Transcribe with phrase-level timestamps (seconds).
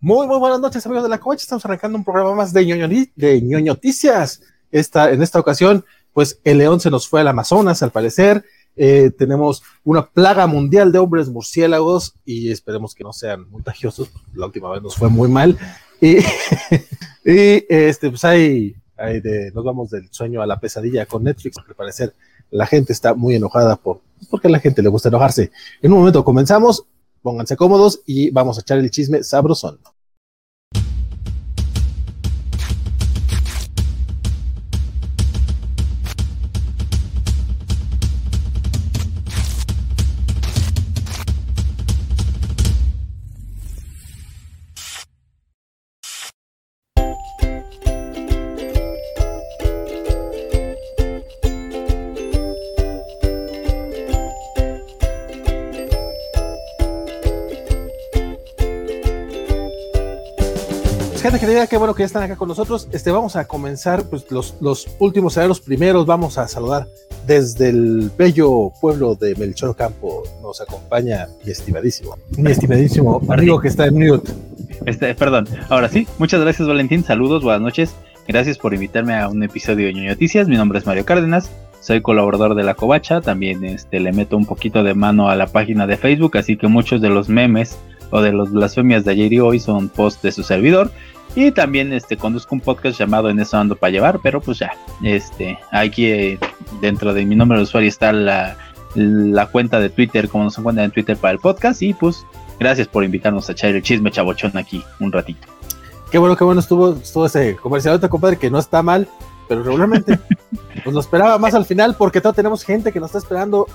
[0.00, 1.42] Muy, muy buenas noches, amigos de la Covacha.
[1.42, 4.42] Estamos arrancando un programa más de ñoño, de ñoñoticias.
[4.70, 8.44] Esta, en esta ocasión, pues el león se nos fue al Amazonas, al parecer.
[8.76, 14.12] Eh, tenemos una plaga mundial de hombres murciélagos y esperemos que no sean contagiosos.
[14.34, 15.58] La última vez nos fue muy mal.
[16.00, 16.18] Y,
[17.24, 21.58] y este, pues hay, hay de, nos vamos del sueño a la pesadilla con Netflix.
[21.58, 22.14] Al parecer
[22.52, 25.50] la gente está muy enojada por, porque a la gente le gusta enojarse.
[25.82, 26.86] En un momento comenzamos.
[27.22, 29.80] Pónganse cómodos y vamos a echar el chisme sabrosón.
[61.66, 62.88] Qué bueno que ya están acá con nosotros.
[62.92, 66.06] Este, vamos a comenzar pues, los, los últimos, a los primeros.
[66.06, 66.88] Vamos a saludar
[67.26, 70.22] desde el bello pueblo de Melchor Campo.
[70.42, 74.32] Nos acompaña mi estimadísimo, mi estimadísimo amigo que está en mute.
[74.86, 77.94] Este, perdón, ahora sí, muchas gracias Valentín, saludos, buenas noches.
[78.28, 80.48] Gracias por invitarme a un episodio de Ñoño Noticias.
[80.48, 83.20] Mi nombre es Mario Cárdenas, soy colaborador de La Covacha.
[83.20, 86.68] También este, le meto un poquito de mano a la página de Facebook, así que
[86.68, 87.78] muchos de los memes
[88.10, 90.90] o de las blasfemias de ayer y hoy son post de su servidor.
[91.34, 94.72] Y también este conduzco un podcast llamado En eso ando para llevar, pero pues ya,
[95.02, 96.38] este, aquí
[96.80, 98.56] dentro de mi nombre de usuario está la,
[98.94, 101.82] la cuenta de Twitter, como nos encuentran en Twitter para el podcast.
[101.82, 102.24] Y pues,
[102.58, 105.46] gracias por invitarnos a echar el chisme chabochón aquí un ratito.
[106.10, 109.06] Qué bueno, qué bueno estuvo, estuvo ese comercial compadre, que no está mal,
[109.46, 110.18] pero regularmente
[110.84, 113.66] pues lo esperaba más al final porque todavía tenemos gente que nos está esperando,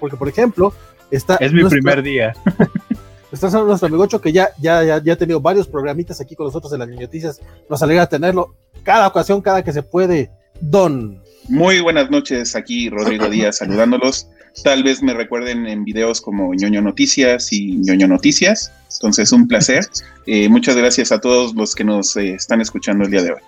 [0.00, 0.72] porque por ejemplo,
[1.10, 1.36] está...
[1.36, 2.34] Es mi primer día.
[3.32, 6.46] Está nuestro amigo Ocho, que ya, ya, ya, ya ha tenido varios programitas aquí con
[6.46, 7.40] nosotros en las noticias.
[7.68, 10.30] Nos alegra tenerlo cada ocasión, cada que se puede.
[10.60, 11.20] Don.
[11.48, 14.28] Muy buenas noches, aquí Rodrigo Díaz saludándolos.
[14.64, 18.72] Tal vez me recuerden en videos como ñoño noticias y ñoño noticias.
[18.94, 19.86] Entonces, un placer.
[20.26, 23.40] Eh, muchas gracias a todos los que nos eh, están escuchando el día de hoy.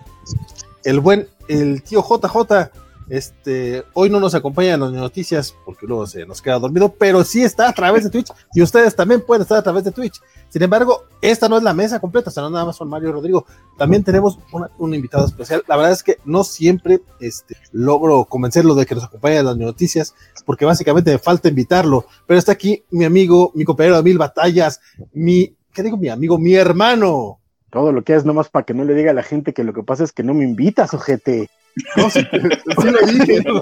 [0.85, 2.71] El buen, el tío JJ,
[3.11, 7.25] este, hoy no nos acompaña en las noticias porque luego se nos queda dormido, pero
[7.25, 10.21] sí está a través de Twitch y ustedes también pueden estar a través de Twitch.
[10.49, 13.47] Sin embargo, esta no es la mesa completa, no nada más son Mario y Rodrigo.
[13.77, 15.63] También tenemos una, un invitado especial.
[15.69, 19.57] La verdad es que no siempre este, logro convencerlo de que nos acompañe en las
[19.57, 20.15] noticias,
[20.45, 22.07] porque básicamente me falta invitarlo.
[22.27, 24.81] Pero está aquí mi amigo, mi compañero de mil batallas,
[25.13, 25.97] mi, ¿qué digo?
[25.97, 27.41] Mi amigo, mi hermano.
[27.71, 29.75] Todo lo que es nomás para que no le diga a la gente que lo
[29.75, 31.51] que pasa es que no me invitas, ojete.
[31.97, 33.61] No, sí, sí lo dije, lo,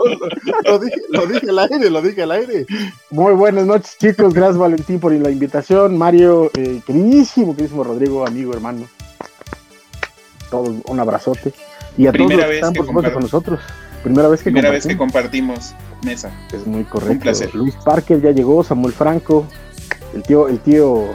[0.64, 2.66] lo, dije, lo dije al aire, lo dije al aire.
[3.10, 4.32] Muy buenas noches, chicos.
[4.32, 5.96] Gracias, Valentín, por la invitación.
[5.98, 8.86] Mario, eh, queridísimo, queridísimo Rodrigo, amigo, hermano.
[10.50, 11.52] Todos, un abrazote.
[11.98, 13.60] Y a Primera todos los que están, que por supuesto, con nosotros.
[14.02, 15.74] Primera vez que Primera vez que compartimos.
[16.04, 16.30] mesa.
[16.52, 17.12] Es muy correcto.
[17.14, 17.54] Un placer.
[17.54, 19.46] Luis Parker ya llegó, Samuel Franco,
[20.14, 21.08] el tío, el tío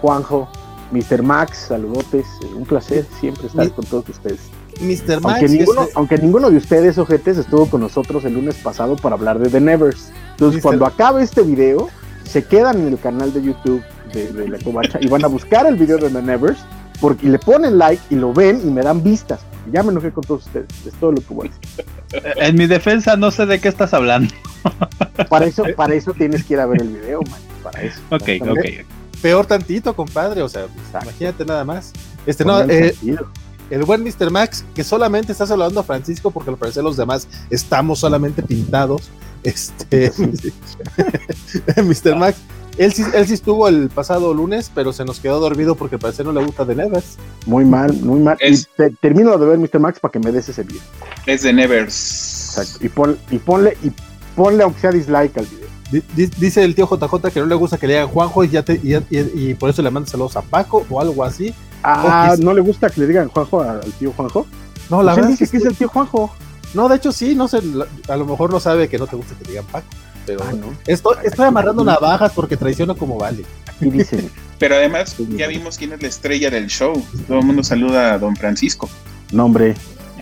[0.00, 0.48] Juanjo,
[0.92, 1.22] Mr.
[1.22, 2.24] Max, saludotes.
[2.42, 4.40] eh, Un placer siempre estar Mi- con todos ustedes.
[4.80, 5.20] Mr.
[5.20, 5.40] Max.
[5.42, 9.14] Aunque ninguno, este- aunque ninguno de ustedes, ojetes, estuvo con nosotros el lunes pasado para
[9.16, 10.10] hablar de The Nevers.
[10.32, 11.88] Entonces, cuando acabe este video,
[12.24, 15.66] se quedan en el canal de YouTube de, de La Covacha y van a buscar
[15.66, 16.58] el video de The Nevers
[17.00, 19.40] porque y le ponen like y lo ven y me dan vistas.
[19.72, 20.66] Ya me enojé con todos ustedes.
[20.86, 22.34] Es todo lo que voy a decir.
[22.36, 24.32] En mi defensa no sé de qué estás hablando.
[25.28, 27.40] Para eso, para eso tienes que ir a ver el video, man.
[27.62, 28.00] Para eso.
[28.10, 28.86] Ok, ok.
[29.20, 30.42] peor tantito, compadre.
[30.42, 31.08] O sea, Exacto.
[31.08, 31.92] imagínate nada más.
[32.24, 33.28] Este, no, eh, sentido.
[33.70, 34.30] El buen Mr.
[34.30, 39.02] Max, que solamente está saludando a Francisco porque al parecer los demás estamos solamente pintados.
[39.42, 40.10] Este,
[41.76, 42.16] Mr.
[42.16, 42.38] Max,
[42.76, 46.00] él sí, él sí estuvo el pasado lunes, pero se nos quedó dormido porque al
[46.00, 47.16] parecer no le gusta de Nevers.
[47.46, 48.36] Muy mal, muy mal.
[48.40, 49.78] Es- Y te- termino de ver Mr.
[49.80, 50.80] Max para que me des ese video.
[51.26, 52.56] Es de Nevers.
[52.58, 52.84] Exacto.
[52.84, 53.90] Y, pon, y ponle, y
[54.36, 55.68] ponle aunque sea dislike al video.
[55.90, 58.48] Di- di- Dice el tío JJ que no le gusta que le digan Juanjo y,
[58.50, 61.54] ya te- y, y- y por eso le manda saludos a Paco o algo así.
[61.82, 62.34] Ah.
[62.38, 64.46] ¿no le gusta que le digan Juanjo al tío Juanjo?
[64.90, 66.32] No, la Pues él verdad dice es que que es el tío Juanjo.
[66.74, 69.16] No, de hecho sí, no sé, la- a lo mejor no sabe que no te
[69.16, 69.86] gusta que te digan Paco,
[70.26, 70.66] pero Ah, no.
[70.86, 73.44] estoy, estoy amarrando navajas porque traiciono como vale.
[73.66, 74.30] Aquí dicen.
[74.58, 77.00] Pero además, ya vimos quién es la estrella del show.
[77.28, 78.90] Todo el mundo saluda a Don Francisco.
[79.30, 79.76] Nombre.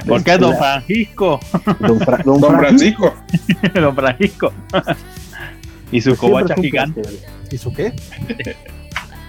[0.06, 1.40] ¿Por qué Don Francisco?
[1.80, 3.14] Don, Fra- don Don Francisco.
[3.30, 3.80] Francisco.
[3.80, 4.52] Don Francisco.
[5.90, 7.00] y su Pues covacha gigante.
[7.50, 7.94] ¿Y su qué?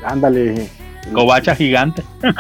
[0.04, 0.70] Ándale.
[1.14, 2.04] Covacha gigante.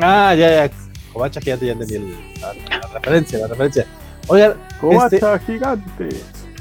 [0.00, 0.70] Ah, ya, ya.
[1.12, 3.86] Covacha que ya te ya entendí el- la, la referencia, la referencia.
[4.26, 6.08] Oigan, Covacha Este- gigante.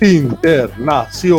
[0.02, 1.08] internacional.
[1.12, 1.30] Sí,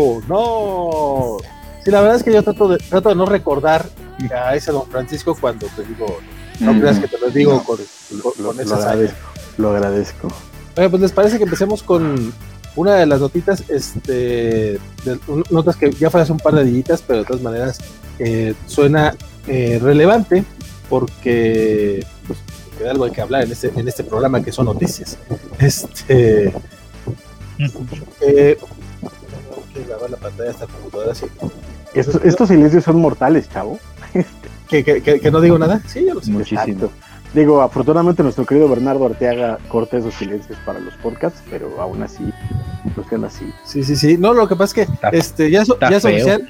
[1.91, 3.87] la verdad es que yo trato de, trato de no recordar
[4.35, 6.19] a ese don Francisco cuando te digo,
[6.61, 6.81] no Mm.
[6.81, 7.62] creas que te lo digo No.
[7.65, 8.91] con, con- Lo, con lo esa saña.
[8.91, 9.19] agradezco,
[9.59, 10.29] lo agradezco.
[10.76, 12.32] Oye, pues les parece que empecemos con
[12.75, 16.65] una de las notitas, este, de- un- notas que ya fue hace un par de
[16.65, 17.79] días, pero de todas maneras
[18.19, 19.14] eh, suena
[19.46, 20.44] eh, relevante
[20.88, 22.38] porque pues,
[22.69, 25.19] porque de algo hay que hablar en este, en este programa que son noticias.
[25.58, 26.52] Este,
[28.20, 31.26] eh, tengo que grabar la pantalla de esta computadora así.
[31.94, 33.78] Estos, estos silencios son mortales, chavo.
[34.69, 35.81] ¿Que, que, que- que no digo nada?
[35.87, 36.31] Sí, yo lo sé.
[36.31, 36.90] Muchísimo.
[37.34, 42.22] Digo, afortunadamente nuestro querido Bernardo Arteaga corta esos silencios para los podcasts, pero aún así,
[42.96, 43.44] los quedan así.
[43.66, 44.16] Sí, sí, sí.
[44.19, 46.49] No, lo que pasa es que Está- este, ya, está ya es oficial.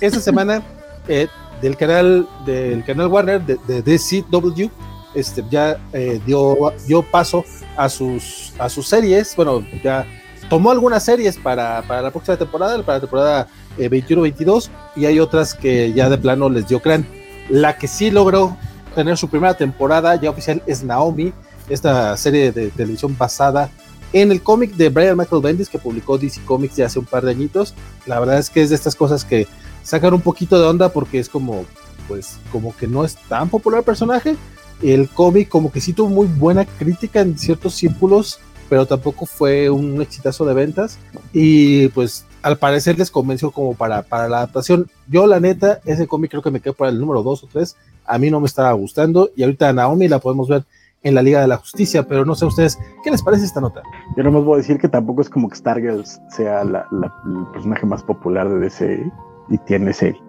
[0.00, 0.62] Esta semana
[1.08, 1.28] eh,
[1.60, 4.70] del canal del canal Warner de, de DCW
[5.16, 7.42] este, ya eh, dio, dio paso
[7.76, 9.34] a sus, a sus series.
[9.34, 10.06] Bueno, ya
[10.50, 13.48] tomó algunas series para, para la próxima temporada, para la temporada
[13.78, 17.06] eh, 21-22, y hay otras que ya de plano les dio crán.
[17.48, 18.56] La que sí logró
[18.94, 21.32] tener su primera temporada ya oficial es Naomi,
[21.70, 23.70] esta serie de televisión basada
[24.12, 27.24] en el cómic de Brian Michael Bendis que publicó DC Comics ya hace un par
[27.24, 27.74] de añitos.
[28.06, 29.46] La verdad es que es de estas cosas que
[29.86, 31.64] sacan un poquito de onda porque es como,
[32.08, 34.36] pues, como que no es tan popular el personaje.
[34.82, 39.70] El cómic como que sí tuvo muy buena crítica en ciertos círculos, pero tampoco fue
[39.70, 40.98] un exitazo de ventas.
[41.32, 44.88] Y pues al parecer les convenció como para, para la adaptación.
[45.08, 47.76] Yo la neta, ese cómic creo que me quedé para el número 2 o 3.
[48.06, 50.64] A mí no me estaba gustando y ahorita a Naomi la podemos ver
[51.02, 53.60] en la Liga de la Justicia, pero no sé a ustedes, ¿qué les parece esta
[53.60, 53.80] nota?
[54.16, 57.46] Yo nomás voy a decir que tampoco es como que Stargirls sea la- la- el
[57.52, 59.10] personaje más popular de DC
[59.48, 60.20] y tiene serie.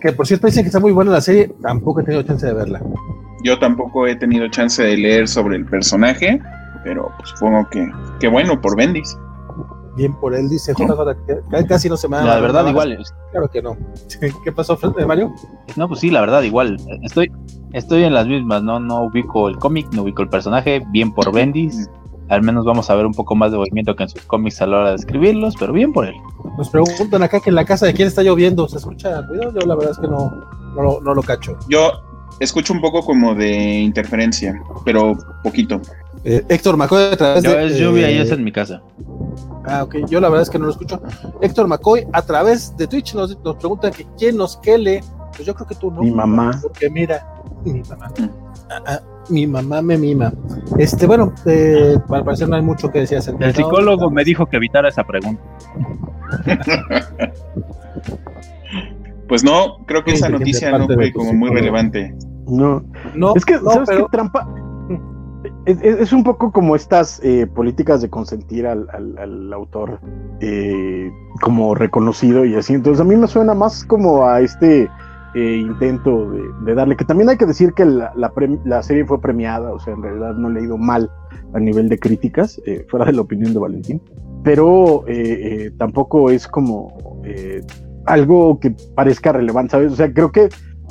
[0.00, 2.54] Que por cierto dicen que está muy buena la serie, tampoco he tenido chance de
[2.54, 2.80] verla.
[3.42, 6.40] Yo tampoco he tenido chance de leer sobre el personaje,
[6.84, 7.90] pero pues, supongo que,
[8.20, 9.16] que bueno por Bendis.
[9.96, 12.24] Bien por él, dice JJ, que casi no se me da.
[12.24, 12.98] La verdad, igual.
[13.30, 13.76] Claro que no.
[14.44, 15.34] ¿Qué pasó, Mario?
[15.76, 16.78] No, pues sí, la verdad, igual.
[17.02, 17.30] Estoy,
[17.72, 18.80] estoy en las mismas, ¿no?
[18.80, 21.90] No ubico el cómic, no ubico el personaje, bien por Bendis.
[22.32, 24.66] Al menos vamos a ver un poco más de movimiento que en sus cómics a
[24.66, 26.14] la hora de escribirlos, pero bien por él.
[26.56, 28.66] Nos preguntan acá que en la casa de quién está lloviendo.
[28.68, 29.52] ¿Se escucha ruido?
[29.52, 30.30] Yo la verdad es que no,
[30.74, 31.58] no, lo- no lo cacho.
[31.68, 31.90] Yo
[32.40, 35.80] escucho un poco como de interferencia, pero poquito.
[36.24, 37.66] Eh, Héctor McCoy a través de.
[37.66, 38.80] es lluvia y eh, es en mi casa.
[39.66, 39.96] Ah, ok.
[40.08, 41.02] Yo la verdad es que no lo escucho.
[41.42, 45.04] Héctor McCoy a través de Twitch nos, nos pregunta que quién nos quele.
[45.36, 46.00] Pues yo creo que tú no.
[46.00, 46.58] Mi mamá.
[46.62, 47.26] Porque mira,
[47.64, 48.10] mi mamá.
[48.18, 48.28] Mm.
[48.70, 50.32] Ah, ah, mi mamá me mima.
[50.78, 54.46] Este, bueno, eh, para parecer no hay mucho que decir acerca El psicólogo me dijo
[54.46, 55.42] que evitara esa pregunta.
[59.28, 62.14] Pues no, creo que Sí, esa noticia no fue como muy relevante.
[62.46, 62.82] No,
[63.14, 64.46] No, es que, no, ¿sabes pero qué trampa?
[65.64, 70.00] Es, es- es un poco como estas eh, políticas de consentir al, al- al autor
[70.40, 71.10] eh,
[71.40, 72.74] como reconocido y así.
[72.74, 74.90] Entonces a mí me suena más como a este
[75.34, 78.82] eh, intento de, de darle, que también hay que decir que la, la pre- la
[78.82, 81.10] serie fue premiada, o sea, en realidad no le ha ido mal
[81.54, 84.00] a nivel de críticas, eh, fuera de la opinión de Valentín,
[84.44, 85.12] pero eh,
[85.66, 87.20] eh, tampoco es como
[88.06, 89.92] algo que parezca relevante, ¿sabes?
[89.92, 90.48] O sea, creo que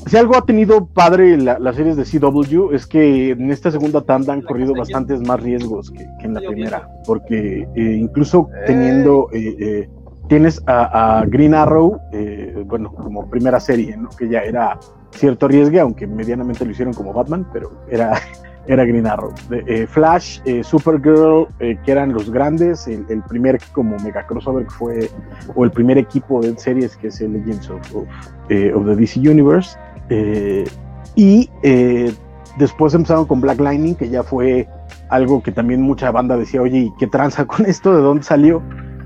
[0.08, 4.02] si algo ha tenido padre la- las series de CW es que en esta segunda
[4.02, 9.88] tanda han corrido bastantes más riesgos que, que en la primera, porque incluso teniendo, eh,
[10.28, 14.80] tienes a, Green Arrow, eh, bueno, como primera serie, que ya era
[15.12, 18.14] cierto riesgo, aunque medianamente lo hicieron como Batman, pero era,
[18.68, 19.34] era Green Arrow.
[19.52, 24.72] Eh, Flash, eh, Supergirl, que eran los grandes, el, el primer como mega crossover que
[24.72, 25.10] fue,
[25.56, 28.08] o el primer equipo de series que es el Legends of, of,
[28.76, 29.78] of the DC Universe.
[31.16, 31.50] Y
[32.58, 34.68] después empezaron con Black Lightning, que ya fue
[35.10, 37.94] algo que también mucha banda decía, oye, ¿y qué tranza con esto?
[37.94, 38.62] ¿De dónde salió?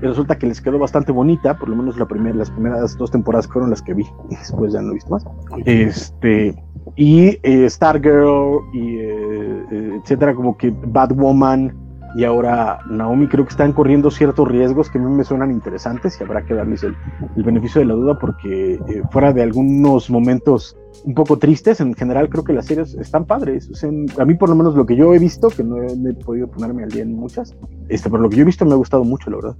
[0.06, 3.10] Y resulta que les quedó bastante bonita, por lo menos la primera, las primeras dos
[3.10, 5.26] temporadas fueron las que vi, y después ya no he visto más.
[5.64, 6.54] Este,
[6.94, 11.74] y eh, Stargirl, y eh, eh, etcétera, como que Batwoman,
[12.14, 16.18] y ahora Naomi creo que están corriendo ciertos riesgos que a mí me suenan interesantes
[16.18, 16.96] y habrá que darles el,
[17.36, 21.94] el beneficio de la duda porque eh, fuera de algunos momentos un poco tristes, en
[21.94, 23.68] general creo que las series están padres.
[23.70, 23.88] O sea,
[24.18, 26.14] a mí por lo menos lo que yo he visto, que no he, no he
[26.14, 27.54] podido ponerme al día en muchas,
[27.88, 29.56] este, pero lo que yo he visto me ha gustado mucho, la verdad.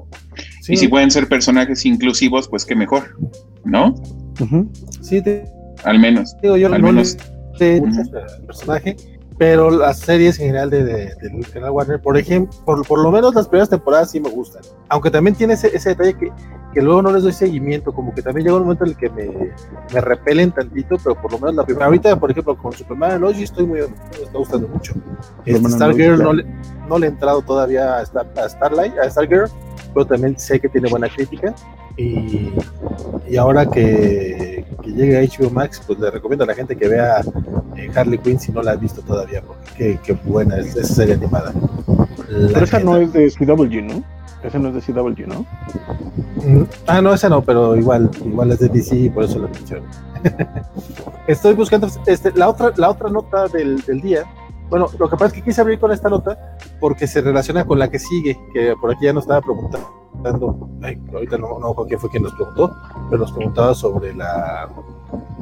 [0.62, 3.02] sí, Y si pueden ser personajes inclusivos, pues qué mejor,
[3.64, 3.94] ¿no?
[5.00, 5.44] Sí, te
[5.84, 6.34] Al menos.
[6.42, 7.16] digo, yo Al no menos.
[8.46, 8.96] personaje,
[9.38, 13.10] pero las series en general de, de- del canal Warner, por ejemplo, por, por lo
[13.10, 14.62] menos las primeras temporadas sí me gustan.
[14.88, 16.32] Aunque también tiene ese, ese detalle que,
[16.72, 19.10] que luego no les doy seguimiento, como que también llega un momento en el que
[19.10, 19.52] me,
[19.92, 21.86] me repelen tantito, pero por lo menos la primera.
[21.86, 23.86] Ahorita, por ejemplo, con Superman Lois estoy muy, me
[24.24, 24.94] está gustando mucho.
[25.44, 26.46] Este, Stargirl no, le,
[26.88, 29.50] no le he entrado todavía a, Star- a Starlight, a Stargirl,
[29.92, 31.54] pero también sé que tiene buena crítica.
[31.96, 32.50] Y,
[33.28, 36.88] y ahora que, que llegue a HBO Max, pues le recomiendo a la gente que
[36.88, 37.22] vea
[37.76, 40.94] eh, Harley Quinn si no la ha visto todavía, porque qué, qué buena es esa
[40.94, 41.52] serie animada.
[42.28, 44.04] La Pero esa no es de CW, ¿no?
[44.42, 45.46] Esa no es de CW, ¿no?
[46.44, 49.48] Mm, Ah, no, esa no, pero igual, igual es de DC y por eso la
[49.48, 49.86] menciono.
[51.26, 54.24] Estoy buscando este, la otra, la otra nota del, del día.
[54.68, 57.78] Bueno, lo que pasa es que quise abrir con esta nota porque se relaciona con
[57.78, 62.00] la que sigue, que por aquí ya nos estaba preguntando, ay, ahorita no, no quién
[62.00, 62.74] fue quien nos preguntó,
[63.08, 64.68] pero nos preguntaba sobre la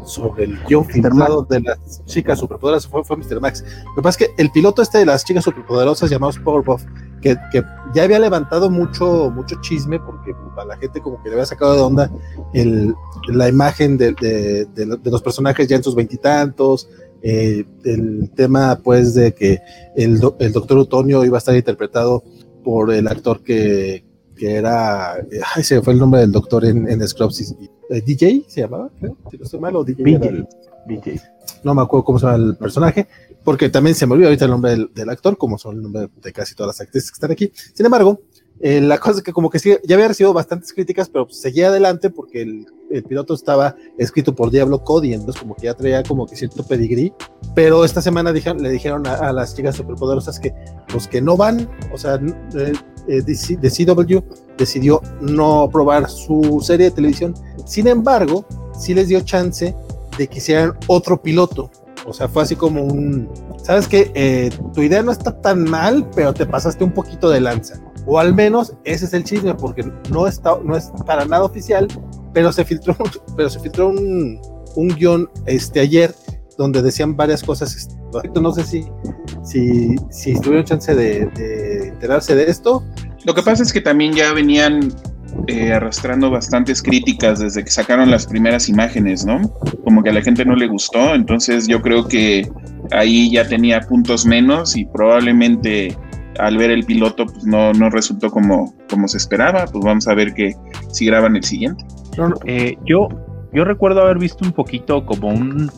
[0.04, 3.40] sobre el guion filtrado de las chicas superpoderosas, fue, fue Mr.
[3.40, 3.64] Max.
[3.86, 6.84] Lo que pasa es que el piloto este de las chicas superpoderosas llamados Powerpuff,
[7.22, 7.62] que, que
[7.94, 11.74] ya había levantado mucho, mucho chisme, porque a la gente como que le había sacado
[11.74, 12.10] de onda
[12.52, 12.94] el,
[13.28, 16.86] la imagen de, de- de- de los personajes ya en sus veintitantos,
[17.24, 19.58] eh, el tema pues de que
[19.96, 22.22] el, do- el doctor Utonio iba a estar interpretado
[22.62, 24.04] por el actor que,
[24.36, 27.54] que era, eh, ay, se fue el nombre del doctor en, en Scrubs,
[27.90, 30.46] eh, DJ se llamaba, creo, si no estoy mal, o DJ era el-
[30.86, 31.10] BJ.
[31.12, 31.20] BJ.
[31.62, 33.06] no me acuerdo cómo se llama el personaje,
[33.42, 36.08] porque también se me olvidó ahorita el nombre del, del actor, como son el nombre
[36.22, 37.50] de casi todas las actrices que están aquí.
[37.74, 38.20] Sin embargo,
[38.60, 41.68] eh, la cosa es que como que sí, ya había recibido bastantes críticas, pero seguía
[41.68, 42.66] adelante porque el,
[43.08, 47.12] piloto estaba escrito por Diablo Cody, entonces como que ya traía como que cierto pedigrí,
[47.52, 50.54] pero esta semana le dijeron a, las chicas superpoderosas que
[50.92, 52.20] los que no van, o sea,
[52.54, 52.72] eh,
[53.08, 54.18] eh, DC de CW
[54.56, 57.34] decidió no probar su serie de televisión,
[57.66, 58.46] sin embargo,
[58.78, 59.74] sí les dio chance
[60.16, 61.70] de que hicieran otro piloto.
[62.06, 63.28] O sea, fue así como un,
[63.62, 64.12] ¿sabes qué?
[64.14, 67.80] Eh, tu idea no está tan mal, pero te pasaste un poquito de lanza.
[68.06, 71.88] O al menos ese es el chisme, porque no, está, no es para nada oficial,
[72.32, 72.96] pero se filtró,
[73.36, 74.40] pero se filtró un,
[74.76, 76.14] un guion este, ayer
[76.58, 77.74] donde decían varias cosas.
[77.74, 78.84] este, No sé si,
[80.10, 82.82] si, tuvieron chance de, de enterarse de esto.
[83.24, 84.92] Lo que pasa es que también ya venían
[85.46, 89.42] eh, arrastrando bastantes críticas desde que sacaron las primeras imágenes, ¿no?
[89.82, 92.50] Como que a la gente no le gustó, entonces yo creo que
[92.92, 95.98] ahí ya tenía puntos menos y probablemente
[96.38, 100.14] al ver el piloto pues no, no resultó como, como se esperaba, pues vamos a
[100.14, 100.54] ver que
[100.90, 101.84] si graban el siguiente.
[102.44, 103.08] Eh, yo,
[103.52, 105.70] yo recuerdo haber visto un poquito como un,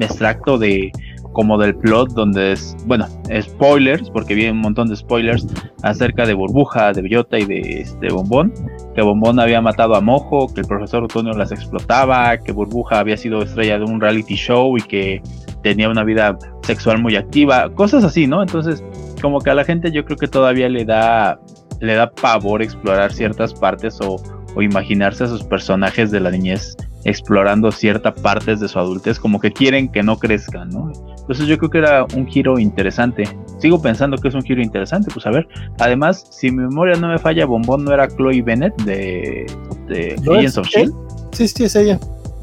[0.00, 0.90] extracto de
[1.32, 3.06] como del plot donde es, bueno,
[3.40, 5.46] spoilers, porque vi un montón de spoilers
[5.82, 8.52] acerca de Burbuja, de Bellota y de este Bombón,
[8.94, 13.16] que Bombón había matado a Mojo, que el profesor Otoño las explotaba, que Burbuja había
[13.16, 15.22] sido estrella de un reality show y que
[15.62, 18.42] tenía una vida sexual muy activa, cosas así, ¿no?
[18.42, 18.82] Entonces,
[19.18, 21.38] como que a la gente yo creo que todavía le da
[21.80, 24.16] le da pavor explorar ciertas partes o,
[24.54, 29.40] o imaginarse a sus personajes de la niñez explorando ciertas partes de su adultez, como
[29.40, 30.92] que quieren que no crezcan, ¿no?
[31.18, 33.24] Entonces yo creo que era un giro interesante.
[33.58, 35.46] Sigo pensando que es un giro interesante, pues a ver.
[35.78, 39.46] Además, si mi memoria no me falla, Bombón no era Chloe Bennett de,
[39.86, 40.94] de ¿No Agents of Shield.
[41.32, 41.98] Sí, sí, es ella.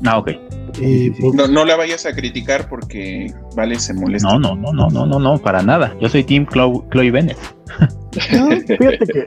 [0.05, 0.31] Ah, ok.
[0.79, 4.27] Y, pues, No, no la vayas a criticar porque Vale se molesta.
[4.29, 5.95] No, no, no, no, no, no, no, para nada.
[6.01, 7.37] Yo soy Team Chloe, Chloe Bennett.
[8.33, 9.25] No, fíjate que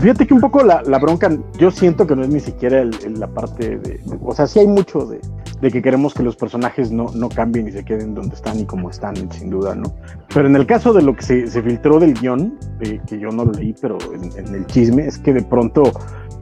[0.00, 2.96] fíjate que un poco la, la bronca yo siento que no es ni siquiera el-
[3.04, 5.20] el- la parte de, de- o sea sí hay mucho de,
[5.60, 8.64] de que queremos que los personajes no, no cambien y se queden donde están y
[8.64, 9.92] como están sin duda no
[10.32, 13.28] pero en el caso de lo que se, se filtró del guion eh, que yo
[13.28, 15.82] no lo leí pero en, en el chisme es que de pronto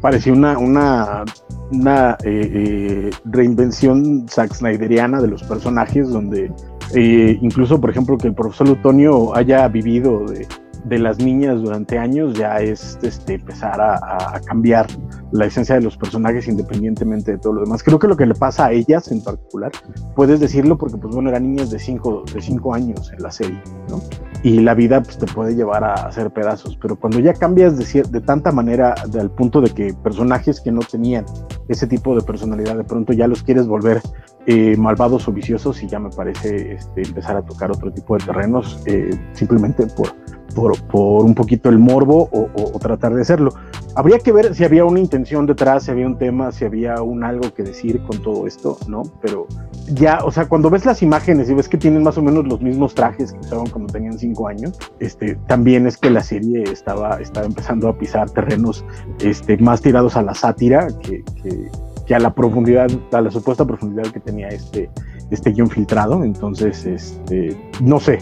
[0.00, 1.25] parecía una una
[1.71, 6.52] una eh, eh, reinvención Zack Snyderiana de los personajes donde
[6.95, 10.47] eh, incluso por ejemplo que el profesor Lutonio haya vivido de
[10.85, 14.87] de las niñas durante años ya es este, empezar a, cambiar
[15.32, 17.82] la esencia de los personajes independientemente de todo lo demás.
[17.82, 19.70] Creo que lo que le pasa a ellas en particular,
[20.16, 23.61] puedes decirlo porque pues bueno, eran niñas de 5 de cinco años en la serie,
[23.90, 24.00] ¿no?
[24.42, 28.02] Y la vida pues te puede llevar a hacer pedazos, pero cuando ya cambias de,
[28.02, 31.25] de tanta manera de- al punto de que personajes que no tenían
[31.68, 34.00] ese tipo de personalidad de pronto ya los quieres volver
[34.47, 38.25] eh, malvados o viciosos y ya me parece este, empezar a tocar otro tipo de
[38.25, 40.14] terrenos eh, simplemente por,
[40.54, 43.52] por, por un poquito el morbo o, o- o tratar de hacerlo.
[43.94, 47.25] Habría que ver si había una intención detrás, si había un tema, si había un
[47.25, 49.02] algo que decir con todo esto, ¿no?
[49.22, 49.46] Pero
[49.94, 52.60] ya, o sea, cuando ves las imágenes y ves que tienen más o menos los
[52.60, 57.20] mismos trajes que usaban cuando tenían cinco años, este, también es que la serie estaba,
[57.20, 58.84] estaba empezando a pisar terrenos
[59.20, 61.70] este, más tirados a la sátira que, que-
[62.06, 64.88] que a la profundidad, a la supuesta profundidad que tenía este,
[65.30, 66.25] este guion filtrado.
[66.25, 68.18] Entonces, este, no sé.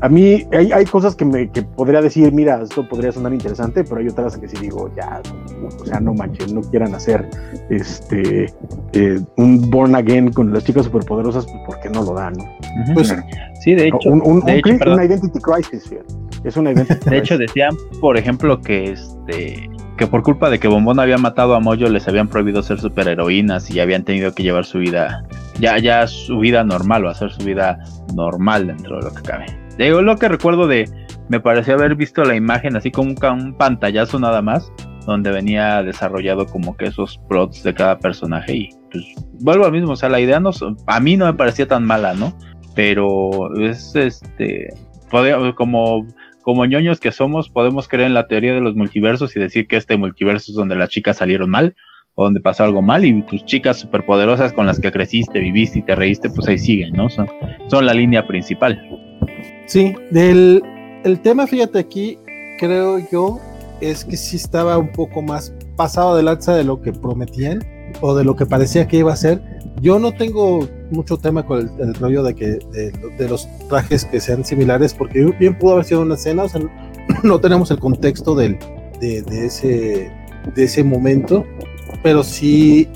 [0.00, 3.82] A mí hay, hay cosas que, me, que podría decir, mira, esto podría sonar interesante,
[3.82, 5.22] pero hay otras que sí digo, ya,
[5.80, 7.28] o sea, no manches, no quieran hacer
[7.70, 8.52] este
[8.92, 12.44] eh, un Born Again con las chicas superpoderosas, pues porque no lo dan, ¿no?
[12.94, 13.14] Pues,
[13.62, 15.90] sí, de hecho, un, un- de un hecho, una identity crisis.
[16.44, 17.54] Es una identity De hecho, crisis.
[17.54, 21.88] decían, por ejemplo, que este que por culpa de que Bombón había matado a Moyo
[21.88, 25.24] les habían prohibido ser superheroínas y ya habían tenido que llevar su vida,
[25.58, 27.78] ya, ya su vida normal o hacer su vida
[28.14, 29.46] normal dentro de lo que cabe.
[29.78, 30.88] Digo, lo que recuerdo de,
[31.28, 34.72] me pareció haber visto la imagen así como un, pantallazo nada más,
[35.06, 39.04] donde venía desarrollado como que esos plots de cada personaje y pues
[39.40, 40.50] vuelvo al mismo, o sea, la idea no,
[40.86, 42.36] a mí no me parecía tan mala, ¿no?
[42.74, 44.68] Pero es este,
[45.56, 46.06] como
[46.46, 49.76] como ñoños que somos, podemos creer en la teoría de los multiversos y decir que
[49.76, 51.74] este multiverso es donde las chicas salieron mal
[52.14, 55.82] o donde pasó algo mal y tus chicas superpoderosas con las que creciste, viviste y
[55.82, 57.10] te reíste, pues ahí siguen, ¿no?
[57.10, 57.28] Son,
[57.66, 58.80] son la línea principal.
[59.66, 60.62] Sí, del
[61.04, 62.18] el tema, fíjate aquí,
[62.58, 63.38] creo yo,
[63.80, 67.64] es que sí estaba un poco más pasado de lanza de lo que prometían
[68.00, 69.40] o de lo que parecía que iba a ser.
[69.80, 72.58] Yo no tengo mucho tema con el, rollo de que
[73.18, 76.60] de, los trajes que sean similares, porque bien pudo haber sido una escena, o sea,
[77.22, 78.58] no tenemos el contexto del,
[79.00, 80.10] de, ese,
[80.54, 81.44] de ese momento,
[82.02, 82.88] pero sí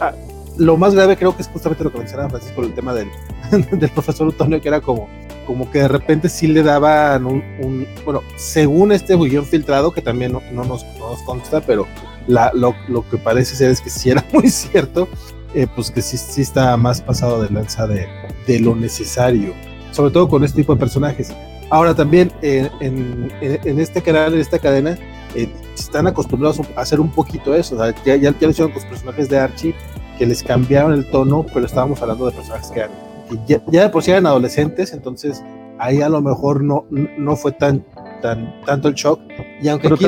[0.00, 0.12] ah,
[0.56, 3.08] lo, más grave creo que es justamente lo que mencionaba Francisco, el tema del,
[3.78, 5.08] del profesor Utonio, que era como,
[5.48, 10.32] como que de repente sí le daban un, bueno, según este guion filtrado, que también
[10.32, 11.86] no, nos, no nos consta, pero
[12.26, 15.08] la, lo, lo, que parece ser es que sí era muy cierto,
[15.54, 18.06] eh, pues que sí, sí, está más pasado de lanza de,
[18.46, 19.54] de, lo necesario,
[19.90, 21.32] sobre todo con este tipo de personajes.
[21.70, 24.98] Ahora también en, en, este canal, en esta cadena,
[25.34, 28.90] eh, están acostumbrados a hacer un poquito eso, sea, ya, ya, lo hicieron con los
[28.90, 29.74] personajes de Archie,
[30.18, 33.07] que les cambiaron el tono, pero estábamos hablando de personajes que,
[33.46, 35.42] ya, ya, de por sí eran adolescentes, entonces
[35.78, 37.84] ahí a lo mejor no, no fue tan,
[38.22, 39.20] tan tanto el shock.
[39.60, 40.06] Y aunque aquí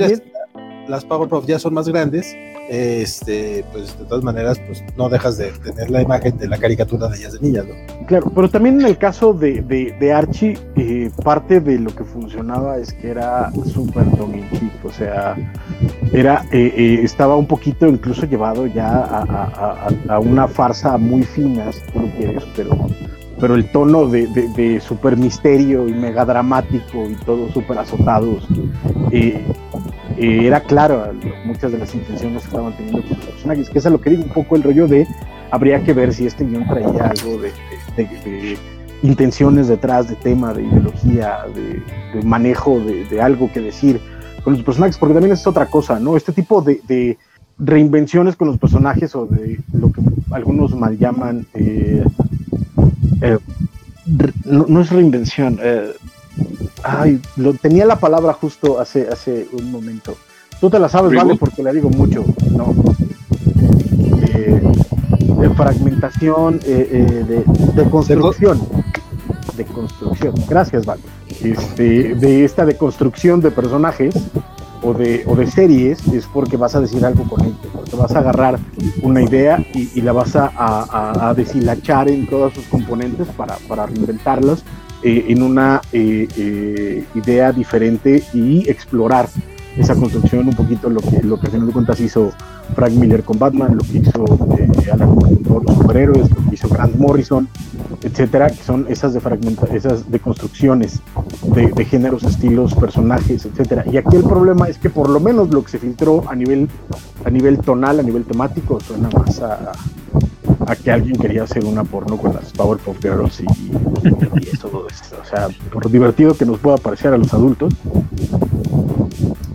[0.89, 2.37] las Powerpuff ya son más grandes,
[2.71, 7.09] este, pues de todas maneras, pues no dejas de tener la imagen de la caricatura
[7.09, 8.07] de ellas de niñas, ¿no?
[8.07, 12.79] Claro, pero también en el caso de, de, Archie, eh, parte de lo que funcionaba
[12.79, 14.45] es que era súper tongue
[14.85, 15.37] o sea,
[16.13, 19.25] era, eh, eh, estaba un poquito incluso llevado ya
[20.09, 22.71] a, una farsa muy fina, si tú lo quieres, pero
[23.41, 28.47] pero el tono de, de, super misterio y mega dramático y todo súper azotados
[30.21, 31.15] eh, era claro
[31.47, 34.11] muchas de las intenciones que estaban teniendo con los personajes, que es a lo que
[34.11, 35.07] digo un poco el rollo de
[35.51, 38.59] habría que ver si este guion traía algo de,
[39.03, 43.99] intenciones detrás, de tema, de ideología, de, manejo de, algo que decir
[44.45, 46.19] con los personajes, porque también es otra cosa, ¿no?
[46.19, 47.17] Este tipo de,
[47.59, 50.03] reinvenciones con los personajes o de lo que
[50.33, 52.05] algunos mal llaman eh,
[53.23, 53.39] eh,
[54.45, 55.59] no, es reinvención.
[55.63, 55.93] Eh,
[56.83, 60.17] ay, lo, tenía la palabra justo hace, hace un momento.
[60.61, 61.37] Tú te la sabes, ¿vale?
[61.37, 62.25] Porque la digo mucho.
[62.51, 62.75] No.
[64.35, 64.61] Eh,
[65.41, 68.61] de fragmentación, de, de, construcción.
[69.57, 70.35] De construcción.
[70.49, 71.01] Gracias, Vale.
[71.43, 74.15] Este, de esta deconstrucción de personajes
[74.83, 78.15] o de, o de series es porque vas a decir algo con ellos, porque vas
[78.15, 78.59] a agarrar
[79.03, 80.51] una idea y, la vas a,
[81.29, 84.65] a, deshilachar en todos sus componentes para, para reinventarlos
[85.03, 89.29] eh, en una eh, eh, idea diferente y explorar
[89.77, 92.33] esa construcción un poquito lo que, lo que al final de cuentas hizo
[92.75, 94.25] Frank Miller con Batman, lo que hizo
[94.93, 97.49] Alan Moore con los superhéroes, lo que hizo Grant Morrison,
[98.03, 99.21] etcétera, que son esas de
[99.73, 101.01] esas deconstrucciones
[101.55, 103.85] de, de géneros, estilos, personajes, etcétera.
[103.91, 106.69] Y aquí el problema es que por lo menos lo que se filtró a nivel,
[107.25, 109.73] a nivel tonal, a nivel temático, suena más a,
[110.67, 115.25] a que alguien quería hacer una porno con las Powerpuff Girls y, y, eso, o
[115.25, 117.75] sea, por divertido que nos pueda parecer a los adultos,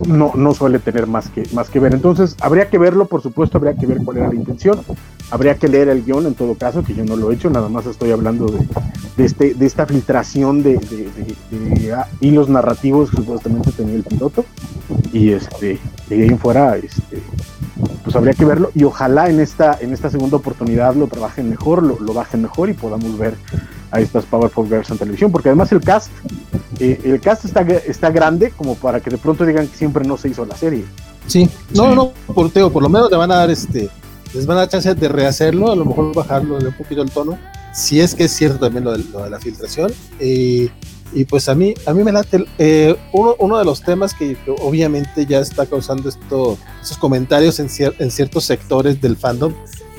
[0.06, 1.94] no, no suele tener más que, más que ver.
[1.94, 4.80] Entonces, habría que verlo, por supuesto, habría que ver cuál era la intención.
[5.30, 7.68] Habría que leer el guion en todo caso, que yo no lo he hecho, nada
[7.68, 10.78] más estoy hablando de, este, de esta filtración de,
[11.50, 14.44] de, ah, hilos narrativos que supuestamente tenía el piloto.
[15.12, 17.22] Y este, de ahí en fuera, este,
[18.04, 18.70] pues habría que verlo.
[18.74, 22.70] Y ojalá en esta, en esta segunda oportunidad lo trabajen mejor, lo, lo bajen mejor
[22.70, 23.34] y podamos ver
[23.90, 26.10] a estas Powerful Girls en televisión, porque además el cast,
[26.80, 30.16] eh, el cast está, está grande como para que de pronto digan que siempre no
[30.16, 30.84] se hizo la serie.
[31.26, 33.90] Sí, no, no, por, teo, por lo menos le van a dar este,
[34.34, 37.38] les van a dar chance de rehacerlo, a lo mejor bajarlo un poquito el tono,
[37.72, 39.92] si es que es cierto también lo de, lo de la filtración.
[40.18, 40.68] Eh,
[41.12, 44.36] y pues a mí, a mí me late eh, uno, uno, de los temas que,
[44.60, 47.68] obviamente ya está causando esto, esos comentarios en,
[47.98, 49.54] en ciertos sectores del fandom,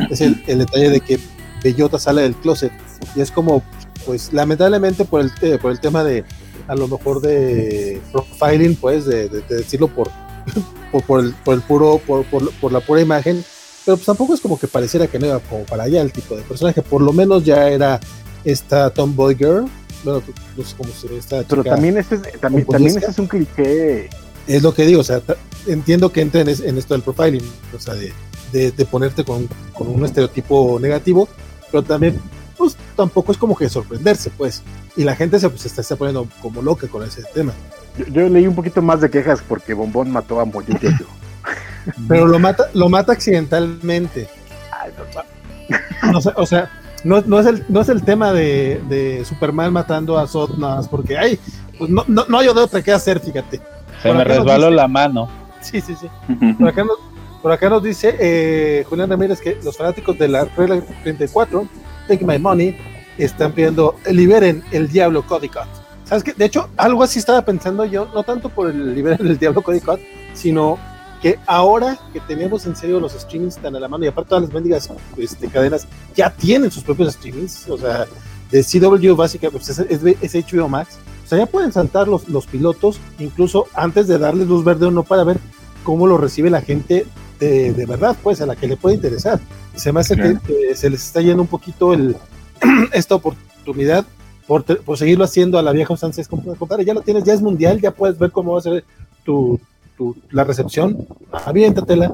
[0.09, 1.19] es el, el detalle de que
[1.63, 2.71] Bellota sale del closet.
[3.15, 3.63] Y es como,
[4.07, 6.23] pues lamentablemente por el, eh, por el tema de,
[6.67, 10.09] a lo mejor de profiling, pues, de, decirlo por,
[11.05, 13.43] por, el, por, el, puro, por, por, la pura imagen,
[13.85, 16.35] pero pues tampoco es como que pareciera que no iba como para allá el tipo
[16.35, 17.99] de personaje, por lo menos ya era
[18.45, 19.67] esta Tomboy Girl,
[20.05, 20.23] bueno,
[20.55, 24.09] pues, cómo se esta Pero también ese, también, también ese es un cliché.
[24.47, 25.21] Es lo que digo, o sea,
[25.67, 27.43] entiendo que entren en, esto del profiling,
[27.75, 28.13] o sea, de,
[28.71, 31.27] de, ponerte con, con, un estereotipo negativo,
[31.69, 32.21] pero también,
[32.97, 34.63] tampoco es como que sorprenderse, pues,
[34.95, 37.53] y la gente se pues, está, está poniendo como loca con ese tema.
[38.11, 40.87] Yo, leí un poquito más de quejas porque Bombón mató a Mollito.
[42.07, 44.27] pero lo mata, lo mata accidentalmente.
[46.11, 46.69] no, o sea,
[47.03, 50.77] no, no, es el, no es el tema de, de Superman matando a Zod nada
[50.77, 51.39] más porque, ay,
[51.77, 53.61] pues no, no, no hay otra que hacer, fíjate.
[54.01, 55.29] Se me resbaló la mano.
[55.59, 56.07] Sí, sí, sí.
[56.59, 56.97] Por acá nos,
[57.41, 61.67] por acá nos dice eh, Julián Ramírez que los fanáticos de la regla 34,
[62.07, 62.77] Take My Money,
[63.17, 65.67] están pidiendo liberen el Diablo Codicot.
[66.03, 66.33] ¿Sabes qué?
[66.33, 69.99] De hecho, algo así estaba pensando yo, no tanto por el liberen el Diablo Codicot,
[70.33, 70.77] sino
[71.21, 74.43] que ahora que tenemos en serio los streamings tan a la mano y aparte todas
[74.43, 78.05] las mendigas este, cadenas ya tienen sus propios streamings, o sea,
[78.51, 82.45] de CW básicamente pues es, es, HBO Max, o sea, ya pueden saltar los, los
[82.45, 85.39] pilotos, incluso antes de darles luz verde o no, para ver
[85.83, 87.05] cómo lo recibe la gente
[87.39, 89.39] de, de verdad, pues, a la que le puede interesar.
[89.75, 92.15] Se me hace que, se les está yendo un poquito el,
[92.93, 94.05] esta oportunidad
[94.47, 96.21] por, por, seguirlo haciendo a la vieja usanza.
[96.21, 96.29] Es
[96.85, 98.83] ya lo tienes, ya es mundial, ya puedes ver cómo va a ser
[99.23, 99.59] tu,
[99.97, 101.07] tu la recepción.
[101.31, 102.13] Aviéntatela.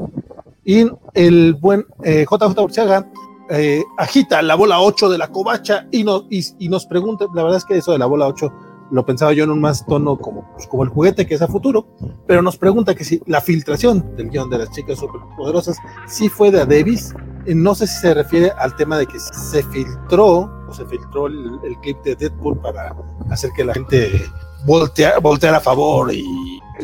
[0.65, 3.07] Y el buen eh, JJ Urciaga
[3.49, 7.43] eh, agita la bola 8 de la covacha y, no, y, y, nos pregunta, la
[7.43, 8.51] verdad es que eso de la bola 8
[8.91, 11.48] lo pensaba yo en un más tono como, pues, como el juguete que es a
[11.48, 11.88] futuro,
[12.28, 16.52] pero nos pregunta que si la filtración del guion de las chicas superpoderosas sí fue
[16.52, 17.13] de Davis,
[17.46, 21.28] eh, no sé si se refiere al tema de que se filtró o se filtró
[21.28, 22.96] el, clip de Deadpool para
[23.30, 24.26] hacer que la gente
[24.65, 26.24] volteara, a favor y,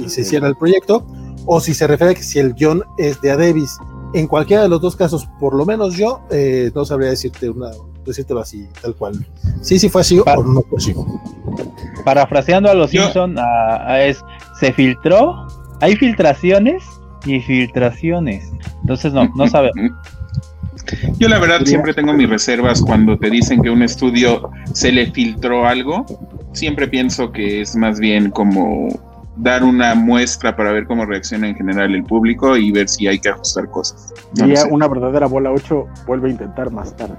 [0.08, 1.06] se hiciera el proyecto,
[1.46, 3.78] o si se refiere a que si el guion es de Davis.
[4.14, 7.70] En cualquiera de los dos casos, por lo menos yo, eh, no sabría decirte una,
[8.10, 9.26] decírtelo así, tal cual.
[9.62, 10.94] Sí, sí fue así o no fue así.
[12.04, 13.36] Parafraseando a los Simpson,
[14.00, 14.20] es
[14.60, 15.48] se filtró,
[15.82, 16.84] hay filtraciones
[17.26, 18.52] y filtraciones.
[18.82, 19.92] Entonces no, no sabemos.
[21.20, 25.12] Yo la verdad siempre tengo mis reservas cuando te dicen que un estudio se le
[25.12, 26.06] filtró algo.
[26.54, 28.90] Siempre pienso que es más bien como
[29.42, 33.20] dar una muestra para ver cómo reacciona en general el público y ver si hay
[33.20, 34.14] que ajustar cosas.
[34.34, 37.16] Sería una verdadera bola 8 vuelve a intentar más tarde.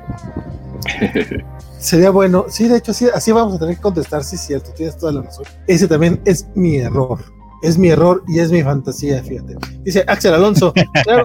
[1.78, 4.98] Sería bueno, sí, de hecho, sí, así vamos a tener que contestar, sí, cierto, tienes
[4.98, 5.46] toda la razón.
[5.66, 7.18] Ese también es mi error,
[7.62, 9.56] es mi error y es mi fantasía, fíjate.
[9.82, 11.24] Dice Axel Alonso, claro,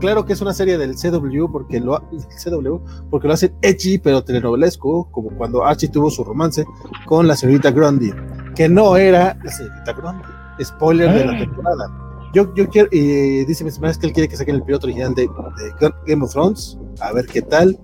[0.00, 2.76] claro que es una serie del CW porque lo, CW
[3.10, 6.66] porque lo hacen edgy pero telenovelesco, como cuando Archie tuvo su romance
[7.06, 8.12] con la señorita Grundy,
[8.54, 10.24] que no era la señorita Grundy.
[10.62, 11.38] Spoiler de la ah.
[11.38, 11.90] temporada.
[12.32, 15.14] Yo, yo quiero, y dice mis es que él quiere que saquen el piloto original
[15.14, 17.78] de, de Game of Thrones, a ver qué tal.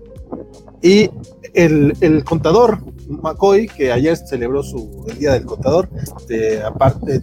[0.82, 1.10] Y
[1.54, 2.78] el, el, contador,
[3.08, 7.22] McCoy, que ayer celebró su, el Día del Contador, este, aparte,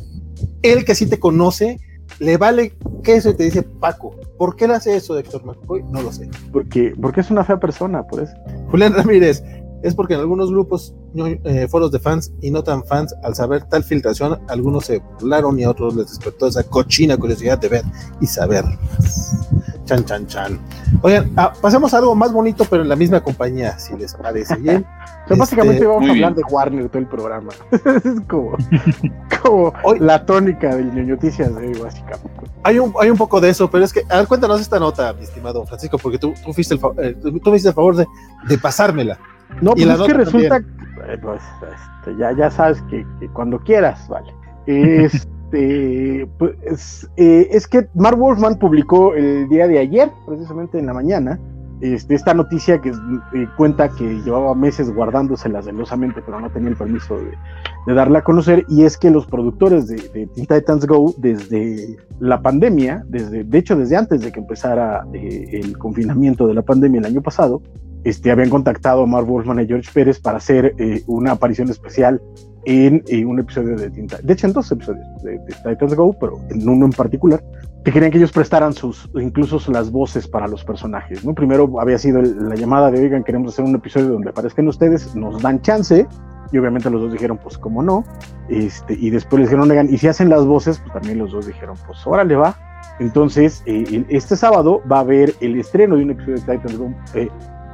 [0.62, 1.80] él que sí te conoce,
[2.20, 4.16] le vale que eso y te dice Paco.
[4.38, 5.84] ¿Por qué le hace eso, Héctor McCoy?
[5.84, 6.30] No lo sé.
[6.52, 8.34] Porque, porque es una fea persona, por eso.
[8.70, 9.44] Julián Ramírez,
[9.84, 13.64] es porque en algunos grupos, eh, foros de fans y no tan fans, al saber
[13.66, 17.84] tal filtración, algunos se burlaron y a otros les despertó esa cochina curiosidad de ver
[18.20, 18.66] y saber.
[19.86, 20.60] Chan, chan, chan.
[21.02, 24.58] Oigan, ah, pasemos a algo más bonito, pero en la misma compañía, si les parece
[24.58, 24.86] bien.
[25.38, 27.54] básicamente este, vamos a hablar de Warner todo el programa.
[27.72, 28.58] es como,
[29.42, 32.30] como la tónica de noticias de hoy, básicamente.
[32.64, 35.14] Hay un, hay un poco de eso, pero es que, a ver, cuéntanos esta nota,
[35.14, 38.06] mi estimado Francisco, porque tú, tú, fuiste el, eh, tú, me hiciste el favor de,
[38.50, 39.18] de pasármela.
[39.62, 44.34] No, pues es que resulta, eh, pues, este, ya, ya sabes que, cuando quieras, vale.
[44.66, 50.94] Este, pues, eh, es que Mark Wolfman publicó el día de ayer, precisamente en la
[50.94, 51.40] mañana,
[51.80, 56.76] este, esta noticia que eh, cuenta que llevaba meses guardándosela celosamente, pero no tenía el
[56.76, 61.14] permiso de, darla a conocer, y es que los productores de, de, Teen Titans Go,
[61.18, 66.64] desde la pandemia, desde, de hecho desde antes de que empezara el confinamiento de la
[66.64, 67.62] pandemia el año pasado,
[68.08, 72.22] este, habían contactado a Mark Wolfman y George Pérez para hacer eh, una aparición especial
[72.64, 74.18] en eh, un episodio de Tinta.
[74.24, 77.44] De hecho, en dos episodios de, Titans Go, pero en uno en particular,
[77.84, 81.26] que querían que ellos prestaran sus, incluso las voces para los personajes.
[81.26, 81.34] ¿no?
[81.34, 85.42] Primero había sido la llamada de, oigan, queremos hacer un episodio donde aparezcan ustedes, nos
[85.42, 86.08] dan chance.
[86.54, 88.06] Y obviamente los dos dijeron, pues, ¿cómo no?
[88.48, 91.46] Este, y después les dijeron, oigan, y si hacen las voces, pues también los dos
[91.46, 92.56] dijeron, pues, órale, va.
[93.02, 96.94] Entonces, eh, este sábado va a haber el estreno de un episodio de Titans Go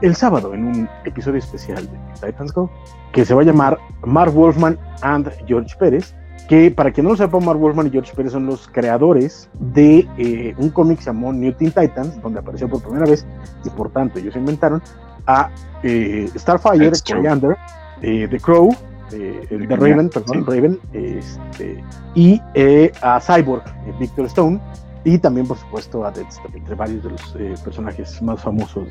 [0.01, 2.69] el sábado en un episodio especial de Titans Go
[3.11, 6.13] que se va a llamar Mark Wolfman and George Pérez,
[6.49, 10.07] que para quien no lo sepa, Mark Wolfman y George Pérez son los creadores de
[10.17, 13.25] eh, un cómic llamado New Teen Titans, donde apareció por primera vez
[13.63, 14.81] y por tanto ellos inventaron
[15.27, 15.49] a
[15.83, 17.55] eh, Starfire, Coriander,
[18.01, 18.75] eh, The Crow,
[19.13, 21.83] eh, el de Raven, perdón, Raven, este,
[22.15, 24.59] y eh, a Cyborg, eh, Victor Stone,
[25.05, 28.87] y también, por supuesto, a Deathstroke, entre varios de los eh, personajes más famosos,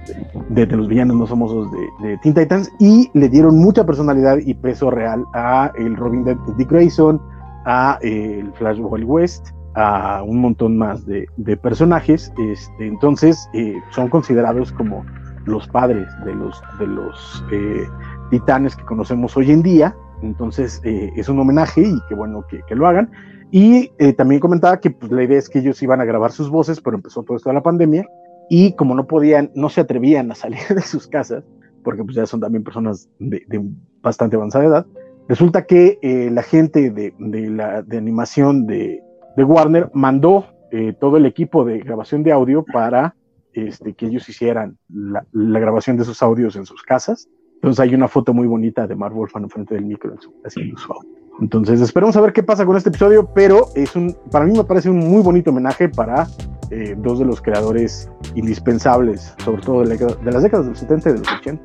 [0.49, 4.55] de, los villanos más famosos de, de, Teen Titans, y le dieron mucha personalidad y
[4.55, 7.21] peso real a el Robin de Dick Grayson,
[7.65, 11.27] a eh, el Flash West, a un montón más de,
[11.63, 12.33] personajes.
[12.39, 15.05] Este, entonces, eh, son considerados como
[15.47, 17.87] los padres de los, de los eh,
[18.31, 19.97] titanes que conocemos hoy en día.
[20.23, 23.11] Entonces, es un homenaje y qué bueno que lo hagan.
[23.55, 26.49] Y eh, también comentaba que pues, la idea es que ellos iban a grabar sus
[26.49, 28.09] voces, pero empezó todo esto de la pandemia
[28.49, 31.45] y como no podían, no se atrevían a salir de sus casas,
[31.85, 33.63] porque pues ya son también personas de, de
[34.01, 34.87] bastante avanzada edad,
[35.29, 39.03] resulta que eh, la gente de, de, la, de animación de,
[39.37, 43.15] Warner mandó eh, todo el equipo de grabación de audio para
[43.53, 47.29] este, que ellos hicieran la, la, grabación de esos audios en sus casas.
[47.57, 51.22] Entonces hay una foto muy bonita de Mark Wolfman frente del micro haciendo su audio.
[51.41, 54.65] Entonces esperemos a ver qué pasa con este episodio, pero es un, para mí me
[54.65, 56.29] parece un muy bonito homenaje para
[56.71, 60.79] eh, dos de los creadores indispensables, sobre todo de, la, de, las décadas de los
[60.81, 61.63] 70 y de los 80.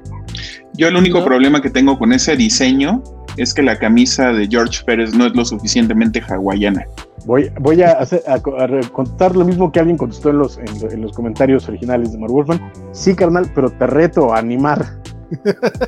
[0.74, 1.26] Yo el único ¿No?
[1.26, 3.04] problema que tengo con ese diseño
[3.36, 6.86] es que la camisa de George Pérez no es lo suficientemente hawaiana.
[7.26, 10.92] Voy, voy a, hacer, a, a, contar lo mismo que alguien contestó en los, en,
[10.92, 12.72] en los comentarios originales de Mark Wolfman.
[12.92, 14.86] Sí, carnal, pero te reto a animar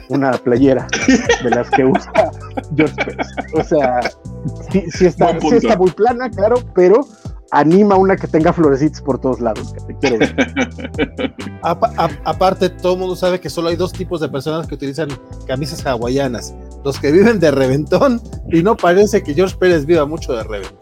[0.09, 0.87] una playera
[1.43, 2.31] de las que usa
[2.75, 3.27] George Pérez.
[3.53, 4.01] O sea,
[4.71, 7.07] sí, sí, está, sí está muy plana, claro, pero
[7.51, 9.73] anima una que tenga florecitas por todos lados.
[9.73, 11.33] Que te quiero ver.
[11.61, 14.75] A, a, aparte, todo el mundo sabe que solo hay dos tipos de personas que
[14.75, 15.09] utilizan
[15.45, 20.33] camisas hawaianas: los que viven de reventón, y no parece que George Pérez viva mucho
[20.33, 20.79] de reventón.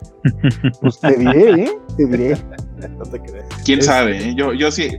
[0.81, 1.79] Pues te diré, ¿eh?
[1.97, 2.37] Te diré.
[2.97, 3.45] No te crees.
[3.65, 3.85] Quién es...
[3.85, 4.35] sabe, ¿eh?
[4.35, 4.89] yo, yo sí,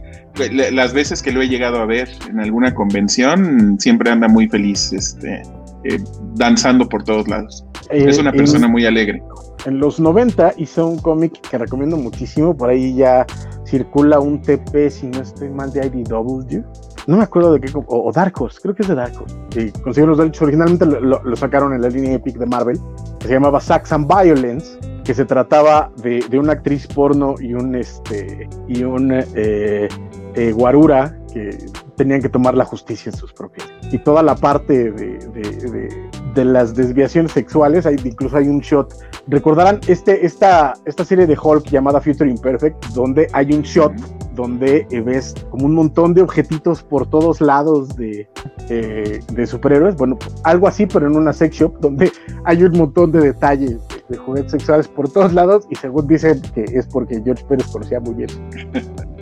[0.72, 4.92] las veces que lo he llegado a ver en alguna convención, siempre anda muy feliz,
[4.92, 5.42] este,
[5.84, 5.98] eh,
[6.34, 7.64] danzando por todos lados.
[7.90, 9.22] Eh, es una persona en, muy alegre.
[9.66, 13.26] En los 90 hizo un cómic que recomiendo muchísimo, por ahí ya
[13.66, 16.64] circula un TP, si no estoy mal, de IDW.
[17.08, 19.34] No me acuerdo de qué, o, o Dark Horse, creo que es de Dark Horse.
[19.48, 22.78] Que consiguieron los derechos, originalmente lo, sacaron en la línea Epic de Marvel,
[23.18, 27.54] que se llamaba Sax and Violence, que se trataba de, de una actriz porno y
[27.54, 29.88] un, este, y un eh,
[30.34, 31.56] eh, guarura que
[31.96, 33.66] tenían que tomar la justicia en sus propias.
[33.90, 38.60] Y toda la parte de, de, de, de las desviaciones sexuales, hay, incluso hay un
[38.60, 38.92] shot.
[39.28, 43.94] Recordarán este, esta, esta serie de Hulk llamada Future Imperfect, donde hay un shot
[44.38, 48.28] donde eh, ves como un montón de objetitos por todos lados de,
[48.68, 49.96] eh, de superhéroes.
[49.96, 52.12] Bueno, algo así, pero en una sex shop donde
[52.44, 56.40] hay un montón de detalles de, de, juguetes sexuales por todos lados y según dicen
[56.54, 58.30] que es porque George Pérez conocía muy bien.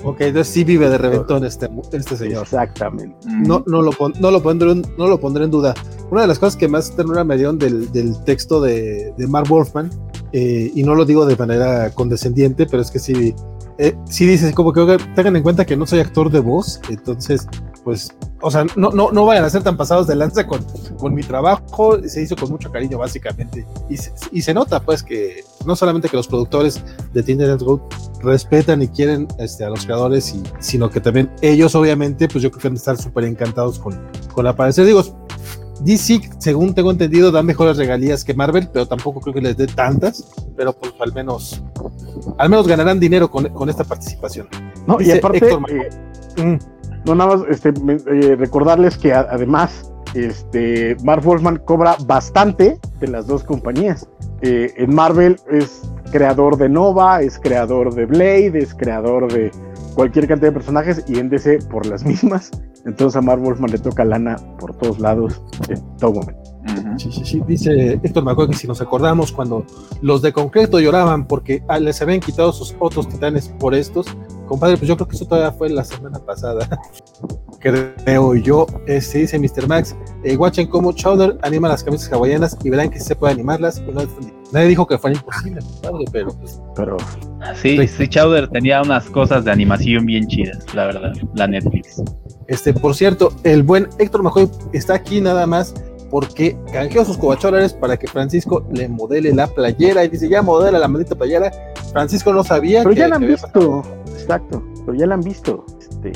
[0.05, 2.43] Ok, entonces sí vive de reventón este, este señor.
[2.43, 3.17] Exactamente.
[3.27, 5.75] No, no, lo, pon, no, lo pondré, no lo pondré en duda.
[6.11, 9.49] Una de las cosas que más ternura me dieron del, del texto de, de Mark
[9.49, 9.91] Wolfman,
[10.33, 13.35] eh, y no lo digo de manera condescendiente, pero es que sí,
[13.79, 17.47] eh, sí dices como que tengan en cuenta que no soy actor de voz, entonces,
[17.85, 20.65] pues, o sea, no, no, no vayan a ser tan pasados de lanza con,
[20.99, 25.03] con mi trabajo, se hizo con mucho cariño básicamente, y se, y se nota pues
[25.03, 27.87] que no solamente que los productores de Tinder Go
[28.23, 32.51] respetan y quieren este, a los creadores, y, sino que también ellos obviamente, pues yo
[32.51, 34.01] creo que van a estar súper encantados con,
[34.33, 35.03] con aparecer, digo,
[35.81, 39.67] DC, según tengo entendido, da mejores regalías que Marvel, pero tampoco creo que les dé
[39.67, 40.25] tantas,
[40.57, 41.63] pero pues al menos,
[42.39, 44.49] al menos ganarán dinero con, con esta participación.
[44.87, 46.59] No, Dice y aparte, eh, mm,
[47.05, 53.09] no nada más este, eh, recordarles que a, además este, Mark Wolfman cobra bastante de
[53.09, 54.09] las dos compañías.
[54.43, 59.51] Eh, en Marvel es creador de Nova, es creador de Blade, es creador de
[59.97, 62.51] cualquier cantidad de personajes y en DC por las mismas.
[62.85, 66.41] Entonces a Mark Wolfman le toca lana por todos lados en todo momento.
[66.61, 66.99] Uh -huh.
[66.99, 67.43] Sí, sí, sí.
[67.49, 69.65] Dice Héctor McCoy que si nos acordamos cuando
[70.03, 74.07] los de concreto lloraban porque les habían quitado sus otros titanes por estos,
[74.47, 76.69] compadre, pues yo creo que eso todavía fue la semana pasada.
[77.61, 78.67] creo yo.
[78.87, 79.67] Este dice Mr.
[79.67, 83.83] Max, eh, watchen cómo Chowder anima las camisas hawaianas y verán que se puede animarlas.
[83.87, 84.03] Y no,
[84.53, 85.61] nadie dijo que fuera imposible,
[86.13, 86.61] pero pues.
[86.75, 86.97] Pero.
[87.61, 92.03] Sí, sí, Chowder tenía unas cosas de animación bien chidas, la verdad, la Netflix.
[92.49, 95.75] Este, por cierto, el buen Héctor Majoy está aquí nada más
[96.11, 100.79] porque canjeó sus cobacholares para que Francisco le modele la playera y dice, ya modela
[100.79, 101.51] la maldita playera.
[101.93, 102.83] Francisco no sabía.
[102.83, 103.83] Pero que, ya la han visto,
[104.13, 105.65] exacto, pero ya la han visto.
[105.81, 106.13] Este,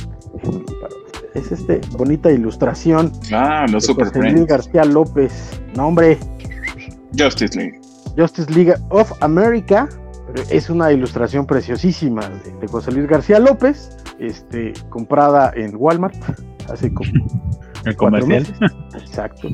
[1.34, 3.12] es este bonita ilustración.
[3.32, 4.10] Ah, los Super.
[4.46, 5.60] García López.
[5.74, 6.18] No, hombre.
[7.16, 7.79] Justice League.
[8.16, 9.88] Justice League of America.
[10.50, 16.14] Es una ilustración preciosísima de, de José Luis García López, este, comprada en Walmart
[16.72, 17.10] hace como
[17.84, 18.46] el comercial.
[18.94, 19.48] Exacto.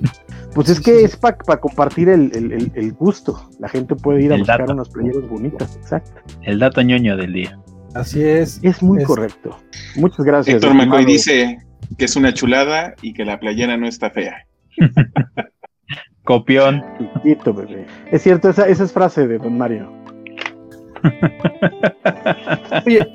[0.54, 3.48] Pues es que es para compartir el, el- el gusto.
[3.58, 4.72] La gente puede ir a El buscar dato.
[4.74, 6.20] unas playeras bonitas, exacto.
[6.42, 7.58] El dato ñoño del día.
[7.94, 8.60] Así es.
[8.62, 9.56] Es muy Es- correcto.
[9.96, 10.56] Muchas gracias.
[10.56, 11.58] Héctor McCoy dice
[11.96, 14.46] que es una chulada y que la playera no está fea.
[16.26, 16.84] Copión.
[17.14, 17.86] Chiquito, bebé.
[18.12, 19.90] Es cierto, esa, esa es frase de Don Mario.
[22.86, 23.06] Oye,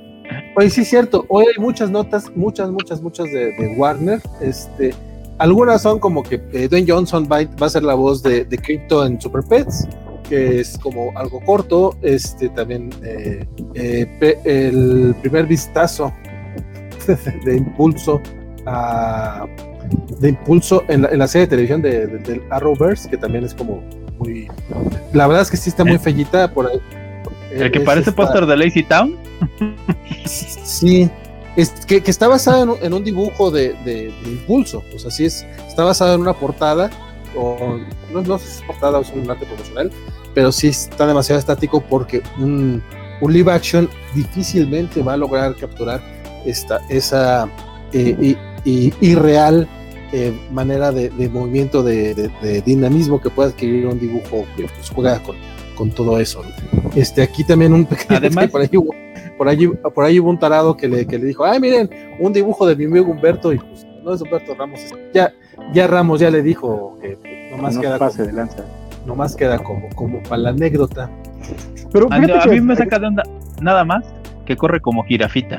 [0.56, 1.26] oye, sí es cierto.
[1.28, 4.22] Hoy hay muchas notas, muchas, muchas, muchas de, de Warner.
[4.42, 4.94] Este,
[5.38, 8.58] algunas son como que eh, Dwayne Johnson va, va a ser la voz de, de
[8.58, 9.88] Crypto en Super Pets,
[10.30, 11.96] que es como algo corto.
[12.02, 16.14] Este, también eh, eh, pe- el primer vistazo
[17.46, 18.22] de impulso
[18.66, 19.46] a-
[20.20, 23.44] de impulso en la, en la serie de televisión de, de- del Arrowverse, que también
[23.44, 23.84] es como
[24.20, 24.48] muy.
[25.14, 26.80] La verdad es que sí está muy El- fellita por ahí.
[27.52, 29.18] El que parece póster de Lazy Town.
[30.26, 31.10] Sí,
[31.56, 35.00] es que, que está basado en un, en un dibujo de, de- de impulso, o
[35.00, 36.90] sea, sí es, está basado en una portada,
[37.36, 37.78] o
[38.14, 39.92] no, no sé si es portada o es un arte promocional,
[40.34, 42.82] pero sí está demasiado estático porque un,
[43.20, 46.02] un live action difícilmente va a lograr capturar
[46.46, 47.50] esta, esa
[47.94, 48.38] eh, y-
[48.70, 49.68] y- irreal
[50.14, 54.64] eh, manera de, de movimiento, de, de- de dinamismo que puede adquirir un dibujo que
[54.64, 55.36] pues, juega con,
[55.76, 56.44] con todo eso.
[56.44, 56.90] ¿no?
[56.96, 58.96] Este, aquí también un pequeño Además- por ahí hubo-
[59.38, 62.32] por allí, por ahí hubo un tarado que le, que le dijo, ay, miren, un
[62.34, 65.34] dibujo de mi amigo Humberto, y pues, no es Humberto Ramos, es- ya,
[65.74, 68.66] ya Ramos ya le dijo que pues, nomás, no queda pase como, de lanza.
[69.06, 71.10] nomás queda como, como para la anécdota.
[71.92, 73.24] Pero A, fíjate a que- mí me saca de onda
[73.62, 74.04] nada más
[74.46, 75.58] que corre como jirafita.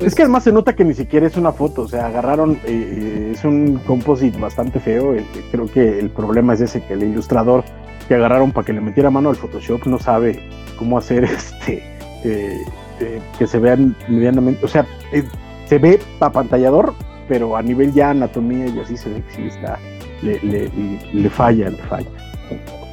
[0.00, 2.58] Es que además se nota que ni siquiera es una foto, o sea, agarraron, eh,
[2.66, 7.02] eh, es un composite bastante feo, el- creo que el problema es ese, que el
[7.02, 7.64] ilustrador
[8.08, 10.40] que agarraron para que le metiera mano al Photoshop no sabe
[10.78, 11.82] cómo hacer este,
[12.24, 12.56] eh,
[13.00, 15.22] eh, que se vean medianamente, o sea, eh,
[15.66, 16.94] se ve apantallador,
[17.28, 19.78] pero a nivel ya anatomía y así se ve que sí está,
[20.22, 20.70] le, le-
[21.12, 22.08] le falla, le falla.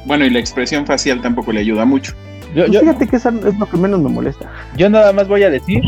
[0.06, 2.12] Bueno, y la expresión facial tampoco le ayuda mucho.
[2.54, 4.50] Yo, Pues yo- fíjate que esa es lo que menos me molesta.
[4.76, 5.82] yo nada más voy a decir.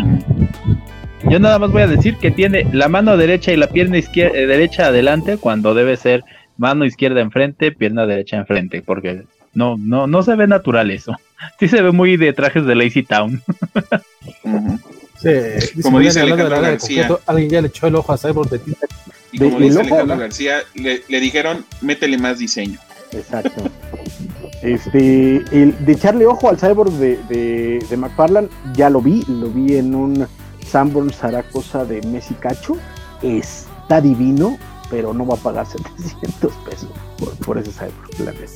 [1.29, 4.37] Yo nada más voy a decir que tiene la mano derecha y la pierna izquierda,
[4.39, 6.25] derecha adelante cuando debe ser
[6.57, 9.23] mano izquierda enfrente, pierna derecha enfrente, porque
[9.55, 11.17] no, no, no se ve natural eso.
[11.59, 13.43] Sí se ve muy de trajes de Lazy Town.
[14.45, 14.79] Ujú.
[15.19, 17.09] Sí, dice Como dice Alejandro García.
[17.09, 18.87] concreto, alguien ya le echó el ojo a Cyborg de tinta.
[19.33, 20.21] Y como dice Alejandro ¿no?
[20.21, 22.79] García, le, le dijeron, métele más diseño.
[23.13, 23.71] Exacto.
[24.63, 29.49] Este, el de echarle ojo al cyborg de, de, de McFarlane, ya lo vi, lo
[29.49, 30.27] vi en un
[30.71, 32.77] Sanborn Zaragoza de Messi Cacho.
[33.23, 34.59] Está divino,
[34.91, 35.67] pero no va a pagar
[35.99, 38.49] 700 pesos por, por ese cyborg.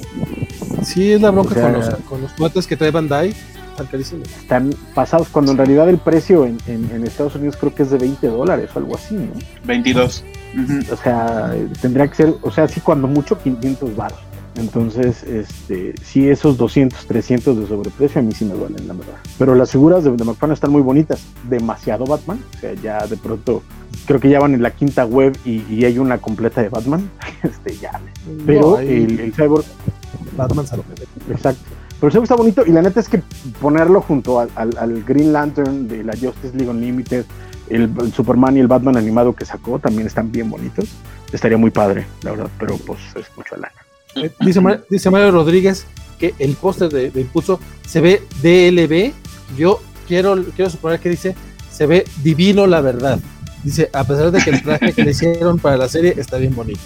[0.84, 3.34] Sí, es la bronca O sea, con, los, con los juguetes que trae Bandai,
[3.70, 4.28] están carísimos.
[4.28, 7.90] Están pasados, cuando en realidad el precio en, en- en Estados Unidos creo que es
[7.90, 9.32] de 20 dólares o algo así, ¿no?
[9.64, 10.24] 22.
[10.54, 10.92] Ujú.
[10.92, 14.18] O sea, tendría que ser, o sea, sí, cuando mucho 500 baros.
[14.56, 19.14] Entonces, este, sí, esos 200, 300 de sobreprecio a mí sí me duelen, la verdad.
[19.38, 21.24] Pero las figuras de, de McFarlane están muy bonitas.
[21.48, 22.40] Demasiado Batman.
[22.56, 23.62] O sea, ya de pronto,
[24.06, 27.10] creo que ya van en la quinta web y, y hay una completa de Batman.
[27.44, 28.00] Este, ya.
[28.46, 29.64] Pero No, ahí el, el Cyborg,
[30.34, 30.84] Batman se lo
[31.30, 31.60] exacto.
[32.00, 33.20] Pero el Cyborg está bonito y la neta es que
[33.60, 37.26] ponerlo junto al, al- al Green Lantern de la Justice League Unlimited,
[37.68, 40.86] el, el Superman y el Batman animado que sacó también están bien bonitos.
[41.32, 43.72] Estaría muy padre, la verdad, pero pues es mucho lana.
[44.16, 45.86] Eh, Dice, Mar- dice Mario Rodríguez
[46.18, 49.12] que el póster de, de Impulso se ve DLB.
[49.58, 51.34] Yo quiero, quiero suponer que dice
[51.70, 53.18] se ve divino la verdad.
[53.64, 56.54] Dice, a pesar de que el traje que le hicieron para la serie está bien
[56.54, 56.80] bonito.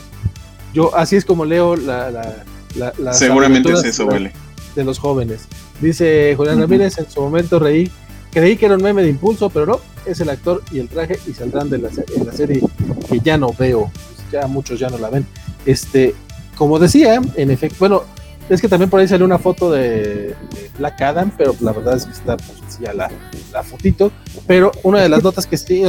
[0.72, 2.44] Yo así es como leo la, la,
[2.76, 4.32] la- las Seguramente es eso, de- vale.
[4.76, 5.42] de los jóvenes.
[5.80, 6.60] Dice Julián.
[6.60, 7.90] Ramírez, en su momento reí,
[8.32, 11.18] creí que era un meme de impulso, pero no, es el actor y el traje
[11.26, 12.62] y saldrán de la, en la serie
[13.10, 15.26] que ya no veo, Pues ya muchos ya no la ven.
[15.66, 16.14] Este,
[16.58, 18.02] como decía, en efecto, bueno,
[18.48, 20.34] es que también por ahí salió una foto de,
[20.76, 23.10] Black Adam, pero la verdad es que está pues ya la,
[23.52, 24.10] la fotito,
[24.46, 25.82] pero una de las notas que sí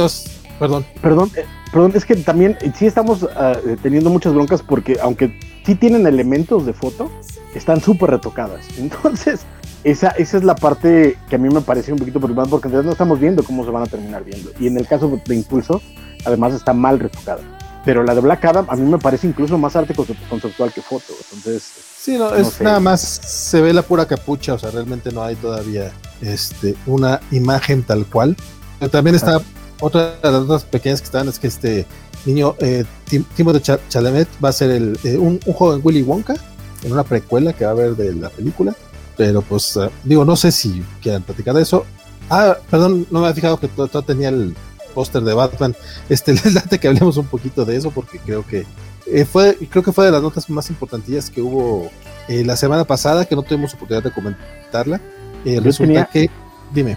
[0.58, 4.98] perdón, Perdón, eh, perdón, es que también eh, sí estamos eh, teniendo muchas broncas porque
[5.02, 7.10] aunque sí tienen elementos de foto,
[7.54, 8.66] están súper retocadas.
[8.78, 9.40] Entonces,
[9.82, 12.72] esa, esa es la parte que a mí me parece un poquito preocupante porque en
[12.72, 14.50] realidad no estamos viendo cómo se van a terminar viendo.
[14.60, 15.80] Y en el caso de Impulso,
[16.24, 17.40] además está mal retocada.
[17.84, 20.82] Pero la de Black Adam a mí me parece incluso más arte conce- conceptual que
[20.82, 21.14] foto.
[21.32, 21.62] Entonces,
[21.98, 22.64] Sí, no, es sé.
[22.64, 27.20] nada más se ve la pura capucha, o sea, realmente no hay todavía este una
[27.30, 28.36] imagen tal cual.
[28.78, 29.40] Pero también está
[29.80, 31.86] otra de las otras pequeñas que están es que este
[32.26, 35.80] niño eh, Tim- Timothée Cha- Chalamet va a ser el, eh, un, un juego en
[35.82, 36.34] Willy Wonka
[36.82, 38.74] en una precuela que va a haber de la película,
[39.16, 41.84] pero pues ah, digo no sé si quieran platicar de eso.
[42.28, 44.54] Ah, perdón, no me había fijado que todo tenía el
[44.90, 45.74] póster de Batman.
[46.08, 48.66] Este les late que hablemos un poquito de eso porque creo que
[49.12, 51.90] eh, fue, creo que fue de las notas más importantillas que hubo
[52.28, 55.00] eh, la semana pasada, que no tuvimos oportunidad de comentarla.
[55.44, 56.30] Eh, resulta que,
[56.72, 56.96] dime.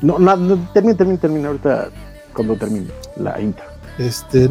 [0.00, 0.36] No, no,
[0.72, 1.90] termina, termina, termina ahorita
[2.34, 3.64] cuando termine la intro.
[3.98, 4.50] Este,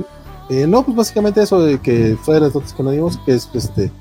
[0.68, 3.48] no, pues básicamente eso de que fue de las notas que nos dimos, que es
[3.54, 3.92] este,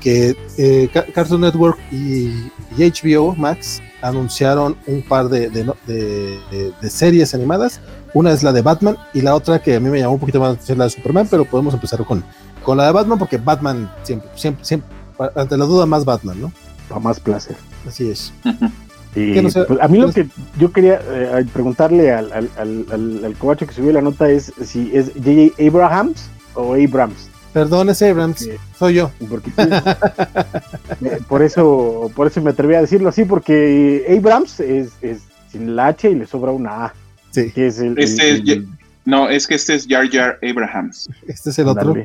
[0.00, 7.34] que Cartoon Network y, y, HBO Max anunciaron un par de, de, de, de, series
[7.34, 7.80] animadas.
[8.14, 10.38] Una es la de Batman y la otra que a mí me llamó un poquito
[10.38, 12.22] más la atención, la de Superman, pero podemos empezar con,
[12.62, 14.88] con la de Batman porque Batman siempre, siempre, siempre,
[15.34, 16.52] ante la duda más Batman, ¿no?
[16.94, 17.56] A más placer.
[17.86, 18.32] Así es.
[19.14, 20.26] Y, no sé, pues a mí lo que
[20.58, 24.90] yo quería eh, preguntarle al, al, al, al, cobacho que subió la nota es si
[24.94, 25.62] es J.J.
[25.62, 27.28] Abrahams o Abrams.
[27.52, 28.52] Perdón, es Abrams, sí.
[28.78, 29.10] soy yo.
[29.28, 35.24] Porque, eh, por eso por eso me atreví a decirlo así, porque Abrams es, es,
[35.50, 36.94] sin la H y le sobra una A.
[37.32, 37.50] Sí.
[37.50, 38.68] Que es el, este el, el,
[39.04, 41.08] no, es que este es Jar Jar Abrahams.
[41.26, 41.92] Este es el otro.
[41.92, 41.96] Uh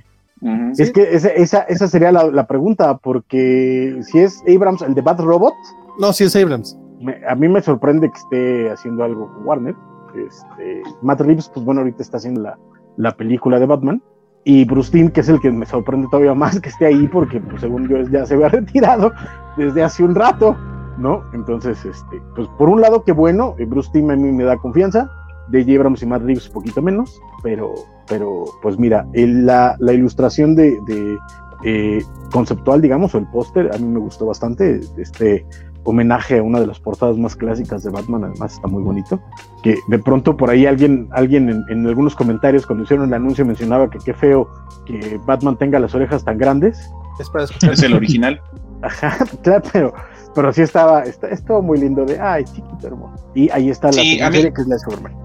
[0.42, 0.74] -huh.
[0.80, 5.02] Es que esa, esa, esa sería la, la, pregunta, porque si es Abrams el de
[5.02, 5.54] Bad Robot.
[6.00, 6.78] No, si es Abrams.
[7.02, 9.76] Me, a mí me sorprende que esté haciendo algo con Warner.
[10.16, 12.58] Este, Matt Reeves, pues bueno, ahorita está haciendo la,
[12.98, 14.02] la película de Batman.
[14.44, 17.40] Y Bruce Timm, que es el que me sorprende todavía más que esté ahí, porque
[17.42, 19.12] pues, según yo ya se había retirado
[19.58, 20.56] desde hace un rato,
[20.98, 21.24] ¿no?
[21.34, 25.10] Entonces, este, pues por un lado, qué bueno, Bruce Timm a mí me da confianza,
[25.50, 25.76] de J.
[25.76, 27.74] Abrams y Matt Reeves un poquito menos, pero,
[28.08, 31.18] pero pues mira, el, la, la, ilustración de, de
[31.64, 35.46] eh, conceptual, digamos, o el póster, a mí me gustó bastante, este
[35.84, 39.22] homenaje a una de las portadas más clásicas de Batman, además está muy bonito,
[39.64, 43.46] que de pronto por ahí alguien, alguien en, en algunos comentarios cuando hicieron el anuncio
[43.46, 44.50] mencionaba que qué feo
[44.86, 46.92] que Batman tenga las orejas tan grandes.
[47.20, 48.42] Es, para es el original.
[48.82, 49.94] Ajá, claro, pero,
[50.34, 53.32] pero sí estaba, está, estaba muy lindo de, ay, chiquito hermoso.
[53.36, 55.16] Y ahí está la sí, serie mí, que es la Superman.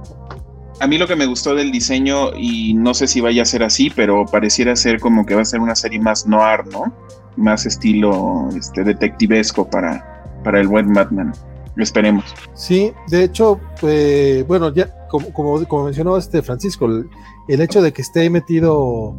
[0.81, 3.63] A mí lo que me gustó del diseño, y no sé si vaya a ser
[3.63, 6.93] así, pero pareciera ser como que va a ser una serie más noir, ¿no?
[7.37, 11.33] Más estilo este, detectivesco para, para el buen Batman.
[11.77, 12.25] Esperemos.
[12.55, 17.09] Sí, de hecho, eh, bueno, ya como, como, como, mencionó este Francisco, el,
[17.49, 19.17] el, hecho de que esté metido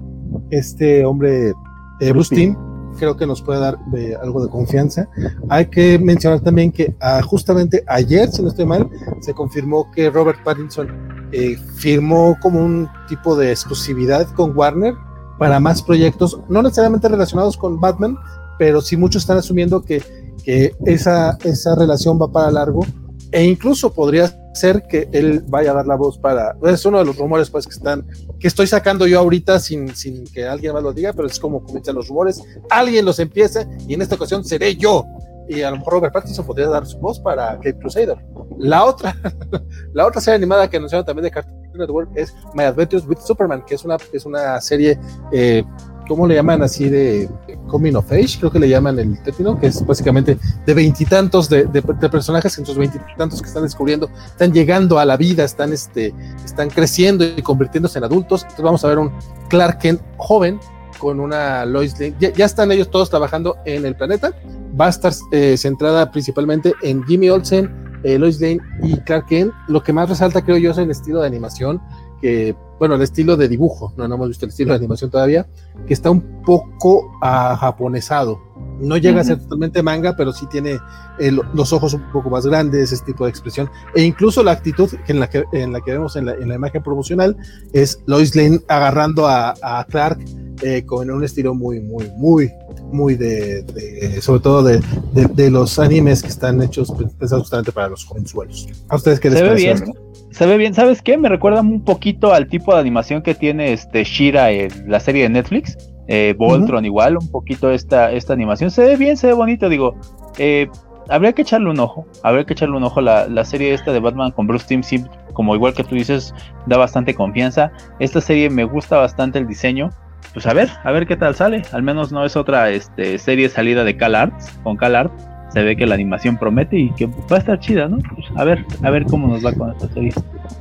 [0.52, 1.54] este hombre
[2.00, 2.56] eh, Bruce Timm,
[2.98, 3.78] creo que nos puede dar
[4.22, 5.10] algo de confianza.
[5.50, 8.90] Hay que mencionar también que ah, justamente ayer, si no estoy mal,
[9.22, 10.90] se confirmó que Robert Pattinson
[11.32, 14.94] eh, firmó como un tipo de exclusividad con Warner
[15.40, 18.18] para más proyectos, no necesariamente relacionados con Batman,
[18.60, 20.02] pero sí muchos están asumiendo que
[20.44, 22.86] que esa, esa relación va para largo
[23.34, 27.06] e incluso podría ser que él vaya a dar la voz para es uno de
[27.06, 28.06] los rumores pues que están
[28.40, 31.64] que estoy sacando yo ahorita sin, sin que alguien más lo diga pero es como
[31.64, 35.06] comienzan los rumores alguien los empieza y en esta ocasión seré yo.
[35.48, 38.18] Y a lo mejor Robert Pattinson podría dar su voz para Cape Crusader.
[38.58, 39.16] La otra
[39.94, 43.64] la otra serie animada que anunciaron también de Cartoon Network es My Adventures with Superman
[43.66, 44.98] que es una es una serie
[45.32, 45.64] eh,
[46.08, 47.30] ¿cómo le llaman así de
[47.68, 48.38] coming of age?
[48.40, 51.66] Creo que le llaman el término, que es básicamente de veintitantos de,
[52.12, 56.70] personajes, en sus veintitantos que están descubriendo, están llegando a la vida, están, este, están
[56.70, 58.44] creciendo y convirtiéndose en adultos.
[58.44, 59.12] Entonces vamos a ver un
[59.50, 60.60] Clark Kent joven
[61.00, 62.16] con una Lois Lane.
[62.20, 64.34] Ya, ya están ellos todos trabajando en el planeta.
[64.80, 67.70] Va a estar eh, centrada principalmente en Jimmy Olsen,
[68.04, 69.54] eh, Lois Lane y Clark Kent.
[69.68, 71.82] Lo que más resalta, creo yo, es el estilo de animación
[72.22, 75.46] que, bueno, el estilo de dibujo, no, no hemos visto el estilo de animación todavía,
[75.88, 78.40] que está un poco uh, japonesado.
[78.80, 79.22] No llega uh -huh.
[79.22, 80.80] a ser totalmente manga, pero sí tiene
[81.20, 83.70] el, los ojos un poco más grandes, ese tipo de expresión.
[83.96, 86.56] E incluso la actitud en la que, en la que vemos en la, en la
[86.56, 87.38] imagen promocional
[87.72, 90.20] es Lois Lane agarrando a, a Clark
[90.62, 92.52] eh, con un estilo muy, muy, muy,
[92.92, 94.82] muy de, de sobre todo de,
[95.14, 98.68] de, de, los animes que están hechos pensados justamente para los jovenzuelos.
[98.88, 99.86] ¿A ustedes qué les parece?
[100.34, 101.16] Se ve bien, ¿sabes qué?
[101.16, 105.24] Me recuerda un poquito al tipo de animación que tiene este Shira en la serie
[105.24, 105.78] de Netflix.
[106.08, 106.88] Eh, Voltron uh -huh.
[106.88, 108.72] igual, un poquito esta, esta animación.
[108.72, 109.96] Se ve bien, se ve bonito, digo.
[110.40, 110.68] Eh,
[111.08, 113.00] habría que echarle un ojo, habría que echarle un ojo.
[113.00, 116.34] La, la serie esta de Batman con Bruce Timm, sí, como igual que tú dices,
[116.66, 117.72] da bastante confianza.
[118.00, 119.92] Esta serie me gusta bastante el diseño.
[120.34, 121.62] Pues a ver, a ver qué tal sale.
[121.74, 125.14] Al menos no es otra este, serie salida de Cal Arts, con Cal Art.
[125.54, 127.98] Se ve que la animación promete y que va a estar chida, ¿no?
[128.00, 130.12] Pues a ver, a ver cómo nos va con esta serie.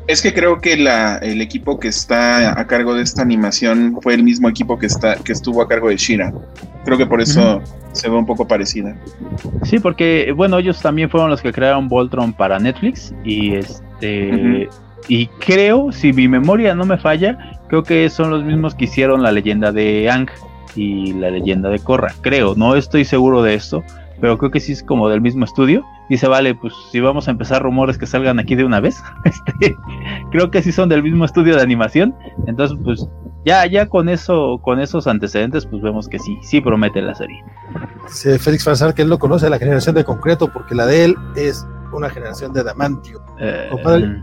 [0.07, 4.15] Es que creo que la, el equipo que está a cargo de esta animación fue
[4.15, 6.33] el mismo equipo que está que estuvo a cargo de Shira.
[6.85, 7.63] Creo que por eso uh -huh.
[7.93, 8.95] se ve un poco parecida.
[9.63, 14.35] Sí, porque bueno, ellos también fueron los que crearon Voltron para Netflix y este uh
[14.35, 14.69] -huh.
[15.09, 17.39] y creo, si mi memoria no me falla,
[17.69, 20.29] creo que son los mismos que hicieron la leyenda de Ang
[20.77, 22.13] y la leyenda de Korra.
[22.21, 23.83] Creo, no estoy seguro de esto,
[24.23, 25.85] pero creo que sí es como del mismo estudio.
[26.09, 29.77] Dice, vale, pues si vamos a empezar rumores que salgan aquí de una vez, este,
[30.31, 32.15] creo que sí son del mismo estudio de animación.
[32.47, 33.07] Entonces, pues
[33.45, 37.43] ya, ya con eso, con esos antecedentes, pues vemos que sí, sí promete la serie.
[38.07, 41.17] Dice Félix Farsar que él no conoce la generación de concreto porque la de él
[41.37, 43.21] es una generación de adamantio.
[43.41, 44.23] Eh, Compadre.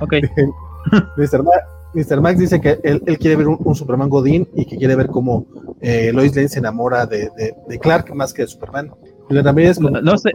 [0.00, 0.14] ok.
[1.16, 1.42] Mr.
[1.42, 1.50] Ma-
[1.94, 2.20] Mr.
[2.20, 5.06] Max dice que él, él quiere ver un, un Superman Godín y que quiere ver
[5.06, 5.46] cómo
[5.80, 8.90] eh, Lois Lane se enamora de, de- de Clark más que de Superman.
[9.80, 10.30] No- no sé.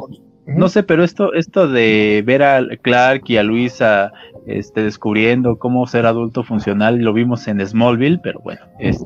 [0.48, 4.12] No sé, pero esto, esto de ver a Clark y a Luisa
[4.48, 9.06] este, descubriendo cómo ser adulto funcional, lo vimos en Smallville, pero bueno, este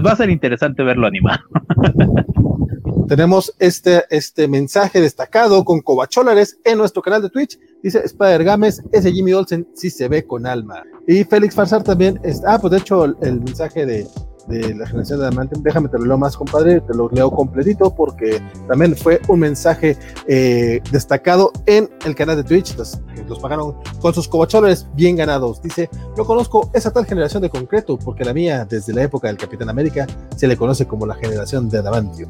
[0.00, 1.40] va a ser interesante verlo animado.
[3.08, 7.58] Tenemos este, este mensaje destacado con Cobacholares en nuestro canal de Twitch.
[7.82, 10.82] Dice Spider Games, ese Jimmy Olsen sí se ve con alma.
[11.06, 12.18] Y Félix Farsar también.
[12.22, 14.06] es- ah, pues de hecho, el, el mensaje de,
[14.46, 16.80] de la generación de Diamante, déjame te lo leo más, compadre.
[16.80, 22.44] Te lo leo completito porque también fue un mensaje eh, destacado en el canal de
[22.44, 22.76] Twitch.
[22.76, 25.62] Los, los pagaron con sus Cobacholares bien ganados.
[25.62, 29.36] Dice: No conozco esa tal generación de concreto porque la mía, desde la época del
[29.36, 32.28] Capitán América, se le conoce como la generación de Adamantio.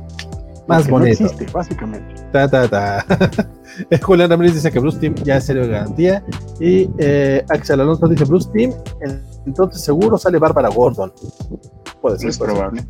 [0.67, 1.25] Más Porque no bonito.
[1.25, 2.15] existe, básicamente.
[2.33, 3.05] Ta, ta, ta.
[4.03, 6.25] Julián Ramírez dice que Bruce Team ya es serio de garantía.
[6.61, 8.73] Y eh, Axel Alonso dice Bruce Team,
[9.47, 11.13] entonces seguro sale Bárbara Gordon.
[12.01, 12.31] Puede ser.
[12.31, 12.61] Es puede ser.
[12.61, 12.85] probable.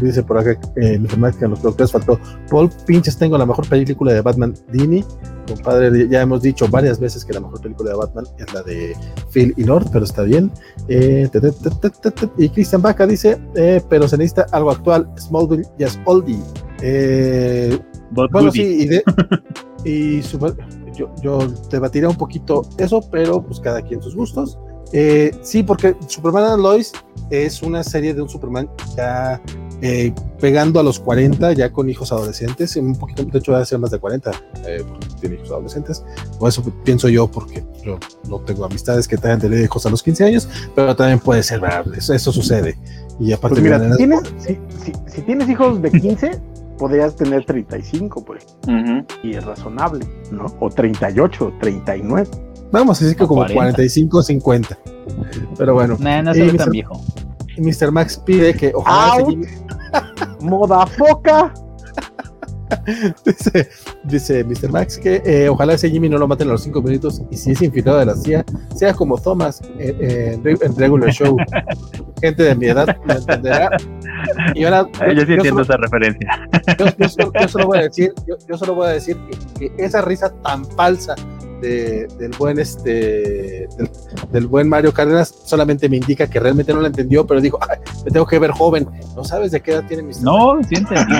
[0.00, 1.00] Dice por acá eh,
[1.38, 2.20] que a los productores faltó
[2.50, 5.04] Paul Pinches tengo la mejor película de Batman Dini.
[5.46, 8.96] Compadre, ya hemos dicho varias veces que la mejor película de Batman es la de
[9.32, 10.50] Phil y Lord, pero está bien.
[10.88, 12.30] Eh, te, te, te, te, te, te.
[12.36, 15.08] y Christian Baca dice, eh, pero se necesita algo actual.
[15.18, 16.38] Smallville ya es oldie.
[16.82, 17.78] Eh,
[18.10, 18.58] But bueno, Goody.
[18.62, 19.02] sí, y, de,
[20.18, 20.56] y super-
[20.96, 21.38] yo, yo
[21.70, 24.58] debatiré un poquito eso, pero pues cada quien sus gustos.
[24.92, 26.92] Eh, sí, porque Superman and Lois
[27.30, 29.42] es una serie de un Superman ya
[29.82, 33.78] eh, pegando a los 40, ya con hijos adolescentes, un poquito, de hecho, debe ser
[33.80, 34.30] más de 40,
[34.64, 36.02] eh, porque tiene hijos adolescentes,
[36.38, 37.98] o eso pienso yo, porque yo
[38.28, 41.60] no tengo amistades que tengan tenido hijos a los 15 años, pero también puede ser,
[41.60, 41.84] ¿verdad?
[41.94, 42.78] eso, eso sucede.
[43.20, 44.54] Y aparte, Pues mira, tienes, si,
[44.84, 46.40] si- si tienes hijos de 15,
[46.76, 48.56] podrías tener 35, por ejemplo,
[48.94, 49.06] Ujú.
[49.22, 50.46] y es razonable, ¿no?
[50.60, 52.28] O 38, 39.
[52.72, 53.54] vamos a decir que O como 40.
[53.62, 54.78] 45, 50.
[55.56, 56.72] Pero bueno, Nah, no se Eh, ve tan Mr.
[56.72, 57.00] viejo.
[57.56, 57.90] Y Mr.
[57.92, 59.24] Max pide que ojalá
[60.40, 61.52] Moda foca.
[63.24, 63.68] dice,
[64.04, 64.70] dice Mr.
[64.70, 67.52] Max que eh, ojalá ese Jimmy no lo maten a los cinco minutos y si
[67.52, 68.44] es infiltrado de la CIA,
[68.74, 71.36] sea como Thomas eh, eh, en, re- en Regular Show.
[72.20, 73.70] Gente de mi edad lo entenderá.
[74.54, 76.28] Y ahora, Ah, Yo sí entiendo solo, esa referencia.
[76.78, 78.12] yo- yo solo- yo solo voy a decir,
[78.48, 79.16] yo, solo voy a decir
[79.58, 81.14] que, que esa risa tan falsa
[81.60, 83.90] de- del buen este del,
[84.30, 87.78] del buen Mario Cárdenas solamente me indica que realmente no la entendió, pero dijo, "Ay,
[88.04, 88.86] me tengo que ver joven.
[89.14, 90.22] ¿No sabes de qué edad tiene Mr.
[90.22, 91.14] No, sí entendí.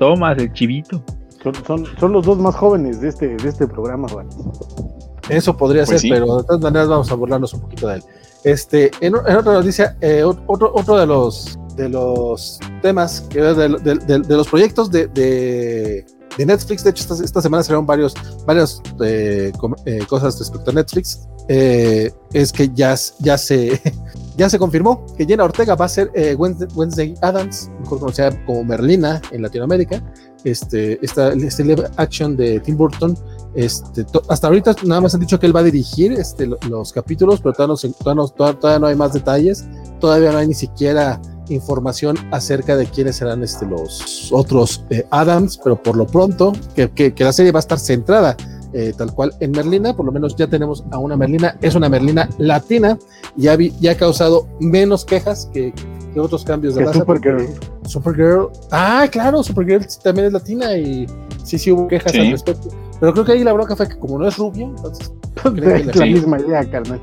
[0.00, 1.00] Tomas el chivito.
[1.42, 4.28] Son, son, son los dos más jóvenes de este, de este programa, Juan.
[5.28, 6.10] Eso podría Pues ser, sí.
[6.10, 8.02] pero de todas maneras vamos a burlarnos un poquito de él.
[8.42, 13.40] Este, en, en otra noticia, eh, ot- otro, otro de los de los temas que
[13.40, 16.04] de, de- de- de los proyectos de, de,
[16.36, 18.14] de Netflix, de hecho esta, esta semana salieron varios
[18.46, 21.28] varias eh, com- eh, cosas respecto a Netflix.
[21.48, 23.80] eh, es que ya, ya se
[24.40, 28.64] ya se confirmó que Jenna Ortega va a ser eh, Wednesday, Adams, mejor conocida como
[28.64, 30.02] Merlina en Latinoamérica.
[30.44, 33.14] Este, esta, este live action de Tim Burton
[33.54, 36.92] este, hasta ahorita nada más han dicho que él va a dirigir este, lo- los
[36.92, 37.74] capítulos, pero todavía
[38.14, 39.66] no, todavía no- hay más detalles.
[39.98, 41.20] Todavía no hay ni siquiera
[41.50, 46.90] información acerca de quiénes serán este, los otros eh, Adams, pero por lo pronto, que-
[46.90, 48.36] que la serie va a estar centrada
[48.72, 51.88] eh, tal cual en Merlina, por lo menos ya tenemos a una Merlina, es una
[51.88, 52.98] Merlina latina,
[53.36, 55.72] y ya, vi- ya ha causado menos quejas que,
[56.14, 56.98] que otros cambios de Que raza.
[57.00, 57.46] Supergirl.
[57.46, 61.06] porque Supergirl, ah, claro, Supergirl también es latina y
[61.44, 62.18] sí, sí hubo quejas Sí.
[62.20, 62.68] al respecto.
[63.00, 65.60] Pero creo que ahí la bronca fue que como no es rubia, entonces creo que
[65.76, 66.10] Es la Sí.
[66.12, 67.00] misma idea, carnal.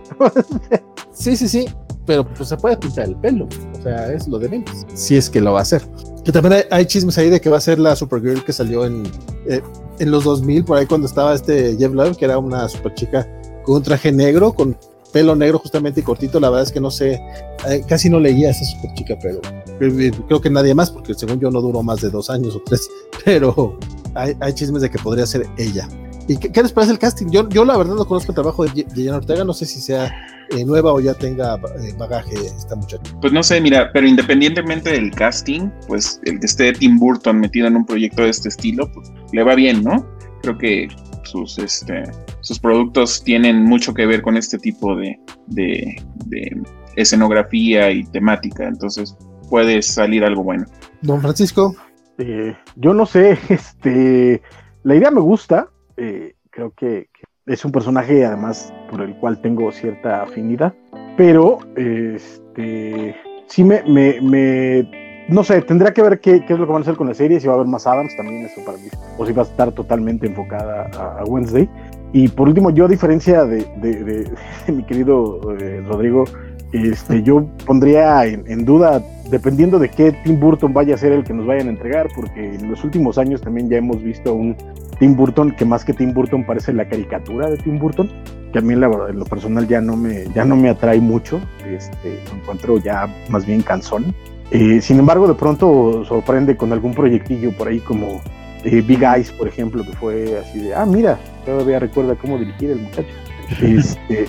[1.12, 1.66] Sí, sí, sí,
[2.06, 3.48] pero pues se puede pintar el pelo,
[3.78, 5.82] o sea, es lo de menos, si es que lo va a hacer.
[6.24, 8.86] Que también hay, hay chismes ahí de que va a ser la Supergirl que salió
[8.86, 9.04] en,
[9.50, 9.62] eh,
[10.00, 13.28] en los 2000, por ahí cuando estaba este Jeff Love, que era una super chica
[13.64, 14.78] con un traje negro, con
[15.12, 17.22] pelo negro justamente y cortito, la verdad es que no sé,
[17.68, 19.40] eh, casi no leía esa super chica, pero
[19.80, 22.62] eh, creo que nadie más, porque según yo no duró más de dos años o
[22.66, 22.88] tres,
[23.26, 23.78] pero
[24.14, 25.88] hay, hay chismes de que podría ser ella.
[26.28, 27.28] ¿Y qué, qué les parece el casting?
[27.30, 30.12] Yo, yo la verdad no conozco el trabajo de Jenna Ortega, no sé si sea
[30.52, 33.04] eh, nueva o ya tenga eh, bagaje esta muchacha.
[33.22, 37.68] Pues no sé, mira, pero independientemente del casting, pues el que esté Tim Burton metido
[37.68, 40.06] en un proyecto de este estilo, pues le va bien, ¿no?
[40.42, 40.88] Creo que
[41.24, 42.04] sus, este,
[42.42, 46.62] sus productos tienen mucho que ver con este tipo de, de, de
[46.96, 49.16] escenografía y temática, entonces
[49.50, 50.66] puede salir algo bueno.
[51.02, 51.76] Don Francisco,
[52.20, 54.42] Eh, yo no sé, este,
[54.84, 57.17] la idea me gusta, eh, creo que, que
[57.48, 60.74] es un personaje además por el cual tengo cierta afinidad.
[61.16, 63.16] pero este
[63.48, 64.90] sí me, me, me
[65.30, 67.14] no sé, tendría que ver qué, qué, es lo que van a hacer con la
[67.14, 68.88] serie, si va a haber más Adams también, eso para mí,
[69.18, 70.90] o si va a estar totalmente enfocada
[71.20, 71.70] a, Wednesday.
[72.14, 74.32] Y por último, yo a diferencia de, de,
[74.72, 76.24] mi querido eh, Rodrigo,
[76.72, 81.34] este, yo pondría en, duda, dependiendo de qué Tim Burton vaya a ser el que
[81.34, 84.56] nos vayan a entregar, porque en los últimos años también ya hemos visto un
[85.00, 88.10] Tim Burton que más que Tim Burton parece la caricatura de Tim Burton,
[88.52, 91.42] que a mí la, en lo personal ya no me, ya no me atrae mucho,
[91.66, 94.14] este, lo encuentro ya más bien cansón.
[94.52, 98.22] Eh, sin embargo, de pronto sorprende con algún proyectillo por ahí como
[98.64, 102.72] eh, Big Eyes, por ejemplo, que fue así de, ah, mira, todavía recuerda cómo dirigir
[102.72, 103.10] el muchacho.
[103.62, 104.26] Este,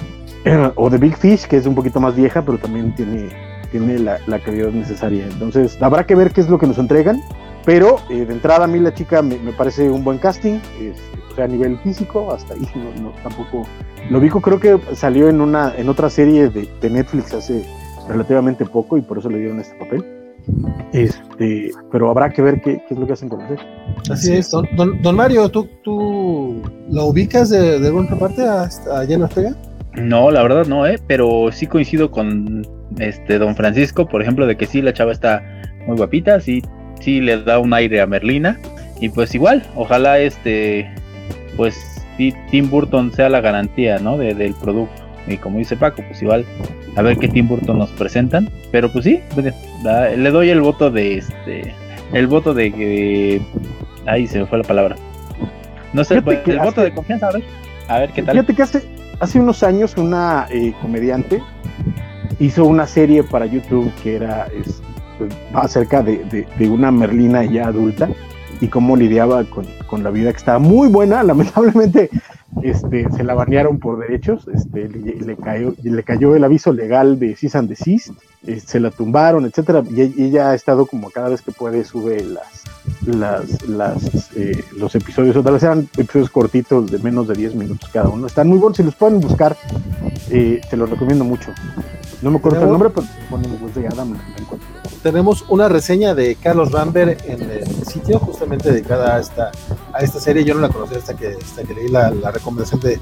[0.76, 3.28] o The Big Fish, que es un poquito más vieja, pero también tiene,
[3.70, 5.26] tiene la, la calidad necesaria.
[5.26, 7.20] Entonces, habrá que ver qué es lo que nos entregan.
[7.64, 11.18] Pero eh, de entrada, a mí la chica me, me parece un buen casting, este,
[11.30, 13.66] o sea, a nivel físico, hasta ahí no, no, tampoco.
[14.08, 17.66] Lo vi, creo que salió en una en otra serie de, de Netflix hace
[18.08, 20.02] relativamente poco y por eso le dieron este papel.
[20.94, 23.58] Este, pero habrá que ver qué, qué es lo que hacen con él.
[24.10, 28.62] Así es, don, don, don Mario, ¿tú, ¿tú lo ubicas de, de alguna parte a,
[28.62, 29.54] a Jenna Ortega?
[29.94, 30.98] No, la verdad no, ¿eh?
[31.06, 32.66] pero sí coincido con
[32.99, 35.43] este don Francisco, por ejemplo, de que sí, la chava está
[35.86, 36.62] muy guapita, sí,
[37.01, 38.59] sí le da un aire a Merlina,
[39.01, 40.91] y pues igual, ojalá este,
[41.57, 41.76] pues
[42.16, 44.18] sí, Tim Burton sea la garantía, ¿no?
[44.18, 45.03] De, del producto.
[45.26, 46.45] Y como dice Paco, pues igual
[46.97, 48.49] a ver qué Tim Burton nos presentan.
[48.72, 49.20] Pero pues sí,
[49.84, 51.74] le doy el voto de este.
[52.12, 53.43] El voto de que.
[54.07, 54.97] Ahí se me fue la palabra.
[55.93, 57.45] No sé, el hace, voto de confianza, a ver.
[57.89, 58.34] A ver qué tal.
[58.34, 58.82] Fíjate que hace,
[59.20, 61.43] hace unos años una eh, comediante
[62.39, 64.82] hizo una serie para YouTube que era es,
[65.55, 68.09] acerca de, una Merlina ya adulta
[68.61, 71.22] y cómo lidiaba con, con, la vida que estaba muy buena.
[71.24, 72.11] Lamentablemente
[72.62, 77.36] este, se la banearon por derechos, este, le, cayó, le cayó el aviso legal de
[77.36, 78.11] cease and desist,
[78.47, 82.24] eh, se la tumbaron, etcétera, y ella ha estado como cada vez que puede sube
[82.24, 82.64] las,
[83.07, 87.91] las, las eh, los episodios, otra vez eran episodios cortitos de menos de 10 minutos
[87.93, 89.57] cada uno, están muy buenos, si los pueden buscar,
[90.30, 91.53] eh, te los recomiendo mucho.
[92.22, 94.18] No me acuerdo el nombre, pero ponen de Adam
[95.02, 99.50] tenemos una reseña de Carlos Rambert en el sitio justamente dedicada a esta,
[99.92, 100.44] a esta serie.
[100.44, 103.00] Yo no la conocía hasta que, hasta que leí la, la recomendación de,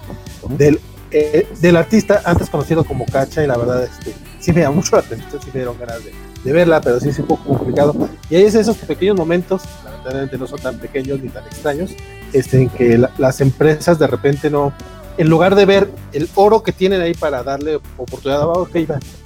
[0.51, 4.71] del, eh, del artista, antes conocido como Cacha, y la verdad este, sí me da
[4.71, 6.13] mucho la atención, sí me dieron ganas de,
[6.45, 7.95] de, verla, pero sí es un poco complicado.
[8.29, 11.93] Y ahí es esos pequeños momentos, lamentablemente no son tan pequeños ni tan extraños,
[12.33, 14.73] este, en que la, las empresas de repente no,
[15.19, 18.77] en lugar de ver el oro que tienen ahí para darle oportunidad a ok,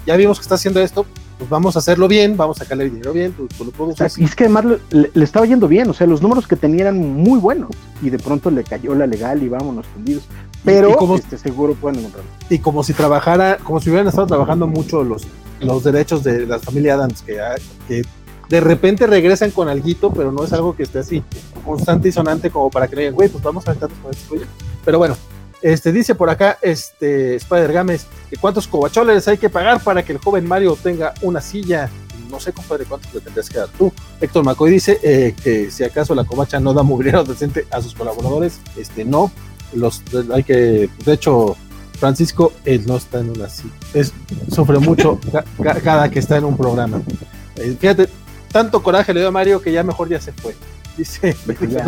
[0.06, 1.06] ya vimos que está haciendo esto,
[1.38, 4.18] pues vamos a hacerlo bien, vamos a sacarle dinero bien, tú, tú lo produces.
[4.18, 6.82] Y es que además le, le, estaba yendo bien, o sea, los números que tenía
[6.82, 7.70] eran muy buenos
[8.02, 10.24] y de pronto le cayó la legal y vámonos fundidos.
[10.64, 12.30] Pero y como, este, seguro pueden encontrarlo.
[12.50, 15.26] Y como si trabajara, como si hubieran estado trabajando mucho los,
[15.60, 17.38] los derechos de la familia Adams, que,
[17.88, 18.02] que
[18.50, 21.22] de repente regresan con alguito, pero no es algo que esté así
[21.64, 24.28] constante y sonante como para que le digan, güey, pues vamos a aventarnos con este
[24.28, 24.52] proyecto.
[24.84, 25.16] Pero bueno,
[25.62, 30.12] este, dice por acá, este, Spider Games, que cuántos cobacholes hay que pagar para que
[30.12, 31.90] el joven Mario tenga una silla.
[32.30, 33.92] No sé, compadre, cuántos le tendrías que dar tú.
[34.20, 37.94] Héctor McCoy dice eh, que si acaso la covacha no da mobiliario decente a sus
[37.94, 39.32] colaboradores, este, no.
[39.72, 40.02] Los,
[40.32, 41.56] hay que, de hecho,
[41.98, 43.74] Francisco, él no está en una silla.
[43.94, 44.12] Es,
[44.50, 47.02] sufre mucho ca, cada que está en un programa.
[47.56, 48.08] Eh, fíjate,
[48.50, 50.56] tanto coraje le dio a Mario que ya mejor ya se fue.
[50.96, 51.36] Dice,
[51.68, 51.84] ya,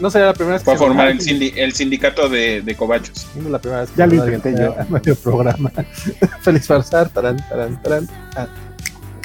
[0.00, 0.66] no sería la primera vez que.
[0.66, 3.26] Fue a formar el, sindi el, sindicato de, de cobachos.
[3.34, 4.74] No la primera vez que ya lo intenté yo.
[4.88, 5.70] medio programa.
[6.40, 8.08] Feliz Farsar, tarán, tarán, tarán.
[8.36, 8.48] Ah,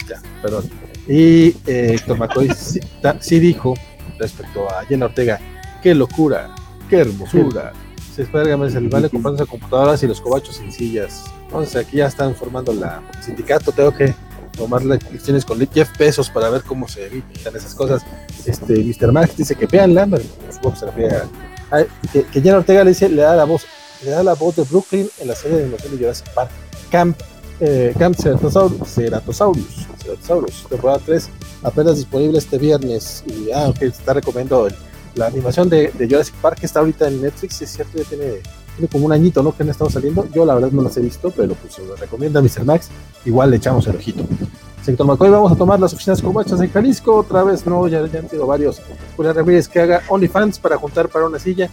[0.08, 0.70] ya, perdón.
[1.08, 2.80] Y eh, Tomacoy sí,
[3.20, 3.74] sí, dijo
[4.18, 5.40] respecto a Jenna Ortega:
[5.82, 6.54] qué locura,
[6.90, 7.74] qué hermosura.
[7.98, 8.14] Sí.
[8.16, 11.24] Se espera que el vale comprándose computadoras y los cobachos sin sillas.
[11.44, 13.72] Entonces aquí ya están formando la, el sindicato.
[13.72, 14.14] Tengo que
[14.58, 18.04] tomar lecciones con Jeff Pesos para ver cómo se evitan esas cosas.
[18.46, 19.12] Este, Mr.
[19.12, 20.08] Max dice que veanla,
[20.52, 20.80] supongo que
[22.32, 23.66] se que, Ortega le dice, le da la voz,
[24.04, 26.52] le da la voz de Brooklyn en la serie de animación de Jurassic Park,
[26.90, 27.18] Camp,
[27.60, 31.30] eh, Camp Ceratosaurus, Ceratosaurus, Ceratosaurus, temporada 3,
[31.64, 33.24] apenas disponible este viernes.
[33.28, 34.76] Y ah, ok, está recomendando el,
[35.16, 38.42] la animación de, de, Jurassic Park que está ahorita en Netflix, es cierto, ya tiene,
[38.82, 39.56] tiene como un añito, ¿no?
[39.56, 40.28] Que han estado saliendo.
[40.34, 42.66] Yo la verdad no las he visto, pero pues se lo recomienda Mr.
[42.66, 42.90] Max.
[43.26, 44.24] Igual le echamos el ojito.
[44.82, 47.16] Sector Macoy, vamos a tomar las oficinas cobachas en Jalisco.
[47.18, 48.82] Otra vez, no, ya, ya han sido varios.
[49.16, 51.70] Julián Ramírez que haga OnlyFans para juntar para una silla.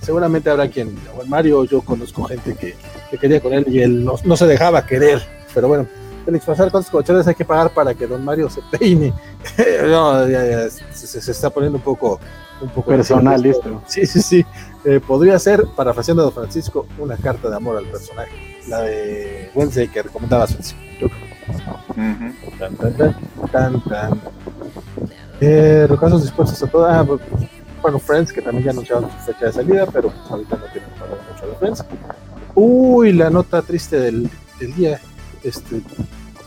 [0.00, 2.76] Seguramente habrá quien, o Mario, yo conozco gente que,
[3.10, 5.20] que, quería con él y él no, no se dejaba querer.
[5.52, 5.86] Pero bueno,
[6.24, 9.12] Félix Pasar, ¿cuántos covachones hay que pagar para que don Mario se peine?
[9.82, 12.20] no, ya, ya, se, se, está poniendo un poco,
[12.60, 13.82] un poco personal esto.
[13.86, 14.46] Sí, sí, sí.
[14.88, 18.30] Eh, podría ser, parafraseando a don Francisco, una carta de amor al personaje.
[18.68, 20.78] La de Wednesday que recomendaba Francisco.
[22.56, 23.16] Tan, tan, tan,
[23.50, 24.20] tan, tan.
[25.40, 27.00] Eh, los casos dispuestos a toda.
[27.00, 27.06] Ah,
[27.82, 30.90] bueno, Friends, que también ya anunciaron su fecha de salida, pero pues, ahorita no tienen
[31.02, 31.84] hablar mucho de Friends.
[32.54, 34.30] Uy, la nota triste del,
[34.60, 35.00] del día.
[35.42, 35.82] Este,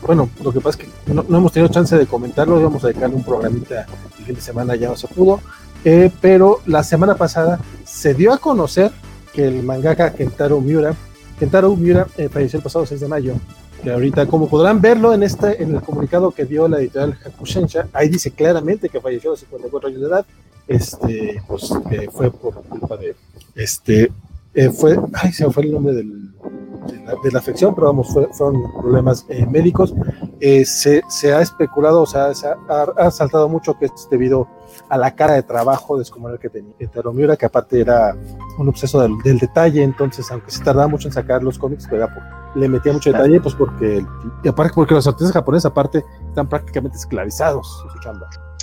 [0.00, 2.86] bueno, lo que pasa es que no, no, hemos tenido chance de comentarlo, íbamos a
[2.86, 3.84] dedicarle un programita
[4.18, 5.40] el fin de semana, ya no se pudo,
[5.84, 7.60] eh, pero la semana pasada
[7.90, 8.92] se dio a conocer
[9.34, 10.94] que el mangaka Kentaro Miura,
[11.38, 13.34] Kentaro Miura eh, falleció el pasado 6 de mayo,
[13.82, 17.88] que ahorita, como podrán verlo en este, en el comunicado que dio la editorial Hakushensha,
[17.92, 20.26] ahí dice claramente que falleció a los 54 años de edad,
[20.68, 21.72] este, pues
[22.12, 23.16] fue por culpa de,
[23.56, 24.12] este,
[24.54, 26.30] eh, fue, ay, se me fue el nombre del,
[26.90, 29.94] de, la, de, la, afección, pero vamos, fue, fueron problemas eh, médicos.
[30.40, 32.56] Eh, se, se, ha especulado, o sea, se ha,
[32.96, 34.48] ha, saltado mucho que es debido
[34.88, 36.72] a la cara de trabajo descomunal que tenía
[37.12, 38.16] Miura, que aparte era
[38.58, 42.08] un obseso del, del, detalle, entonces, aunque se tardaba mucho en sacar los cómics, pero
[42.54, 44.04] le metía mucho detalle, pues porque,
[44.42, 47.84] y aparte porque los artistas japoneses, aparte, están prácticamente esclavizados.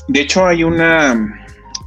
[0.07, 1.13] De hecho, hay una,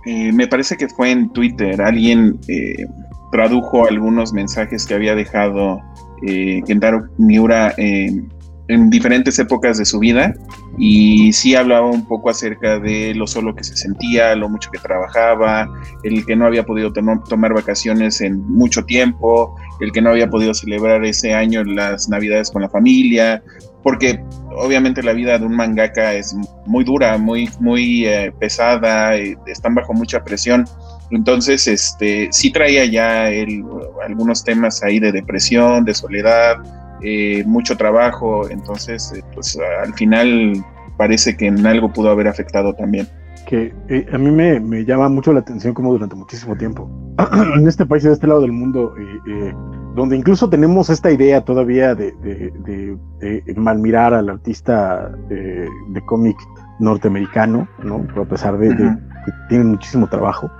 [0.06, 2.86] eh, me parece que fue en Twitter, alguien eh,
[3.30, 5.80] tradujo algunos mensajes que había dejado
[6.26, 8.22] eh, Kentaro Miura eh,
[8.70, 10.32] en diferentes épocas de su vida
[10.78, 14.78] y sí hablaba un poco acerca de lo solo que se sentía, lo mucho que
[14.78, 15.68] trabajaba,
[16.04, 20.30] el que no había podido tom tomar vacaciones en mucho tiempo, el que no había
[20.30, 23.42] podido celebrar ese año las navidades con la familia,
[23.82, 24.22] porque
[24.56, 29.94] obviamente la vida de un mangaka es muy dura, muy, muy eh, pesada, están bajo
[29.94, 30.64] mucha presión.
[31.10, 33.64] Entonces, este, sí traía ya él
[34.06, 36.56] algunos temas ahí de depresión, de soledad,
[37.02, 38.48] eh, mucho trabajo.
[38.48, 40.64] Entonces, eh, pues al final
[41.00, 43.08] parece que en algo pudo haber afectado también.
[43.46, 46.90] Que eh, a mí me, me, llama mucho la atención como durante muchísimo tiempo,
[47.56, 49.54] en este país, de este lado del mundo, eh,
[49.96, 52.96] donde incluso tenemos esta idea todavía de, de, de,
[53.40, 55.66] de malmirar al artista de,
[56.04, 56.36] cómic
[56.80, 58.04] norteamericano, ¿no?
[58.20, 58.98] a pesar de, -huh.
[59.24, 60.50] que tienen muchísimo trabajo.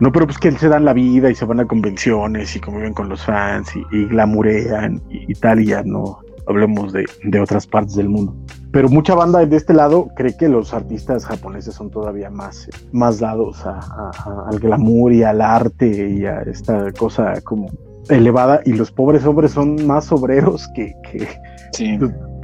[0.00, 2.94] No, pero pues que se dan la vida y se van a convenciones y conviven
[2.94, 7.40] con los fans y, y glamurean y, y, tal, y ya no hablemos de, de,
[7.40, 8.34] otras partes del mundo.
[8.70, 13.18] Pero mucha banda de este lado cree que los artistas japoneses son todavía más, más
[13.18, 17.68] dados a, a, a, al glamour y al arte y a esta cosa como
[18.08, 21.28] elevada y los pobres hombres son más obreros que, que,
[21.72, 21.98] sí.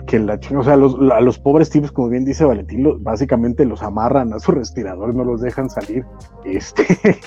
[0.06, 3.82] Que la o sea, a los pobres tipos, como bien dice Valentín, los, básicamente los
[3.82, 6.04] amarran a su respirador, no los dejan salir.
[6.44, 6.86] Este,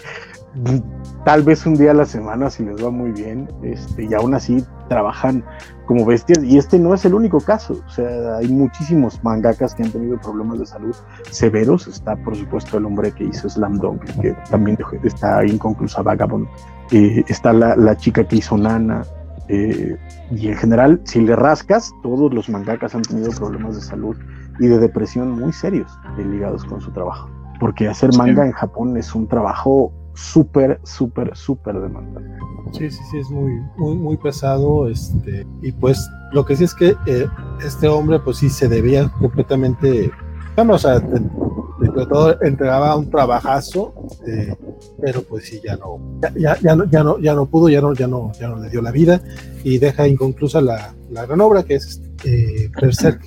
[1.26, 4.34] tal vez un día a la semana si les va muy bien, este, y aún
[4.34, 5.44] así trabajan
[5.86, 9.84] como bestias, y este no es el único caso, o sea, hay muchísimos mangakas que
[9.84, 10.96] han tenido problemas de salud
[11.32, 16.48] severos, está por supuesto el hombre que hizo Slam Dunk, que también está inconclusa Vagabond,
[16.92, 19.04] eh, está la, la, chica que hizo Nana,
[19.50, 19.98] eh,
[20.32, 24.16] y en general, si le rascas, todos los mangakas han tenido problemas de salud
[24.60, 27.30] y de depresión muy serios eh, ligados con su trabajo.
[27.60, 28.50] Porque hacer manga sí.
[28.50, 32.30] en Japón es un trabajo súper, súper, súper demandante.
[32.72, 34.90] Sí, sí, sí, es muy, muy, muy pesado.
[34.90, 37.28] Este, y pues lo que sí es que eh,
[37.64, 40.12] este hombre, pues sí se debía completamente,
[40.58, 43.94] bueno, todo entregaba un trabajazo,
[44.28, 44.56] eh,
[45.02, 47.94] pero pues sí, ya no, ya, ya, no, ya no, ya no pudo, ya no,
[47.94, 49.22] ya no, ya no le dio la vida
[49.64, 53.22] y deja inconclusa la, gran obra que es eh, Berserk.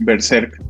[0.00, 0.62] Berserk.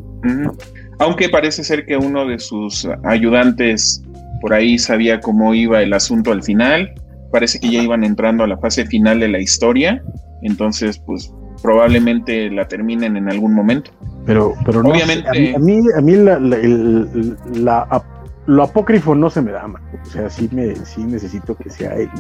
[0.99, 4.03] Aunque parece ser que uno de sus ayudantes
[4.41, 6.93] por ahí sabía cómo iba el asunto al final.
[7.31, 10.03] Parece que ya iban entrando a la fase final de la historia.
[10.43, 13.91] Entonces, pues probablemente la terminen en algún momento.
[14.27, 15.29] Pero, pero no, obviamente.
[15.29, 18.05] a mí, a mí, la, la, el, la,
[18.47, 19.83] lo apócrifo no se me da, man.
[20.03, 22.11] O sea, sí, me, sí necesito que sea el,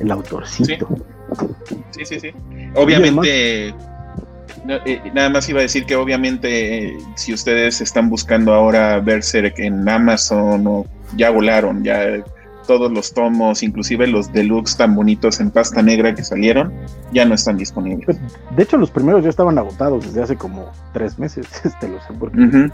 [0.00, 0.88] el autorcito.
[1.90, 2.20] Sí, sí, sí.
[2.20, 2.30] sí.
[2.74, 3.74] Obviamente.
[4.64, 9.00] No, eh, nada más iba a decir que obviamente eh, si ustedes están buscando ahora
[9.00, 12.22] Berserk en Amazon o ya volaron, ya
[12.66, 16.72] todos los tomos, inclusive los deluxe tan bonitos en pasta negra que salieron,
[17.12, 18.04] ya no están disponibles.
[18.06, 18.18] Pues,
[18.56, 22.12] de hecho, los primeros ya estaban agotados desde hace como tres meses, este lo sé
[22.18, 22.38] porque...
[22.38, 22.72] Uh -huh.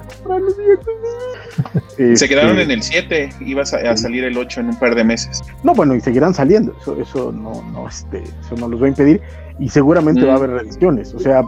[1.88, 2.16] este...
[2.16, 5.40] Se quedaron en el 7, iba a, salir el 8 en un par de meses.
[5.62, 8.90] No, bueno, y seguirán saliendo, eso, eso no, no, este, eso no los va a
[8.90, 9.20] impedir,
[9.58, 11.42] y seguramente va a haber reediciones, o sea,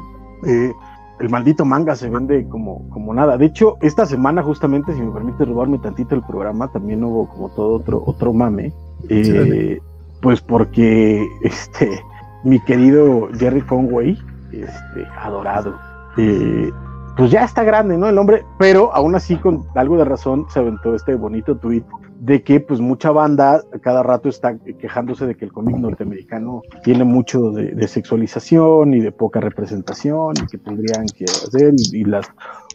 [0.47, 0.73] eh,
[1.21, 3.37] el maldito manga se vende como, como nada.
[3.37, 7.51] De hecho, esta semana, justamente, si me permite robarme tantito el programa, también hubo como
[7.51, 8.73] todo otro, otro mame.
[9.09, 9.83] Eh, sí,
[10.21, 12.01] pues porque este
[12.43, 14.19] mi querido Jerry Conway,
[14.51, 15.75] este, adorado,
[16.17, 16.71] eh,
[17.17, 18.09] pues ya está grande, ¿no?
[18.09, 21.85] El hombre, pero aún así con algo de razón se aventó este bonito tweet
[22.21, 27.05] de que pues mucha banda cada rato está quejándose de que el cómic norteamericano tiene
[27.05, 32.27] mucho de, sexualización y de poca representación y que tendrían que hacer y, las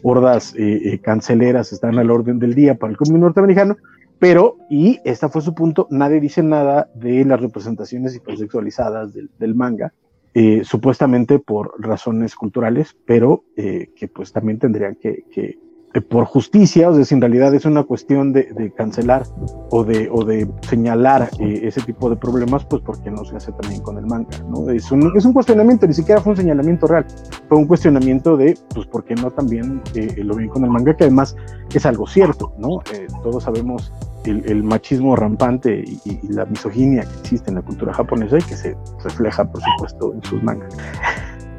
[0.02, 3.76] hordas eh, eh, canceleras están al orden del día para el cómic norteamericano,
[4.18, 9.92] pero, y este fue su punto, nadie dice nada de las representaciones hipersexualizadas del, manga,
[10.34, 15.58] eh, supuestamente por razones culturales, pero que pues también tendrían que,
[16.00, 19.24] por justicia, o sea, si en realidad es una cuestión de, cancelar
[19.70, 23.52] o de, o de señalar eh, ese tipo de problemas, pues porque no se hace
[23.52, 24.68] también con el manga, ¿no?
[24.70, 27.06] Es un, es un cuestionamiento, ni siquiera fue un señalamiento real,
[27.48, 30.96] fue un cuestionamiento de, pues, ¿por qué no también eh, lo ven con el manga?
[30.96, 31.36] Que además
[31.72, 32.80] es algo cierto, ¿no?
[33.22, 33.92] todos sabemos
[34.24, 38.56] el, machismo rampante y, y, la misoginia que existe en la cultura japonesa y que
[38.56, 40.76] se refleja, por supuesto, en sus mangas.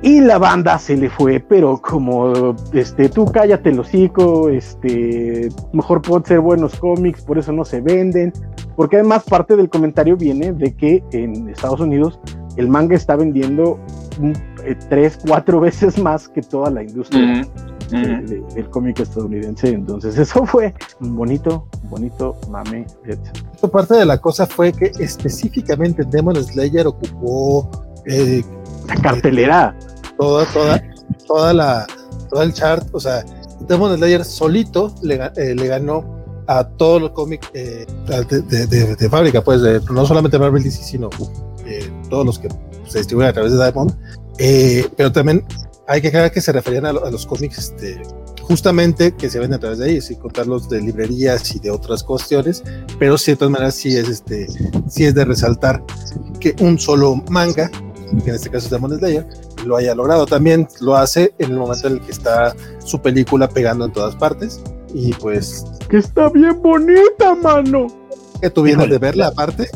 [0.02, 6.04] Y la banda se le fue, pero como este, tú cállate el hocico, este, mejor
[6.04, 8.32] pueden ser buenos cómics, por eso no se venden.
[8.76, 12.20] Porque además parte del comentario viene de que en Estados Unidos
[12.58, 13.80] el manga está vendiendo
[14.64, 17.48] eh, tres, cuatro veces más que toda la industria
[17.89, 19.70] del cómic estadounidense.
[19.70, 22.86] Entonces eso fue un bonito, bonito mame.
[23.72, 27.70] Parte de la cosa fue que específicamente Demon Slayer ocupó
[28.06, 28.43] eh,
[28.88, 29.76] la cartelera.
[30.18, 30.84] Toda, toda,
[31.28, 31.88] toda la,
[32.30, 33.24] todo el chart, o sea,
[33.68, 36.18] Demon Slayer solito le, eh, le ganó
[36.48, 39.62] a todos los cómics eh, de, fábrica, pues,
[39.92, 41.10] no solamente Marvel DC, sino
[41.66, 42.48] eh, todos los que
[42.88, 43.94] se distribuyen a través de Diamond.
[44.96, 45.46] pero también
[45.88, 48.02] hay que aclarar que se referían a, los cómics este,
[48.42, 52.02] justamente que se venden a través de ahí, sin contarlos de librerías y de otras
[52.04, 52.64] cuestiones,
[52.98, 54.48] pero de todas maneras sí es, este,
[54.88, 55.84] sí es de resaltar
[56.40, 57.70] que un solo manga
[58.24, 59.26] que en este caso es Demon Slayer,
[59.66, 60.26] lo haya logrado.
[60.26, 64.16] También lo hace en el momento en el que está su película pegando en todas
[64.16, 64.62] partes.
[64.93, 65.66] Y pues.
[65.89, 67.88] Que está bien bonita, mano.
[68.41, 69.68] Que tú vienes de verla aparte.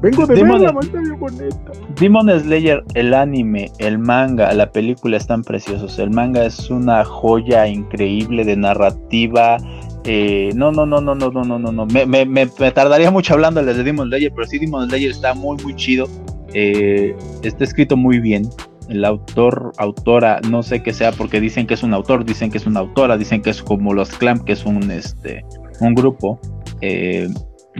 [0.00, 1.72] Vengo de verla, está bien bonita.
[2.00, 5.98] Demon Slayer, el anime, el manga, la película están preciosos.
[5.98, 9.58] El manga es una joya increíble de narrativa.
[10.04, 11.86] Eh, no, no, no, no, no, no, no, no, no.
[11.86, 15.56] Me, me, me, tardaría mucho hablando de Demon Slayer, pero sí, Demon Slayer está muy,
[15.62, 16.06] muy chido.
[16.54, 18.48] Eh, está escrito muy bien.
[18.88, 22.58] El autor, autora, no sé qué sea, porque dicen que es un autor, dicen que
[22.58, 25.44] es una autora, dicen que es como los Clamp, que es un, este,
[25.80, 26.38] un grupo.
[26.80, 27.28] Eh,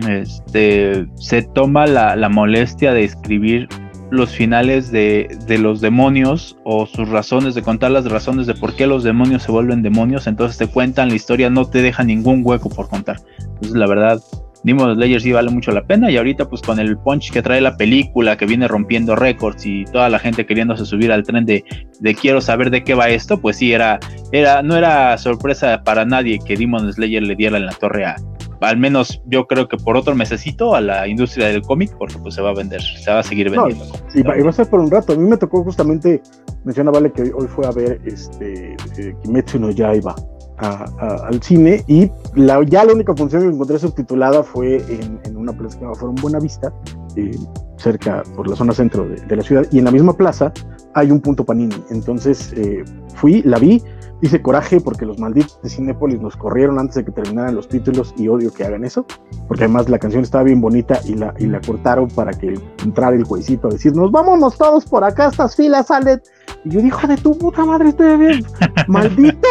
[0.09, 3.69] este, se toma la, molestia de escribir
[4.11, 8.75] los finales de, de, los demonios o sus razones, de contar las razones de por
[8.75, 12.43] qué los demonios se vuelven demonios, entonces te cuentan la historia, no te deja ningún
[12.45, 13.21] hueco por contar.
[13.39, 14.21] Entonces la verdad,
[14.65, 17.61] Demon Slayer sí vale mucho la pena y ahorita pues con el punch que trae
[17.61, 21.65] la película que viene rompiendo récords y toda la gente queriéndose subir al tren de,
[22.01, 24.01] de quiero saber de qué va esto, pues sí era,
[24.33, 28.17] era, no era sorpresa para nadie que Demon Slayer le diera en la torre a,
[28.61, 32.35] al menos yo creo que por otro mesecito a la industria del cómic porque pues
[32.35, 33.85] se va a vender, se va a seguir vendiendo.
[34.15, 35.13] y, va, a ser por un rato.
[35.13, 36.23] A mí me tocó justamente,
[36.65, 40.15] menciona Vale que hoy, fue a ver este eh, Kimetsu no Yaiba
[40.59, 45.75] al cine y la, ya la única función que encontré subtitulada fue en, una plaza
[45.75, 46.73] que se llama Forum Buena Vista,
[47.17, 47.37] eh,
[47.77, 50.53] cerca por la zona centro de, la ciudad, y en la misma plaza
[50.95, 51.77] hay un punto Panini.
[51.91, 52.85] Entonces eh,
[53.17, 53.83] fui, la vi,
[54.23, 58.15] hice coraje porque los malditos de Cinépolis nos corrieron antes de que terminaran los títulos
[58.17, 59.05] y odio que hagan eso,
[59.49, 63.17] porque además la canción estaba bien bonita y la, y la cortaron para que entrara
[63.17, 66.23] el juecito a decirnos, vámonos todos por acá, estas filas salen.
[66.65, 68.47] Y yo dijo, de tu puta madre, estoy bien,
[68.89, 69.49] maldito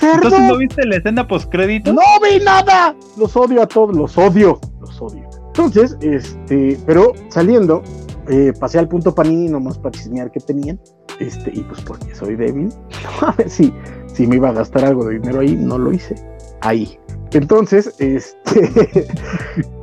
[0.00, 1.92] entonces no viste la escena post crédito.
[1.92, 2.94] No vi nada.
[3.16, 5.28] Los odio a todos, los odio, los odio.
[5.48, 7.82] Entonces, este, pero saliendo,
[8.28, 10.80] eh, pasé al punto Panini nomás para chismear que tenían.
[11.18, 12.72] Este, y pues porque soy débil,
[13.20, 13.72] a ver si,
[14.06, 16.14] si me iba a gastar algo de dinero ahí, no lo hice.
[16.60, 16.98] Ahí.
[17.32, 19.08] Entonces, este,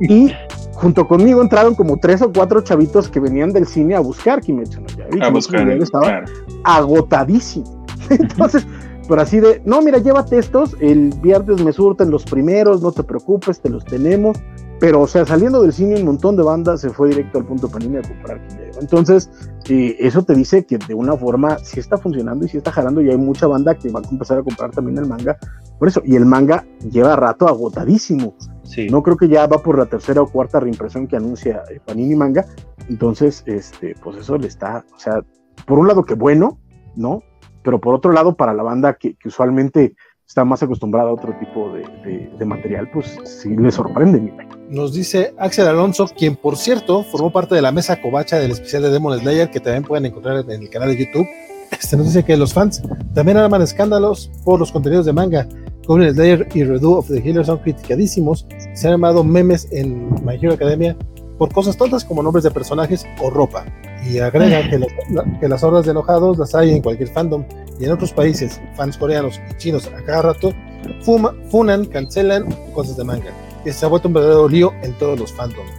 [0.00, 0.32] y
[0.74, 4.80] junto conmigo entraron como tres o cuatro chavitos que venían del cine a buscar Kimetsu
[4.80, 6.24] no A buscar, estaba
[6.64, 7.86] agotadísimo.
[8.10, 8.66] Entonces,
[9.08, 13.04] pero así de, no, mira, llévate estos, el viernes me surten los primeros, no te
[13.04, 14.36] preocupes, te los tenemos.
[14.78, 17.66] Pero, o sea, saliendo del cine, un montón de bandas se fue directo al punto
[17.66, 18.46] Panini a comprar
[18.78, 19.30] Entonces,
[19.70, 23.00] eh, eso te dice que de una forma sí está funcionando y sí está jalando,
[23.00, 25.38] y hay mucha banda que va a empezar a comprar también el manga.
[25.78, 28.34] Por eso, y el manga lleva rato agotadísimo.
[28.64, 28.88] Sí.
[28.90, 32.14] No creo que ya va por la tercera o cuarta reimpresión que anuncia eh, Panini
[32.14, 32.44] Manga.
[32.88, 35.22] Entonces, este, pues eso le está, o sea,
[35.64, 36.58] por un lado que bueno,
[36.96, 37.22] ¿no?
[37.66, 41.72] Pero por otro lado, para la banda que, usualmente está más acostumbrada a otro tipo
[41.72, 44.32] de, material, pues sí le sorprende.
[44.70, 48.84] Nos dice Axel Alonso, quien por cierto formó parte de la mesa covacha del especial
[48.84, 51.26] de Demon Slayer, que también pueden encontrar en el canal de YouTube.
[51.72, 52.82] Este nos dice que los fans
[53.14, 55.48] también arman escándalos por los contenidos de manga.
[55.88, 58.46] Goblin Slayer y Redo of the Healer son criticadísimos.
[58.74, 60.96] Se han armado memes en My Hero Academia
[61.38, 63.64] por cosas tontas como nombres de personajes o ropa.
[64.08, 64.90] Y agrega que, las-
[65.40, 67.44] que las hordas de enojados las hay en cualquier fandom
[67.78, 70.52] y en otros países, fans coreanos y chinos a cada rato,
[71.02, 73.30] fuma- funan, cancelan cosas de manga.
[73.64, 75.70] Que se ha vuelto un verdadero lío en todos los fandoms.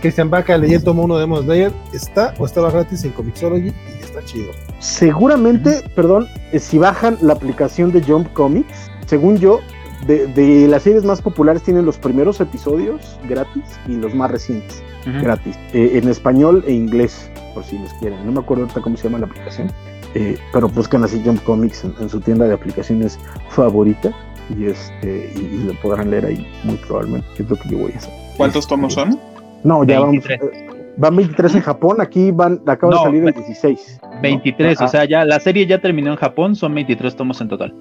[0.00, 3.68] Christian Baca leí el tomo 1 de Demon Slayer, está o estaba gratis en Comixology
[4.00, 4.52] y está chido.
[4.78, 9.58] Seguramente, perdón, eh, si bajan la aplicación de Jump Comics, según yo,
[10.06, 14.82] de, de las series más populares tienen los primeros episodios gratis y los más recientes
[15.22, 18.24] gratis, eh, en español e inglés, por si los quieren.
[18.26, 19.70] No me acuerdo ahorita cómo se llama la aplicación,
[20.14, 23.18] eh, pero buscan así Jump Comics en, en su tienda de aplicaciones
[23.48, 24.12] favorita
[24.54, 27.26] y este y, y lo podrán leer ahí muy probablemente.
[27.38, 28.12] Es lo que yo voy a hacer.
[28.36, 29.18] ¿Cuántos tomos son?
[29.64, 30.12] No, ya vamos.
[30.26, 30.40] 23.
[30.42, 30.66] eh,
[30.98, 34.00] Van 23 en Japón, aquí van, acaba No, de salir el ve- 16.
[34.02, 34.20] ¿no?
[34.20, 37.72] 23, o sea, ya la serie ya terminó en Japón, son 23 tomos en total.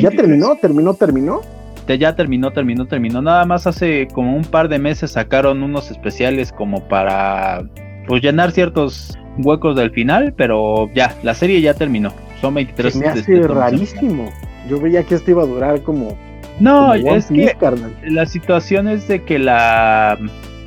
[0.00, 0.56] ¿Ya terminó?
[0.56, 0.94] ¿Terminó?
[0.94, 1.42] ¿Terminó?
[1.86, 3.20] Te- Ya terminó, terminó, terminó.
[3.22, 7.62] Nada más hace como un par de meses sacaron unos especiales como para
[8.06, 12.12] pues llenar ciertos huecos del final, pero ya, la serie ya terminó.
[12.40, 13.56] Son 23 Se me hace de total.
[13.56, 14.30] rarísimo.
[14.68, 16.16] Yo veía que esto iba a durar como,
[16.60, 17.94] No, como es que carnal.
[18.04, 20.18] la situación es de que la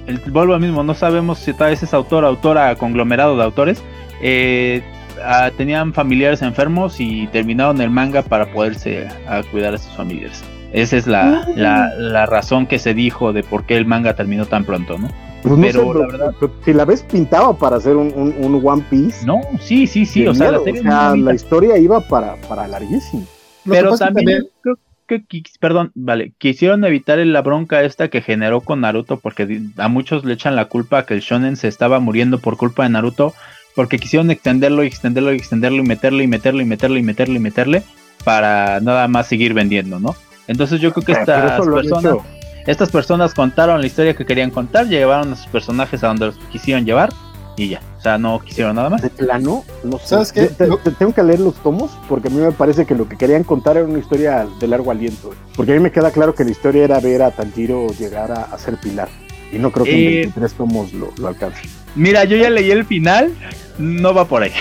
[0.07, 3.83] el vuelvo al mismo, no sabemos si tal vez es autor, autora, conglomerado de autores,
[4.21, 4.83] eh,
[5.23, 10.43] ah, tenían familiares enfermos y terminaron el manga para poderse a cuidar a sus familiares.
[10.75, 11.47] Esa es la, Ah.
[11.55, 15.07] la, la razón que se dijo de por qué el manga terminó tan pronto, ¿no?
[15.41, 18.35] Pues no pero sé, la verdad- pero si la ves pintaba para hacer un, un-
[18.37, 19.25] un One Piece.
[19.25, 23.25] No, sí, sí, sí, o sea, la o sea, la historia iba para, para larguísimo.
[23.63, 25.23] Lo pero también, creo que,
[25.59, 30.33] perdón, vale, quisieron evitar la bronca esta que generó con Naruto porque a muchos le
[30.33, 33.33] echan la culpa que el shonen se estaba muriendo por culpa de Naruto
[33.75, 37.35] porque quisieron extenderlo y extenderlo y extenderlo y meterle y meterle y meterle y meterle
[37.35, 37.83] y meterle
[38.23, 40.15] para nada más seguir vendiendo, ¿no?
[40.47, 42.23] Entonces yo creo que Eh, pero estas personas, hecho.
[42.67, 46.35] estas personas contaron la historia que querían contar, llevaron a sus personajes a donde los
[46.51, 47.09] quisieron llevar
[47.57, 49.01] y ya, o sea, no quisieron nada más.
[49.01, 50.07] De plano, no sé.
[50.07, 50.47] ¿Sabes qué?
[50.47, 50.67] Te-
[50.99, 53.77] tengo que leer los tomos porque a mí me parece que lo que querían contar
[53.77, 55.33] era una historia de largo aliento.
[55.55, 58.43] Porque a mí me queda claro que la historia era ver a Tanjiro llegar a,
[58.43, 59.07] a ser pilar.
[59.53, 61.61] Y no creo que Eh, en 23 tomos lo, lo alcance.
[61.95, 63.31] Mira, yo ya leí el final,
[63.77, 64.51] no va por ahí.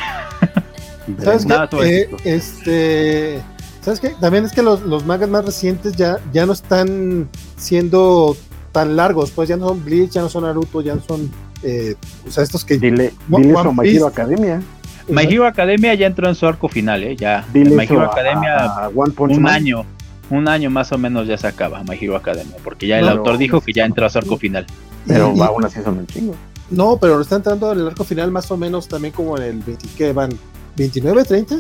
[1.23, 1.57] ¿Sabes qué?
[1.83, 3.41] Eh, este,
[3.85, 4.11] ¿Sabes qué?
[4.21, 8.37] También es que los, los mangas más recientes ya, ya no están siendo
[8.73, 11.31] tan largos, pues ya no son Bleach, ya no son Naruto, ya no son,
[11.63, 11.95] eh,
[12.27, 12.79] o sea, estos que...
[12.79, 13.89] Dile, One- dile One eso a My.
[13.91, 14.63] Hero Academia.
[15.09, 17.15] My Hero Academia ya entró en su arco final, ¿eh?
[17.15, 17.45] Ya.
[17.53, 19.55] Dile My Hero a- Academia, a, a One Punch un Man.
[19.55, 19.85] año,
[20.31, 23.37] un año más o menos ya se acaba My Hero Academia, porque ya el autor
[23.37, 24.67] dijo que ya entró a su arco final.
[25.07, 26.35] Pero y- aún así son un chingo.
[26.71, 29.59] No, pero está entrando en el arco final más o menos también como en el
[29.59, 30.31] 20, ¿qué van?
[30.79, 31.57] ¿29, 30?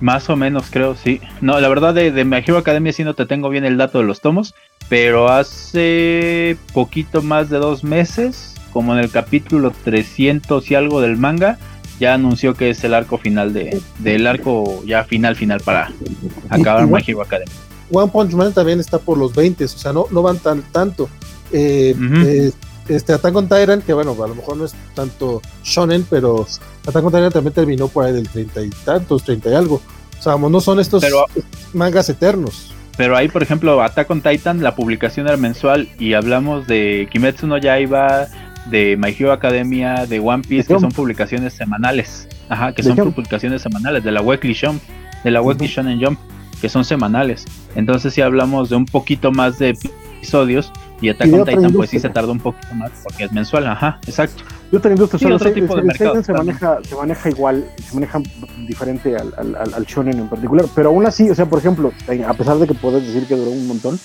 [0.00, 1.20] Más o menos, creo, sí.
[1.40, 3.98] No, la verdad de, de My Hero Academia sí no te tengo bien el dato
[3.98, 4.54] de los tomos,
[4.88, 11.16] pero hace poquito más de dos meses, como en el capítulo 300 y algo del
[11.16, 11.58] manga,
[11.98, 15.92] ya anunció que es el arco final de, del arco ya final final para
[16.48, 17.52] acabar My Hero Academia.
[17.90, 21.08] One Punch Man también está por los 20, o sea, no, no van tan tanto.
[21.50, 21.94] Eh,
[22.26, 22.52] eh,
[22.88, 26.46] este Attack on Titan, que bueno, a lo mejor no es tanto shonen, pero
[26.86, 29.80] Attack on Titan también terminó por ahí del 30 y tantos, 30 y algo.
[30.18, 31.26] O sea, no son estos Pero-
[31.72, 32.72] mangas eternos.
[32.96, 37.46] Pero ahí, por ejemplo, Attack on Titan, la publicación era mensual y hablamos de Kimetsu
[37.46, 38.26] no Yaiba,
[38.70, 42.28] de My Hero Academia, de One Piece, que son publicaciones semanales.
[42.48, 43.14] Ajá, que son Jump.
[43.14, 44.82] publicaciones semanales, de la Weekly Jump,
[45.22, 45.74] de la Weekly Ujú.
[45.76, 46.18] Shonen Jump,
[46.60, 47.44] que son semanales.
[47.76, 49.76] Entonces sí hablamos de un poquito más de
[50.20, 53.24] episodios y Attack Y on otra Titan pues sí se tarda un poquito más porque
[53.24, 54.42] es mensual, ajá, exacto.
[54.70, 57.64] Yo también industria, Sí, solo otro sé, tipo de mercado se maneja, se maneja igual,
[57.88, 58.20] se maneja
[58.66, 61.92] diferente al, al, al, al shonen en particular, pero aún así, o sea, por ejemplo,
[62.08, 63.98] eh, a pesar de que puedes decir que duró un montón,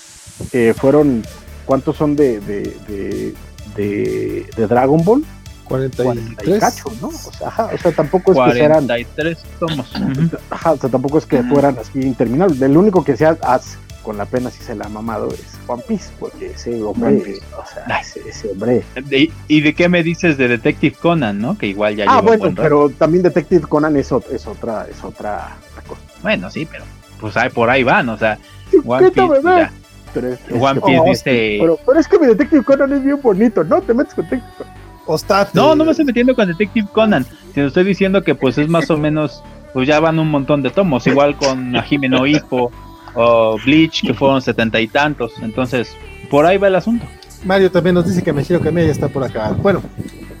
[0.52, 1.22] eh, fueron,
[1.66, 3.34] ¿cuántos son de, de, de,
[3.76, 5.24] de, de Dragon Ball?
[5.64, 6.60] 40 y 43.
[6.60, 7.08] cacho, ¿no?
[7.08, 9.92] O sea, ajá, o sea, tampoco es que fueran, 43 tomos.
[10.50, 12.60] ajá, o sea, tampoco es que fueran así interminables.
[12.62, 15.82] El único que se has- con la pena si se la ha mamado es One
[15.88, 20.36] Piece, porque ese hombre, o sea, ese, ese hombre De- ¿Y de qué me dices
[20.38, 21.58] de Detective Conan, no?
[21.58, 25.56] Que igual ya Ah, lleva bueno, pero también Detective Conan es, es otra, es otra,
[25.72, 26.00] otra cosa.
[26.22, 26.84] Bueno, sí, pero
[27.20, 28.38] pues ahí por ahí van, o sea,
[28.70, 29.72] ¿Qué One Piece, ya.
[30.12, 33.20] Pero es- One Piece oh, dice- Pero, pero es que mi Detective Conan es bien
[33.20, 33.82] bonito, ¿no?
[33.82, 34.74] Te metes con Detective Conan.
[35.54, 38.88] No, no me estoy metiendo con Detective Conan, sino estoy diciendo que pues es más
[38.90, 39.42] o menos,
[39.72, 42.70] pues ya van un montón de tomos, igual con Hajime no Ippo
[43.14, 45.96] o Bleach, que fueron setenta y tantos, entonces
[46.30, 47.06] por ahí va el asunto.
[47.44, 49.50] Mario también nos dice que Mejiro Kamiya ya está por acá.
[49.50, 49.82] Bueno,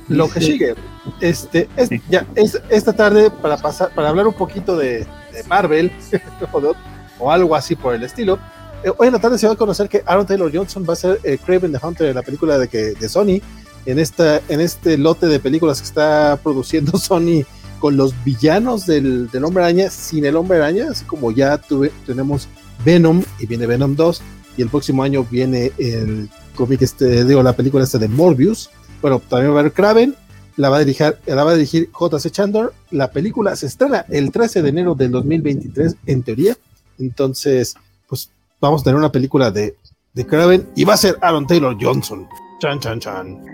[0.08, 0.74] lo que sigue.
[1.20, 5.00] Este, es, ya, es, esta tarde para pasar, para hablar un poquito de,
[5.32, 5.92] de Marvel
[7.18, 8.38] o, algo así por el estilo.
[8.82, 10.96] Eh, hoy en la tarde se va a conocer que Aaron Taylor Johnson va a
[10.96, 13.40] ser eh, Craven the Hunter en la película de, que, de Sony,
[13.86, 17.44] en, esta, en este lote de películas que está produciendo Sony
[17.78, 21.92] con los villanos del, del Hombre Araña sin el Hombre Araña, así como ya tuve,
[22.06, 22.48] tenemos
[22.84, 24.22] Venom y viene Venom 2
[24.56, 28.70] y el próximo año viene el cómic este, digo, la película esta de Morbius.
[29.02, 30.14] Bueno, también va a haber Kraven,
[30.56, 32.30] la va a dirigir, la va a dirigir J.C.
[32.30, 32.70] Chandler.
[32.90, 36.56] La película se estrena el 13 de enero del 2023, en teoría.
[36.98, 37.74] Entonces,
[38.08, 39.76] pues vamos a tener una película de,
[40.12, 42.26] de Kraven y va a ser Aaron Taylor Johnson.
[42.60, 43.44] Chan, chan, chan.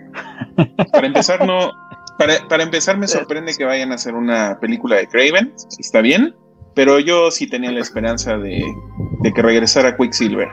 [0.93, 1.73] Para empezar, no.
[2.19, 5.55] Para, para empezar, me sorprende que vayan a hacer una película de Kraven.
[5.79, 6.35] Está bien.
[6.75, 8.63] Pero yo sí tenía la esperanza de,
[9.21, 10.49] de que regresara Quicksilver.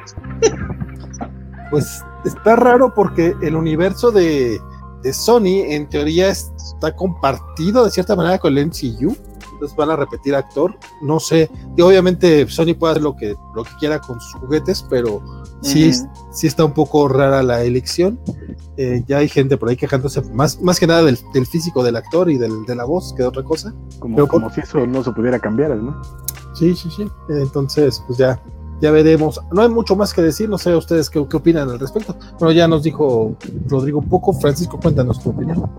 [1.70, 4.60] Pues está raro porque el universo de,
[5.04, 9.16] de Sony en teoría está compartido de cierta manera con el MCU.
[9.54, 10.78] Entonces van a repetir actor.
[11.02, 11.50] No sé.
[11.76, 15.20] Y obviamente Sony puede hacer lo que, lo que quiera con sus juguetes, pero
[15.62, 15.92] sí,
[16.32, 18.20] sí está un poco rara la elección.
[18.78, 21.96] Eh, ya hay gente por ahí quejándose más, más que nada del, del físico del
[21.96, 23.74] actor y del, de la voz que de otra cosa.
[23.98, 26.00] Como, Pero como si eso no se pudiera cambiar, ¿no?
[26.54, 27.08] Sí, sí, sí.
[27.30, 28.40] Entonces, pues ya,
[28.82, 29.42] ya veremos.
[29.52, 32.16] No hay mucho más que decir, no sé ustedes qué, qué opinan al respecto.
[32.40, 33.36] Bueno, ya nos dijo
[33.68, 34.34] Rodrigo poco.
[34.34, 35.70] Francisco, cuéntanos tu opinión.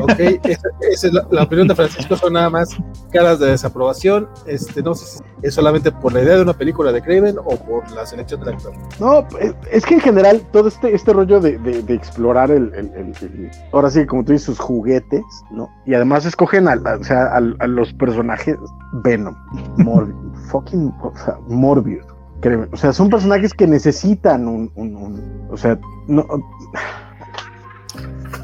[0.00, 2.70] Ok, esa, es la, la opinión de Francisco, son nada más
[3.12, 4.28] caras de desaprobación.
[4.46, 7.56] Este, no sé si es solamente por la idea de una película de Craven o
[7.56, 8.72] por la selección del actor.
[8.98, 9.26] No,
[9.70, 11.54] es- que en general todo este, este rollo de,
[11.88, 12.72] explorar el,
[13.72, 15.68] ahora sí, como tú dices, sus juguetes, ¿no?
[15.86, 18.56] Y además escogen a, a- o sea, a, los personajes
[19.04, 19.34] Venom,
[19.78, 20.16] Morbius,
[20.50, 22.04] fucking, o sea, Morbius,
[22.40, 22.66] créeme.
[22.72, 24.70] O sea, son personajes que necesitan un-
[25.50, 25.78] o sea,
[26.08, 26.26] no,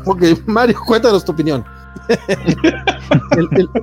[0.07, 1.64] Ok, Mario, cuéntanos tu opinión.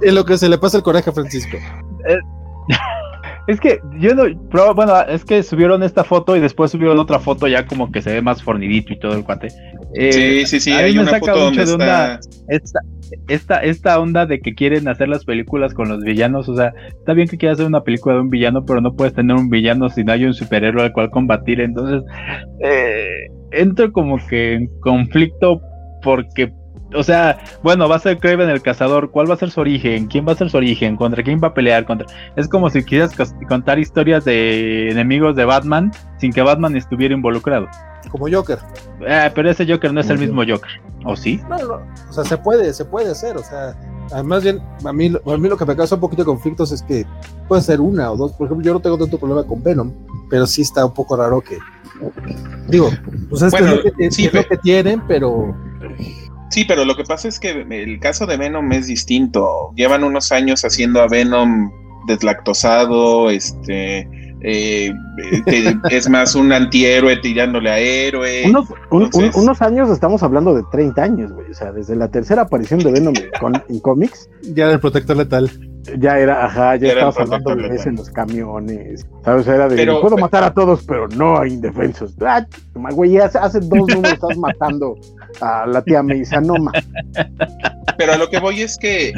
[0.02, 1.58] En lo que se le pasa el coraje a Francisco.
[3.48, 7.18] Es que yo no, pero bueno, es que subieron esta foto y después subieron otra
[7.18, 9.48] foto ya como que se ve más fornidito y todo el cuate.
[9.96, 10.72] Eh, sí, sí, sí.
[10.74, 11.74] Hay me una saca foto donde está.
[11.74, 12.80] onda esta,
[13.30, 17.14] esta, esta onda de que quieren hacer las películas con los villanos, o sea, está
[17.14, 19.88] bien que quieras hacer una película de un villano, pero no puedes tener un villano
[19.88, 22.04] si no hay un superhéroe al cual combatir, entonces
[22.62, 25.62] eh, entro como que en conflicto
[26.08, 26.54] porque,
[26.94, 30.08] o sea, bueno, va a ser Kraven el cazador, ¿cuál va a ser su origen?
[30.08, 30.96] ¿Quién va a ser su origen?
[30.96, 31.86] ¿Contra quién va a pelear?
[31.86, 32.08] Contra...
[32.36, 33.12] Es como si quisieras
[33.48, 37.68] contar historias de enemigos de Batman sin que Batman estuviera involucrado.
[38.10, 38.60] Como Joker.
[39.06, 40.70] Eh, pero ese Joker no es el mismo Joker,
[41.04, 41.42] ¿o sí?
[41.50, 43.76] No, no, o sea, se puede, se puede hacer, o sea,
[44.14, 46.82] además bien, a mí, a mí lo que me causa un poquito de conflictos es
[46.84, 47.06] que
[47.50, 49.92] puede ser una o dos, por ejemplo, yo no tengo tanto problema con Venom,
[50.30, 51.58] pero sí está un poco raro que,
[52.70, 52.90] digo,
[53.30, 55.54] pues es, que es lo que, es sí, lo pero- que tienen, pero
[56.50, 59.72] Sí, pero lo que pasa es que el caso de Venom es distinto.
[59.76, 61.72] Llevan unos años haciendo a Venom
[62.08, 64.10] deslactosado, este.
[64.42, 64.94] Eh,
[65.46, 68.44] que es más un antihéroe tirándole a héroe.
[68.48, 71.50] unos, un- un- entonces- unos años estamos hablando de 30 años, güey.
[71.52, 74.80] O sea, desde la tercera aparición de Venom en, con- en cómics, ya era el
[74.80, 75.50] protector letal.
[76.00, 79.06] ya era, ajá, ya estabas hablando de eso en los camiones.
[79.24, 79.42] ¿Sabes?
[79.42, 82.14] O sea, era de, Pero- puedo matar a todos, pero no a indefensos.
[82.26, 82.46] Ah,
[82.92, 84.96] güey, hace, hace dos números estás matando
[85.42, 86.72] a la tía sea, no, ma.
[87.98, 89.14] Pero a lo que voy es que.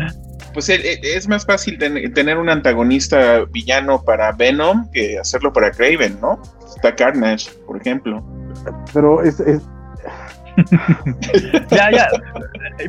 [0.53, 5.53] Pues e- e- es más fácil ten- tener un antagonista villano para Venom que hacerlo
[5.53, 6.41] para Craven, ¿no?
[6.75, 8.23] Está Carnage, por ejemplo.
[8.93, 9.61] Pero es, es-
[11.71, 12.07] Ya, ya.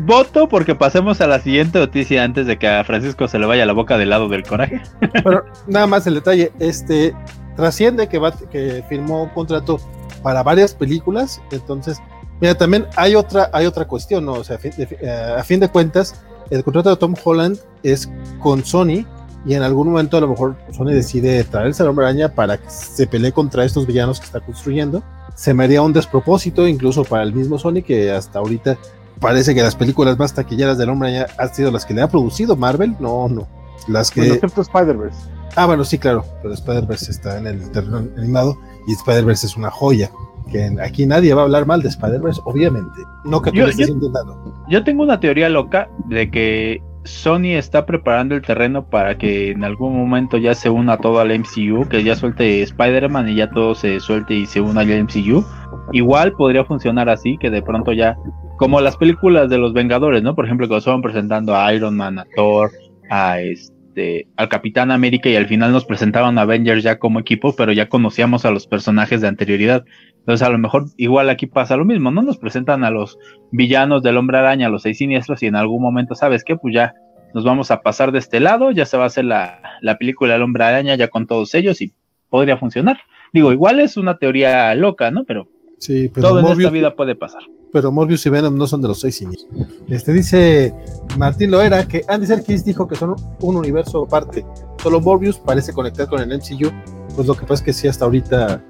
[0.01, 3.67] Voto porque pasemos a la siguiente noticia antes de que a Francisco se le vaya
[3.67, 4.81] la boca del lado del coraje.
[5.23, 7.15] Pero nada más el detalle, este
[7.57, 9.79] trasciende que va que firmó un contrato
[10.23, 11.99] para varias películas, entonces,
[12.41, 14.33] mira, también hay otra hay otra cuestión, ¿no?
[14.33, 17.59] O sea, a fin de, eh, a fin de cuentas, el contrato de Tom Holland
[17.83, 18.11] es
[18.41, 19.07] con Sony
[19.47, 22.69] y en algún momento a lo mejor Sony decide traerse al hombre araña para que
[22.69, 25.03] se pelee contra estos villanos que está construyendo.
[25.35, 28.77] Se me haría un despropósito incluso para el mismo Sony que hasta ahorita
[29.19, 32.09] parece que las películas más taquilleras del hombre araña han sido las que le ha
[32.09, 33.47] producido Marvel, no, no.
[33.89, 35.19] Las que bueno, Spider-Verse.
[35.57, 39.71] Ah, bueno, sí, claro, pero Spider-Verse está en el terreno animado y Spider-Verse es una
[39.71, 40.11] joya.
[40.51, 43.03] Que aquí nadie va a hablar mal de Spider-Verse, obviamente.
[43.25, 44.65] No que tú Yo- lo estés yo- intentando.
[44.69, 49.65] Yo tengo una teoría loca de que Sony está preparando el terreno para que en
[49.65, 53.75] algún momento ya se una todo al MCU, que ya suelte Spider-Man y ya todo
[53.75, 55.45] se suelte y se una al MCU.
[55.93, 58.17] Igual podría funcionar así, que de pronto ya,
[58.59, 60.35] como las películas de los Vengadores, ¿no?
[60.35, 62.71] Por ejemplo, que estaban presentando a Iron Man, a Thor,
[63.09, 67.19] a este este al Capitán América y al final nos presentaban a Avengers ya como
[67.19, 69.85] equipo, pero ya conocíamos a los personajes de anterioridad.
[70.21, 72.23] Entonces a lo mejor igual aquí pasa lo mismo, ¿no?
[72.23, 73.19] Nos presentan a los
[73.51, 76.57] villanos del Hombre Araña, a los seis siniestros y en algún momento, ¿sabes qué?
[76.57, 76.95] Pues ya
[77.35, 80.35] nos vamos a pasar de este lado, ya se va a hacer la, la película
[80.35, 81.93] del Hombre Araña ya con todos ellos y
[82.29, 82.99] podría funcionar.
[83.33, 85.25] Digo, igual es una teoría loca, ¿no?
[85.25, 85.49] Pero,
[85.79, 87.41] Sí, pero todo en esta vida puede pasar.
[87.73, 89.47] pero Morbius y Venom no son de los seis cines.
[89.89, 90.75] Este dice
[91.17, 94.45] Martín Loera que Andy Serkis dijo que son un universo aparte.
[94.83, 96.71] Solo Morbius parece conectar con el MCU.
[97.17, 98.63] Pues lo que pasa es que sí, hasta ahorita.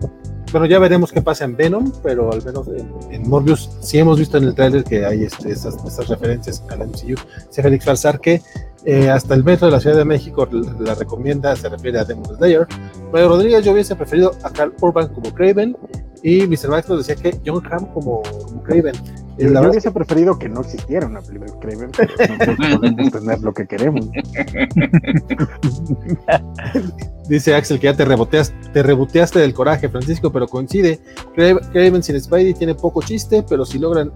[0.53, 4.19] Bueno, ya veremos qué pasa en Venom, pero al menos en, en Morbius sí hemos
[4.19, 7.15] visto en el tráiler que hay este, esas, esas referencias al MCU.
[7.49, 8.43] Dice Félix Falsar que
[8.85, 12.05] eh, hasta el metro de la Ciudad de México la, la recomienda, se refiere a
[12.05, 12.67] Demon Slayer.
[13.13, 15.77] Mario Rodríguez, yo hubiese preferido a Carl Urban como Craven.
[16.23, 16.69] Y Mr.
[16.69, 18.95] Max nos decía que John Hamm como, como Craven.
[19.39, 22.13] Eh, Yo, yo hubiese preferido que no existiera una película de Kraven, pero
[22.59, 24.07] no podemos tener lo que queremos.
[27.31, 30.99] Dice Axel que ya te reboteaste, te reboteaste del coraje, Francisco, pero coincide.
[31.37, 34.11] Cra- Craven sin Spidey tiene poco chiste, pero si logran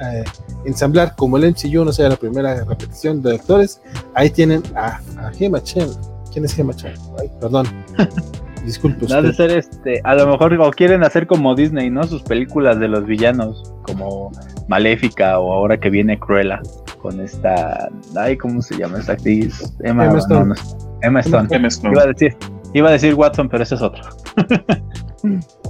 [0.00, 0.22] eh,
[0.64, 3.82] ensamblar como el MCU no sea la primera repetición de actores,
[4.14, 5.88] ahí tienen a, a Gemma Chen.
[6.32, 6.94] ¿Quién es Gemma Chen?
[7.20, 7.66] Ay, perdón.
[8.64, 12.04] Disculpe No ha de ser este, a lo mejor o quieren hacer como Disney, ¿no?
[12.04, 14.30] Sus películas de los villanos, como
[14.68, 16.60] Maléfica o ahora que viene Cruella,
[17.02, 19.74] con esta, ay, ¿cómo se llama esta actriz?
[19.82, 20.44] Emma, Emma Stone.
[20.46, 20.54] no,
[21.02, 21.48] Emma Stone.
[21.48, 21.90] ¿Qué mezcló?
[21.92, 22.36] Iba a decir,
[22.74, 24.02] iba a decir Watson, pero ese es otro.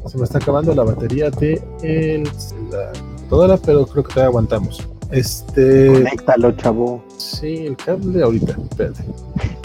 [0.06, 2.24] Se me está acabando la batería de el,
[2.70, 4.86] la computadora, pero creo que todavía aguantamos.
[5.10, 5.86] Este.
[5.92, 7.02] Conéctalo, chavo.
[7.16, 9.04] Sí, el cable ahorita, espérate.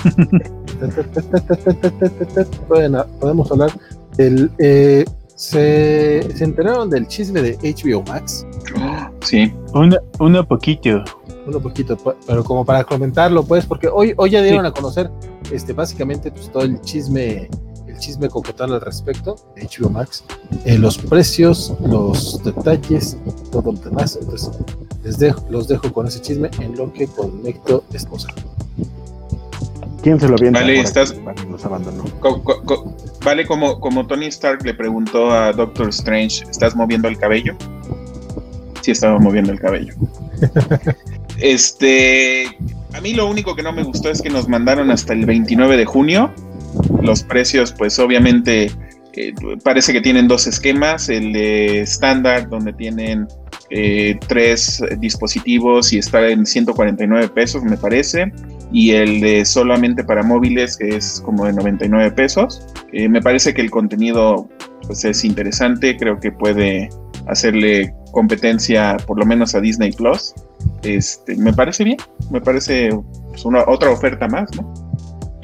[2.68, 3.72] Pueden- podemos hablar
[4.18, 4.52] del.
[4.60, 5.06] eh,
[5.36, 8.46] se, se enteraron del chisme de HBO Max.
[9.22, 9.54] Sí.
[9.74, 11.04] Una, una poquito.
[11.46, 15.12] Uno poquito, pero como para comentarlo, pues, porque hoy, hoy ya dieron a conocer
[15.52, 17.50] este, básicamente pues, todo el chisme,
[17.88, 20.24] el chisme coquetón al respecto de HBO Max,
[20.66, 23.18] eh, los precios, los detalles,
[23.52, 24.18] todo lo demás.
[24.22, 24.52] Entonces,
[25.04, 28.30] les dejo, los dejo con ese chisme en lo que conecto esposa.
[30.02, 30.60] ¿Quién se lo avienta?
[30.60, 32.04] Vale, estás- que nos abandonó.
[32.20, 37.08] Co- co- co- vale, como, como Tony Stark le preguntó a Doctor Strange, ¿estás moviendo
[37.08, 37.56] el cabello?
[38.82, 39.96] Sí, estaba moviendo el cabello.
[41.40, 42.58] Este,
[42.94, 45.78] a mí lo único que no me gustó es que nos mandaron hasta el 29
[45.78, 46.34] de junio.
[47.02, 48.72] Los precios, pues obviamente,
[49.14, 49.34] eh,
[49.64, 53.28] parece que tienen dos esquemas, el de estándar, donde tienen
[53.70, 58.32] eh, tres dispositivos y está en 149 pesos, me parece,
[58.72, 62.66] y el de solamente para móviles, que es como de 99 pesos.
[62.92, 64.50] Eh, me parece que el contenido
[64.86, 66.90] pues, es interesante, creo que puede
[67.28, 70.34] hacerle competencia por lo menos a Disney Plus.
[70.84, 71.98] Este, me parece bien,
[72.32, 72.90] me parece
[73.30, 74.74] pues, una otra oferta más, ¿no?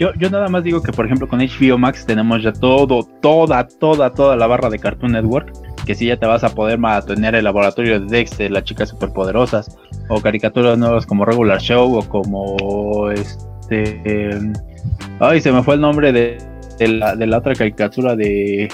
[0.01, 3.67] Yo, yo nada más digo que, por ejemplo, con HBO Max tenemos ya todo, toda,
[3.67, 5.53] toda, toda la barra de Cartoon Network.
[5.85, 9.77] Que si ya te vas a poder tener el laboratorio de Dexter, las chicas superpoderosas,
[10.09, 14.01] o caricaturas nuevas como Regular Show, o como este.
[14.05, 14.53] eh,
[15.19, 16.37] ay, se me fue el nombre de,
[16.79, 18.69] la, de la otra caricatura de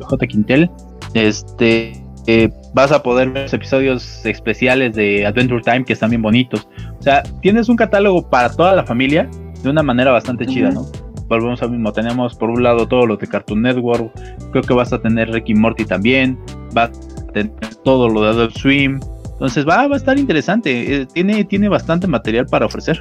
[0.00, 0.26] J.
[0.26, 0.70] Quintel.
[1.12, 2.07] Este.
[2.26, 6.68] Eh, vas a poder ver los episodios especiales de Adventure Time que están bien bonitos.
[6.98, 9.28] O sea, tienes un catálogo para toda la familia
[9.62, 10.86] de una manera bastante chida, ¿no?
[11.28, 14.10] Volvemos al mismo, tenemos por un lado todo lo de Cartoon Network,
[14.50, 16.38] creo que vas a tener Ricky Morty también,
[16.72, 16.90] vas
[17.28, 17.52] a tener
[17.84, 18.98] todo lo de Adult Swim,
[19.32, 22.98] entonces va, va a estar interesante, eh, tiene, tiene bastante material para ofrecer.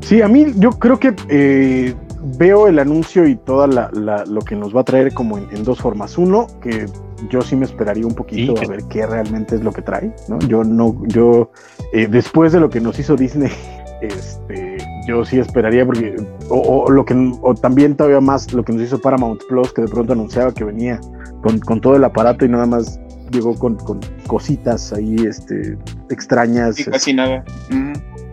[0.00, 1.94] Sí, a mí yo creo que eh,
[2.38, 5.46] veo el anuncio y toda la, la- lo que nos va a traer como en,
[5.52, 6.16] en dos formas.
[6.16, 6.86] Uno, que
[7.30, 10.14] yo sí me esperaría un poquito Sí, a ver qué realmente es lo que trae,
[10.28, 10.38] ¿no?
[10.40, 11.50] Yo no, yo
[11.92, 13.52] eh, después de lo que nos hizo Disney,
[14.00, 16.16] este, yo sí esperaría porque
[16.48, 19.82] o, o lo que o también todavía más lo que nos hizo Paramount Plus, que
[19.82, 21.00] de pronto anunciaba que venía
[21.42, 23.00] con, con todo el aparato y nada más
[23.30, 25.76] llegó con, con cositas ahí, este,
[26.10, 26.76] extrañas.
[26.76, 27.44] Sí, casi nada.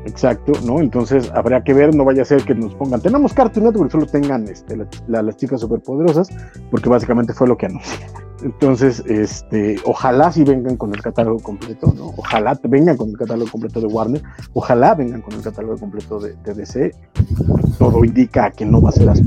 [0.06, 0.80] Exacto, ¿no?
[0.80, 4.06] Entonces habrá que ver, no vaya a ser que nos pongan, tenemos Cartoon Network, solo
[4.07, 6.28] tengan este, la- la- las chicas superpoderosas,
[6.72, 8.10] porque básicamente fue lo que anunciaron.
[8.44, 12.07] Entonces, este, ojalá sí vengan con el catálogo completo, ¿no?
[12.18, 14.23] Ojalá vengan con el catálogo completo de Warner,
[14.53, 16.91] ojalá vengan con el catálogo completo de, de DC.
[17.78, 19.23] Todo indica que no va a ser así.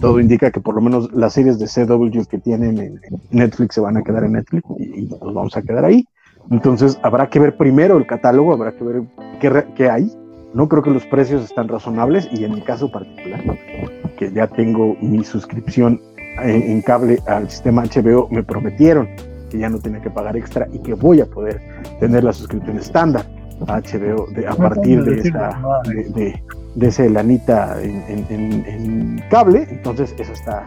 [0.00, 3.82] Todo indica que por lo menos las series de CW que tienen en Netflix se
[3.82, 6.06] van a quedar en Netflix y nos vamos a quedar ahí.
[6.50, 9.02] Entonces habrá que ver primero el catálogo, habrá que ver
[9.40, 10.10] qué, qué hay.
[10.54, 13.40] No creo que los precios están razonables y en mi caso particular,
[14.16, 16.00] que ya tengo mi suscripción
[16.42, 19.08] en, en cable al sistema HBO, me prometieron
[19.50, 21.60] que ya no tenía que pagar extra y que voy a poder
[22.00, 23.26] tener la suscripción estándar
[23.66, 26.42] a HBO de- a partir de esta, de, de-
[26.74, 30.64] de ese lanita en, en, cable, entonces eso está,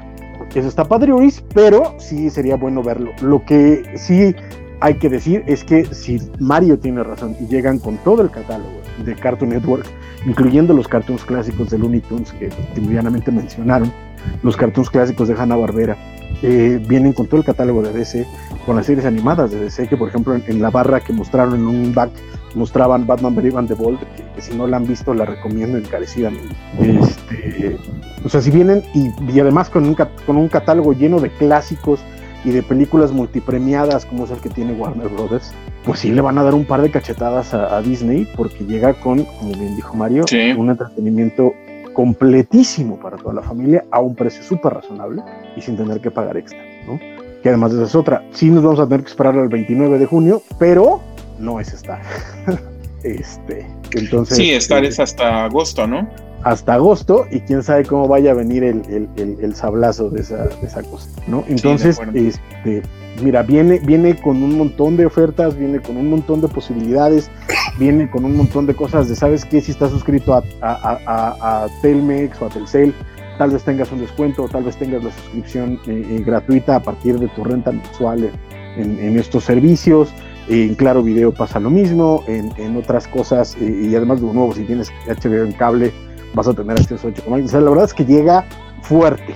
[0.54, 3.12] eso está padriuris, pero sí sería bueno verlo.
[3.22, 4.36] Lo que sí
[4.82, 8.82] hay que decir es que si Mario tiene razón y llegan con todo el catálogo
[9.06, 9.86] de Cartoon Network,
[10.26, 13.94] incluyendo los cartoons clásicos de Looney Tunes que cotidianamente mencionaron,
[14.42, 15.96] los cartoons clásicos de Hanna Barbera,
[16.42, 18.26] eh, vienen con todo el catálogo de DC,
[18.66, 21.68] con las series animadas de DC, que por ejemplo en, la barra que mostraron en
[21.68, 22.12] un back
[22.56, 24.00] mostraban Batman Brave the Bold,
[24.36, 26.56] que, si no la han visto la recomiendo encarecidamente.
[26.80, 27.78] Este,
[28.26, 32.00] o sea, si vienen y, y además con un, con un catálogo lleno de clásicos
[32.44, 35.54] y de películas multipremiadas como es el que tiene Warner Brothers,
[35.86, 39.24] pues sí le van a dar un par de cachetadas a, Disney porque llega con,
[39.24, 40.26] como bien dijo Mario,
[40.58, 41.54] un entretenimiento
[41.94, 45.22] completísimo para toda la familia a un precio súper razonable
[45.56, 47.00] y sin tener que pagar extra, ¿no?
[47.44, 50.06] Que además esa es otra, sí nos vamos a tener que esperar al 29 de
[50.06, 51.02] junio, pero
[51.40, 52.02] no es Star.
[53.04, 54.38] este, entonces...
[54.38, 56.08] Sí, Star es hasta agosto, ¿no?
[56.44, 60.68] Hasta agosto y quién sabe cómo vaya a venir el, el, sablazo de esa, de
[60.68, 61.44] esa, cosa, ¿no?
[61.48, 62.82] Entonces, este,
[63.24, 67.30] mira, viene, viene con un montón de ofertas, viene con un montón de posibilidades,
[67.78, 69.62] viene con un montón de cosas de, ¿sabes qué?
[69.62, 72.94] Si estás suscrito a, a, Telmex o a Telcel,
[73.38, 77.20] tal vez tengas un descuento, tal vez tengas la suscripción eh, eh, gratuita a partir
[77.20, 78.32] de tu renta mensual
[78.78, 80.10] en, en estos servicios.
[80.48, 84.54] En Claro Video pasa lo mismo, en, en otras cosas, eh, y además de nuevo,
[84.54, 85.94] si tienes HBO en cable,
[86.34, 88.46] vas a tener estos 8 O sea, la verdad es que llega
[88.84, 89.36] fuerte.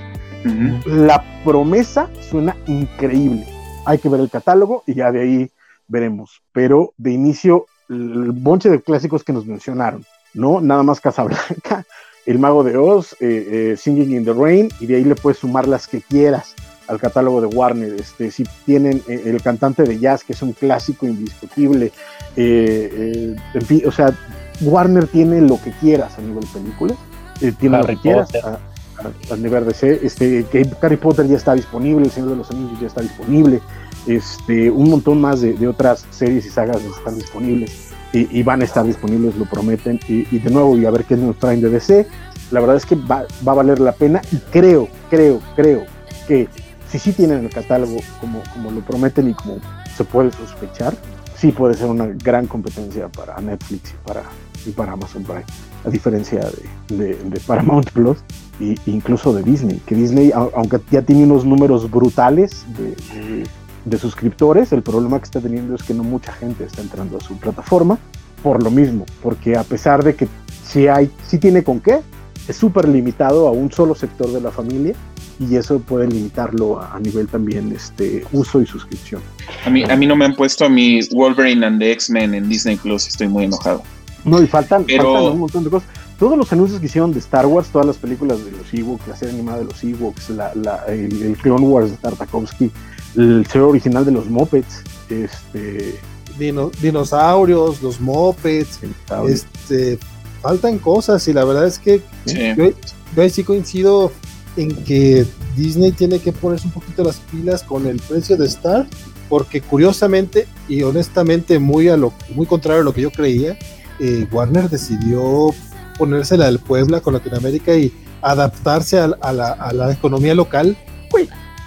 [0.86, 3.48] La promesa suena increíble.
[3.86, 5.52] Hay que ver el catálogo y ya de ahí
[5.88, 6.42] veremos.
[6.52, 10.04] Pero de inicio, el bonche de clásicos que nos mencionaron,
[10.34, 10.62] ¿no?
[10.62, 11.86] Nada más Casablanca,
[12.26, 15.40] El Mago de Oz, eh, eh, Singing in the Rain, y de ahí le puedes
[15.40, 16.56] sumar las que quieras
[16.88, 17.94] al catálogo de Warner.
[17.94, 21.92] Este, si tienen eh, el cantante de jazz, que es un clásico indiscutible,
[22.36, 24.14] en fin, o sea,
[24.62, 26.96] Warner tiene lo que quieras a nivel película,
[27.42, 32.06] eh, tiene lo que quieras a, nivel de este, que Harry Potter ya está disponible,
[32.06, 33.62] El Señor de los Anillos ya está disponible,
[34.08, 38.86] este, un montón más de, otras series y sagas están disponibles y, van a estar
[38.86, 42.08] disponibles, lo prometen, y, de nuevo, y a ver qué nos traen de DC,
[42.52, 45.84] la verdad es que va, va, a valer la pena y creo, creo, creo
[46.28, 46.48] que
[46.90, 49.58] si sí tienen el catálogo como, como lo prometen y como
[49.98, 50.96] se puede sospechar,
[51.38, 54.24] sí puede ser una gran competencia para Netflix y para,
[54.66, 55.44] y para Amazon Prime,
[55.86, 56.50] a diferencia
[56.90, 58.18] de, de, Paramount Plus
[58.60, 63.46] e incluso de Disney, que Disney, aunque ya tiene unos números brutales de,
[63.86, 67.20] de, suscriptores, el problema que está teniendo es que no mucha gente está entrando a
[67.20, 68.00] su plataforma
[68.42, 70.28] por lo mismo, porque a pesar de que
[70.64, 72.02] sí, hay, sí tiene con qué,
[72.48, 74.94] es súper limitado a un solo sector de la familia
[75.40, 79.22] y eso puede limitarlo a, nivel también este uso y suscripción.
[79.66, 82.48] A mí, a mí no me han puesto a mi Wolverine and the X-Men en
[82.48, 83.84] Disney Plus, estoy muy enojado.
[84.24, 85.88] No, y faltan, un montón de cosas.
[86.18, 89.16] Todos los anuncios que hicieron de Star Wars, todas las películas de los Ewoks, la
[89.16, 90.52] serie animada de los Ewoks, la,
[90.88, 92.72] el, Clone Wars de Tartakovsky,
[93.18, 96.00] el ser original de los Muppets, este...
[96.38, 98.80] dinosaurios, los Muppets,
[99.28, 100.00] este,
[100.46, 102.72] faltan cosas y la verdad es que yo,
[103.16, 104.12] yo sí coincido
[104.58, 108.86] en que Disney tiene que ponerse un poquito las pilas con el precio de Star,
[109.28, 113.58] porque curiosamente y honestamente muy a lo muy contrario a lo que yo creía,
[114.00, 115.50] eh, Warner decidió
[115.98, 117.92] ponérsela del Puebla con Latinoamérica y
[118.22, 120.78] adaptarse a, la, economía local,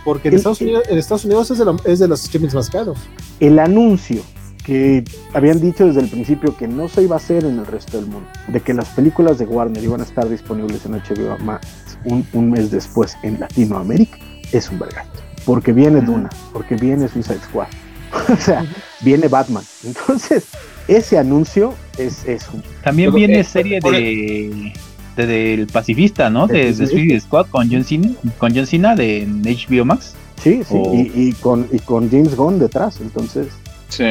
[0.04, 2.98] porque en, Estados Unidos, en Estados Unidos es de, es de los streamings más caros.
[3.40, 4.22] El anuncio
[4.68, 7.96] que habían dicho desde el principio que no se iba a hacer en el resto
[7.96, 11.66] del mundo, de que las películas de Warner iban a estar disponibles en HBO Max
[12.04, 14.18] un, mes después en Latinoamérica,
[14.52, 15.20] es un vergato.
[15.46, 17.68] Porque viene Duna, porque viene Suicide Squad,
[18.28, 18.66] o sea,
[19.00, 19.64] viene Batman.
[19.84, 20.48] Entonces,
[20.86, 22.52] ese anuncio es, eso.
[22.84, 24.74] También viene serie de,
[25.16, 26.46] del pacifista, ¿no?
[26.46, 30.14] De, Suicide Squad con John Cena, con John Cena de HBO Max.
[30.42, 30.76] Sí, sí,
[31.14, 33.48] y, con, y con James Gunn detrás, entonces.
[33.88, 34.10] Sí.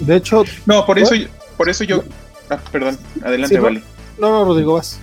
[0.00, 0.44] De hecho.
[0.66, 1.14] No, por eso,
[1.56, 2.04] por eso yo.
[2.50, 3.82] Ah, perdón, adelante, vale.
[4.18, 5.00] No, no, Rodrigo, vas.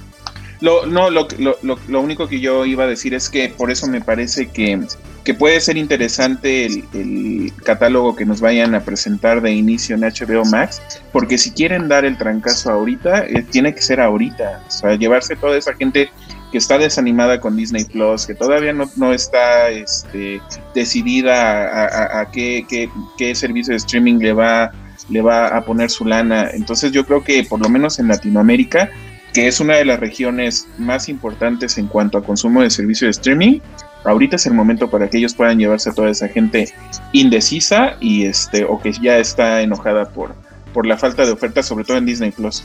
[0.61, 3.87] Lo, no, lo, lo, lo, único que yo iba a decir es que por eso
[3.87, 4.79] me parece que,
[5.25, 10.45] que puede ser interesante el, catálogo que nos vayan a presentar de inicio en HBO
[10.45, 10.81] Max,
[11.11, 15.35] porque si quieren dar el trancazo ahorita, eh, tiene que ser ahorita, o sea, llevarse
[15.35, 16.09] toda esa gente
[16.51, 20.41] que está desanimada con Disney Plus, que todavía no, no está este,
[20.73, 24.71] decidida a, a, qué, qué, qué servicio de streaming le va
[25.09, 26.49] le va a poner su lana.
[26.53, 28.89] Entonces yo creo que por lo menos en Latinoamérica,
[29.33, 33.11] que es una de las regiones más importantes en cuanto a consumo de servicio de
[33.11, 33.59] streaming,
[34.05, 36.73] ahorita es el momento para que ellos puedan llevarse a toda esa gente
[37.11, 40.35] indecisa y este o que ya está enojada por,
[40.73, 42.63] por la falta de oferta, sobre todo en Disney Plus.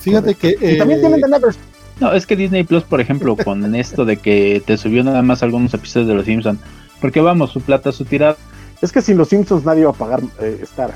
[0.00, 1.56] Fíjate que también tienen The
[1.98, 5.42] No, es que Disney Plus, por ejemplo, con esto de que te subió nada más
[5.42, 6.60] algunos episodios de Los Simpsons,
[7.00, 8.36] porque vamos, su plata, su tirada.
[8.82, 10.92] Es que sin Los Simpsons nadie va a pagar eh, Star.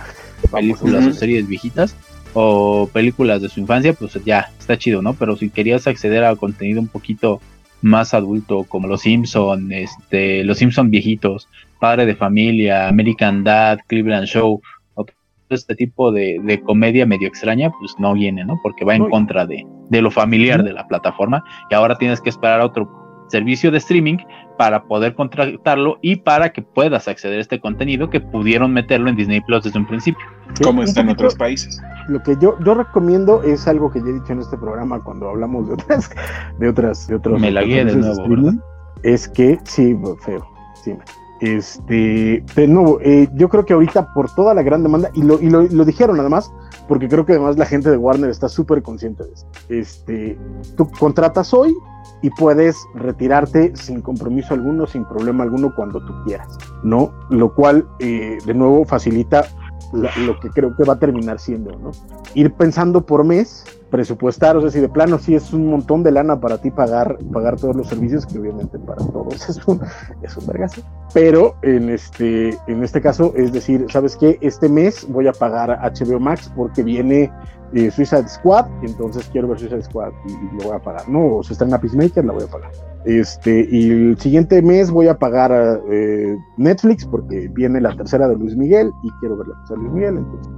[0.48, 1.96] Películas o series viejitas
[2.34, 5.14] o películas de su infancia, pues ya está chido, ¿no?
[5.14, 7.40] Pero si querías acceder a contenido un poquito
[7.82, 11.48] más adulto, como Los Simpson, este, Los Simpson viejitos,
[11.78, 14.60] Padre de Familia, American Dad, Cleveland Show,
[14.94, 15.14] o todo
[15.48, 18.60] este tipo de, comedia medio extraña, pues no viene, ¿no?
[18.62, 22.30] Porque va en contra de, de lo familiar de la plataforma y ahora tienes que
[22.30, 23.00] esperar a otro
[23.30, 24.18] servicio de streaming
[24.58, 29.16] para poder contratarlo y para que puedas acceder a este contenido que pudieron meterlo en
[29.16, 30.26] Disney Plus desde un principio.
[30.62, 31.80] Como está en otros países.
[32.08, 35.28] Lo que yo, yo recomiendo es algo que ya he dicho en este programa cuando
[35.28, 36.10] hablamos de otras,
[36.58, 37.40] de otras, de otros.
[37.40, 38.52] Me la guía de nuevo.
[39.02, 40.46] es que, sí, feo,
[40.84, 40.92] sí.
[41.40, 45.40] Este, de nuevo, eh, yo creo que ahorita por toda la gran demanda, y lo,
[45.40, 46.52] y lo, lo dijeron además,
[46.86, 49.48] porque creo que además la gente de Warner está súper consciente de esto.
[49.70, 50.38] Este,
[50.76, 51.74] tú contratas hoy,
[52.22, 57.12] y puedes retirarte sin compromiso alguno, sin problema alguno cuando tú quieras, ¿no?
[57.30, 59.46] Lo cual, eh, de nuevo, facilita
[59.92, 61.90] lo que creo que va a terminar siendo, ¿no?
[62.34, 66.12] Ir pensando por mes, presupuestar, o sea, si de plano sí es un montón de
[66.12, 69.80] lana para ti pagar, pagar todos los servicios, que obviamente para todos es un,
[70.22, 70.82] es un vergazo,
[71.12, 74.38] pero en este, en este caso es decir, ¿sabes qué?
[74.40, 77.32] Este mes voy a pagar HBO Max porque viene
[77.72, 81.08] eh, Suicide Squad, entonces quiero ver Suicide Squad y, lo voy a pagar.
[81.08, 82.70] No, o está en la Peacemaker, la voy a pagar.
[83.04, 88.36] Este, y el siguiente mes voy a pagar eh, Netflix porque viene la tercera de
[88.36, 90.52] Luis Miguel y quiero ver la tercera de Luis Miguel, entonces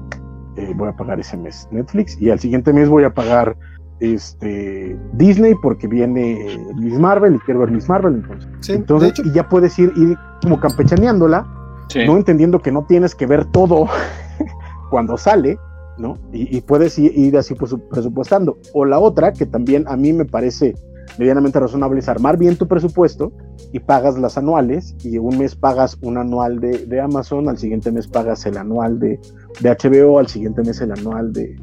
[0.57, 2.21] eh, voy a pagar ese mes Netflix.
[2.21, 3.57] Y al siguiente mes voy a pagar
[4.01, 8.51] este Disney porque viene Miss Marvel y quiero ver Miss Marvel entonces.
[8.69, 11.47] entonces y ya puedes ir, ir como campechaneándola,
[12.07, 13.87] no entendiendo que no tienes que ver todo
[14.91, 15.57] cuando sale,
[15.99, 16.19] ¿no?
[16.33, 18.59] Y, puedes ir, así pues, presupuestando.
[18.73, 20.75] O la otra, que también a mí me parece
[21.19, 23.33] medianamente razonable, es armar bien tu presupuesto
[23.73, 28.07] y pagas las anuales y un mes pagas un anual de, Amazon, al siguiente mes
[28.07, 29.21] pagas el anual de,
[29.61, 31.55] HBO, al siguiente mes el anual de,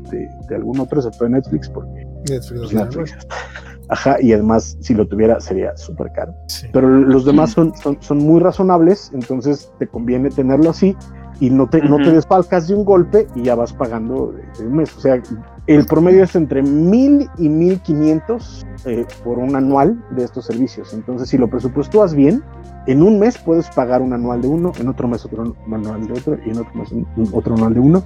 [0.56, 3.16] algún otro, excepto de Netflix, porque Netflix, pues,
[3.92, 6.36] Ajá, y además si lo tuviera sería súper caro.
[6.72, 10.96] Pero los demás son, son, son muy razonables, entonces te conviene tenerlo así
[11.40, 14.96] y no te, no te desfalcas de un golpe y ya vas pagando el mes.
[14.98, 15.22] O sea,
[15.68, 20.94] el promedio es entre mil y mil quinientos eh, por un anual de estos servicios.
[20.94, 22.44] Entonces, si lo presupuestúas bien,
[22.88, 26.14] en un mes puedes pagar un anual de uno, en otro mes otro anual de
[26.14, 26.90] otro y en otro mes
[27.32, 28.04] otro anual de uno,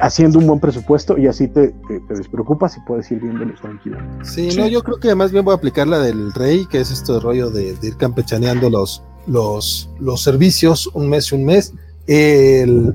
[0.00, 3.98] haciendo un buen presupuesto y así te, te, despreocupas y puedes ir viéndolo tranquilo.
[4.22, 6.90] Sí, no, yo creo que más bien voy a aplicar la del rey, que es
[6.90, 11.74] esto de rollo de, ir campechaneando los, los, los servicios un mes y un mes
[12.10, 12.92] el,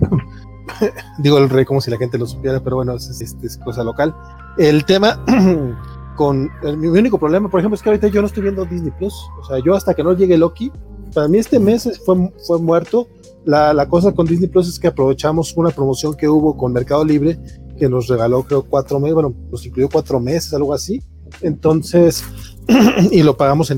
[1.19, 4.13] digo el rey como si la gente lo supiera, pero bueno, es, cosa local.
[4.57, 5.23] El tema
[6.15, 9.13] con mi único problema, por ejemplo, es que ahorita yo no estoy viendo Disney Plus.
[9.41, 10.71] O sea, yo hasta que no llegue Loki,
[11.13, 13.07] para mí este mes fue, fue muerto.
[13.45, 17.05] La, la, cosa con Disney Plus es que aprovechamos una promoción que hubo con Mercado
[17.05, 17.39] Libre,
[17.77, 21.01] que nos regaló creo cuatro meses, bueno, nos incluyó cuatro meses, algo así.
[21.41, 22.23] Entonces,
[23.11, 23.71] y lo pagamos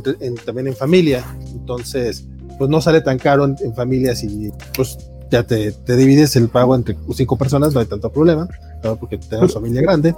[0.45, 1.23] también en familia.
[1.51, 2.27] Entonces,
[2.57, 4.97] pues no sale tan caro en, en familias y pues
[5.29, 8.47] ya te, divides el pago entre cinco personas, no hay tanto problema,
[8.99, 10.15] porque tenemos familia grande.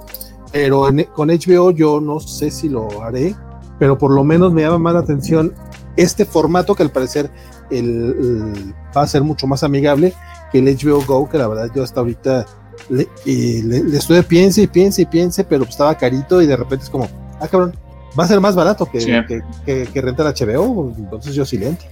[0.52, 3.34] Pero con HBO yo no sé si lo haré,
[3.78, 5.54] pero por lo menos me llama más la atención
[5.96, 7.30] este formato que al parecer
[7.70, 10.12] el, va a ser mucho más amigable
[10.52, 12.46] que el HBO Go, que la verdad yo hasta ahorita
[12.88, 16.90] le, le, estuve piense y piense y piense, pero estaba carito y de repente es
[16.90, 17.08] como,
[17.40, 17.74] ah cabrón,
[18.18, 21.86] va a ser más barato que, que, que, que rentar HBO, entonces yo silente.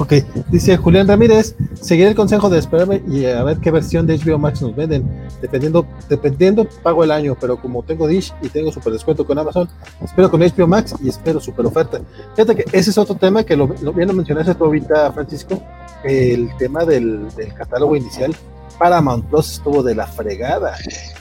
[0.00, 0.14] Ok,
[0.48, 4.38] dice Julián Ramírez, seguir el consejo de esperarme y a ver qué versión de HBO
[4.38, 5.06] Max nos venden.
[5.42, 9.68] Dependiendo, dependiendo, pago el año, pero como tengo Dish y tengo super descuento con Amazon,
[10.02, 12.00] espero con HBO Max y espero super oferta.
[12.34, 15.62] Fíjate que ese es otro tema que lo, lo bien lo mencionaste tú ahorita, Francisco,
[16.02, 18.34] el tema del, catálogo inicial.
[18.78, 20.76] Paramount Plus estuvo de la fregada.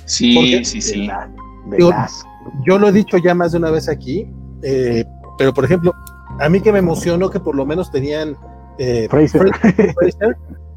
[0.06, 1.10] Sí, sí, sí.
[2.66, 4.26] yo, lo he dicho ya más de una vez aquí,
[4.64, 5.04] eh,
[5.38, 5.94] pero por ejemplo,
[6.40, 8.38] a mí que me emocionó que por lo menos tenían
[8.80, 9.52] eh, Fraser.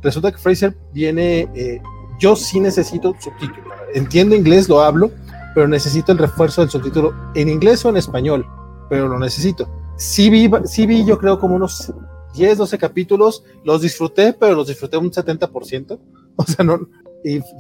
[0.03, 1.81] Resulta que Fraser viene, eh,
[2.19, 3.63] yo sí necesito subtítulo.
[3.95, 5.11] Entiendo inglés, lo hablo,
[5.55, 8.45] pero necesito el refuerzo del subtítulo en inglés o en español,
[8.91, 9.71] pero lo necesito.
[9.97, 11.93] Sí vi, sí vi yo creo como unos
[12.35, 15.99] 10, 12 capítulos, los disfruté, pero los disfruté un 70%.
[16.35, 16.79] O sea, no...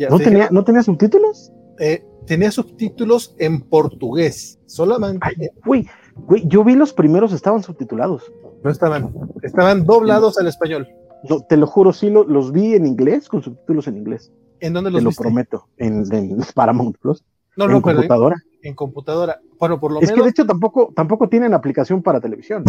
[0.09, 1.52] ¿No, tenía, ¿No tenía subtítulos?
[1.78, 5.20] Eh, tenía subtítulos en portugués, solamente.
[5.20, 5.89] Ay, uy,
[6.47, 8.32] yo vi los primeros, estaban subtitulados.
[8.64, 9.12] No estaban,
[9.43, 10.89] estaban doblados al español.
[11.28, 14.32] No, te lo juro, sí los vi en inglés, con subtítulos en inglés.
[14.60, 16.05] ¿En dónde los Te lo prometo, en,
[16.55, 17.24] Paramount Plus.
[17.56, 18.36] No, no, en computadora.
[18.62, 19.40] en computadora.
[19.59, 20.16] Bueno, por lo es menos.
[20.16, 22.64] que de hecho tampoco, tampoco tienen aplicación para televisión.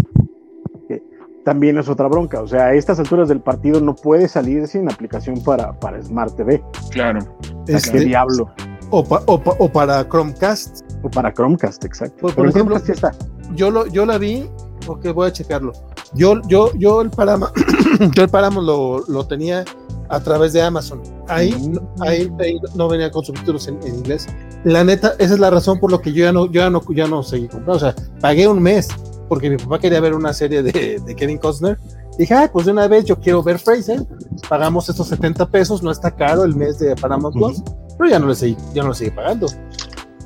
[0.88, 1.02] Que
[1.46, 2.42] también es otra bronca.
[2.42, 6.36] O sea, a estas alturas del partido no puede salir sin aplicación para, para Smart
[6.36, 6.64] TV.
[6.92, 7.20] Claro.
[7.68, 8.52] este, ¿Qué diablo?
[8.90, 10.82] o, pa- o pa- o para Chromecast.
[11.04, 12.18] O para Chromecast, exacto.
[12.22, 13.56] Pues, por ejemplo, Chromecast ya está.
[13.56, 14.50] Yo lo, yo la vi,
[14.86, 15.72] porque voy a checarlo.
[16.14, 17.54] Yo, yo, yo el Paramount,
[18.16, 19.64] yo el Paramount lo, lo tenía
[20.10, 21.02] a través de Amazon.
[21.28, 24.28] Ahí, no- ahí, ahí no venía con subtítulos en, en inglés.
[24.64, 26.82] La neta, esa es la razón por lo que yo ya no, yo ya no,
[26.94, 27.74] ya no seguí comprando.
[27.74, 28.88] O sea, pagué un mes
[29.28, 31.78] porque mi papá quería ver una serie de, de Kevin Costner.
[32.18, 34.06] Dije, ah, pues de una vez yo quiero ver Fraser.
[34.48, 37.64] Pagamos estos 70 pesos, no está caro el mes de Paramount Plus,
[37.98, 39.48] pero ya no le seguí, ya no le seguí pagando.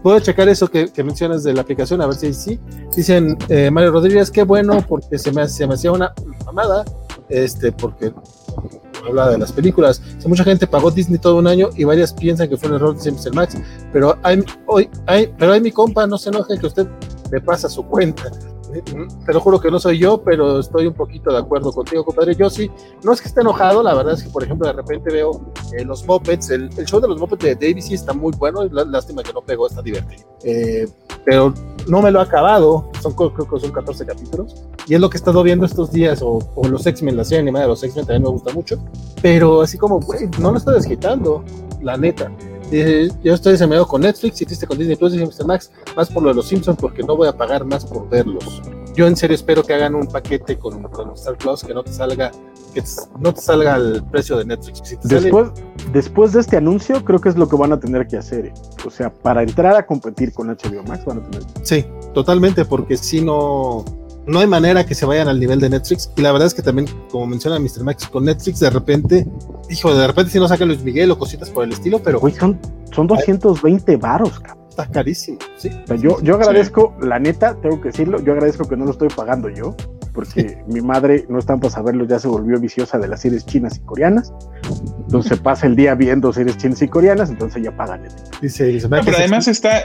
[0.02, 2.60] Puedo checar eso que, que mencionas de la aplicación, a ver si sí.
[2.96, 6.14] Dicen eh, Mario Rodríguez, qué bueno, porque se me, se hacía una
[6.46, 6.86] mamada,
[7.30, 8.14] este, porque
[9.08, 10.02] habla de las películas.
[10.24, 12.98] O mucha gente pagó Disney todo un año y varias piensan que fue un error
[12.98, 13.34] de Mr.
[13.34, 13.58] Max,
[13.92, 16.88] pero hay, hoy, hay, pero hay mi compa, no se enoje que usted
[17.32, 18.32] me pasa su cuenta.
[18.82, 22.36] Te lo juro que no soy yo, pero estoy un poquito de acuerdo contigo, compadre.
[22.36, 22.70] Yo sí,
[23.04, 25.32] no es que esté enojado, la verdad es que, por ejemplo, de repente veo
[25.78, 28.64] eh, los Muppets, el, el show de los Muppets de David sí está muy bueno,
[28.66, 30.28] la- lástima que no pegó, está divertido.
[30.44, 30.88] Eh,
[31.26, 31.54] pero
[31.88, 35.18] no me lo ha acabado, son, creo que son 14 capítulos, y es lo que
[35.18, 38.06] he estado viendo estos días, o, o los X-Men, la serie animada de los X-Men
[38.06, 38.78] también me gusta mucho,
[39.22, 41.44] pero así como, güey, no lo estoy desquitando,
[41.82, 42.32] la neta.
[42.72, 45.46] Eh, yo estoy desempeñado con Netflix, hiciste con Disney Plus Mr.
[45.46, 48.62] Max, más por lo de los Simpsons, porque no voy a pagar más por verlos.
[48.96, 51.94] Yo en serio espero que hagan un paquete con, con Star Plus que no te
[51.94, 52.32] salga,
[52.74, 52.84] que
[53.20, 54.82] no te salga el precio de Netflix.
[54.84, 55.50] Si te sale- Después,
[55.94, 58.48] después de este anuncio, creo que es lo que van a tener que hacer.
[58.48, 58.54] eh.
[58.86, 62.98] O sea, para entrar a competir con HBO Max, van a tener Sí, totalmente, porque
[62.98, 63.86] si no,
[64.28, 66.12] no hay manera que se vayan al nivel de Netflix.
[66.16, 67.84] Y la verdad es que también, como menciona Mr.
[67.84, 69.28] Max, con Netflix de repente,
[69.70, 72.34] hijo, de repente si no saca Luis Miguel o cositas por el estilo, pero Güey,
[72.34, 72.60] son,
[72.92, 74.66] son 220 varos, cabrón.
[74.70, 75.38] está carísimo.
[75.58, 78.86] Sí, O sea, yo, yo agradezco, la neta, tengo que decirlo, yo agradezco que no
[78.86, 79.76] lo estoy pagando yo,
[80.18, 83.78] porque mi madre, no están para saberlo, ya se volvió viciosa de las series chinas
[83.78, 84.34] y coreanas.
[85.02, 88.42] Entonces pasa el día viendo series chinas y coreanas, entonces ella paga Netflix.
[88.42, 89.84] dice, dice No, pero además está,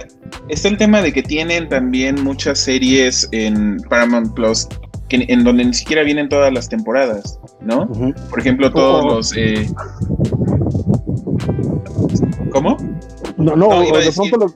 [0.49, 4.67] está el tema de que tienen también muchas series en Paramount Plus
[5.11, 7.87] que, en donde ni siquiera vienen todas las temporadas, ¿no?
[8.31, 9.15] Por ejemplo, todos Oh.
[9.17, 9.37] los...
[9.37, 9.69] eh,
[12.53, 12.79] ¿Cómo?
[13.37, 14.55] No, no, No, de decir- pronto lo...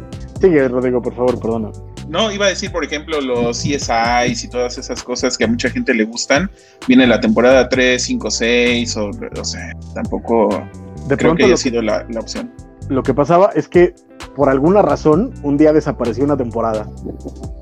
[0.40, 1.70] Sigue, Rodrigo, por favor, perdona.
[2.08, 5.68] No, iba a decir, por ejemplo, los CSIs y todas esas cosas que a mucha
[5.70, 6.50] gente le gustan.
[6.86, 9.10] Viene la temporada 3, 5, 6, o,
[9.40, 10.48] o sea, tampoco
[11.08, 12.52] De creo pronto que haya sido la, la opción.
[12.88, 13.94] lo que pasaba es que
[14.36, 16.86] por alguna razón un día desapareció una temporada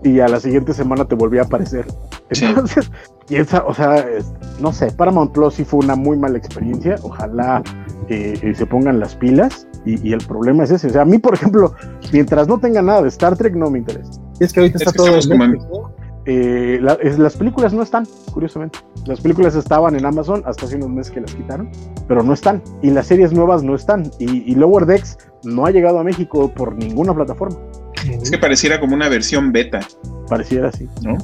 [0.03, 1.87] y a la siguiente semana te volvía a aparecer.
[2.31, 2.47] Sí.
[2.47, 2.91] Entonces,
[3.29, 6.97] y esa, o sea, es- no sé, Paramount Plus sí fue una muy mala experiencia.
[7.03, 7.63] Ojalá
[8.09, 10.87] eh, eh, se pongan las pilas y, y el problema es ese.
[10.87, 11.75] O sea, a mí, por ejemplo,
[12.13, 14.13] mientras no tenga nada de Star Trek, no me interesa.
[14.41, 15.95] es que ahorita Es está que todo.
[16.27, 18.79] Eh, la- es- las películas no están, curiosamente.
[19.05, 21.69] Las películas estaban en Amazon hasta hace unos meses que las quitaron,
[22.09, 22.63] pero no están.
[22.81, 24.11] Y las series nuevas no están.
[24.19, 27.59] Y, y Lower Decks no ha llegado a México por ninguna plataforma.
[28.07, 29.81] Es que pareciera como una versión beta,
[30.29, 30.89] Pareciera así.
[31.03, 31.19] ¿no?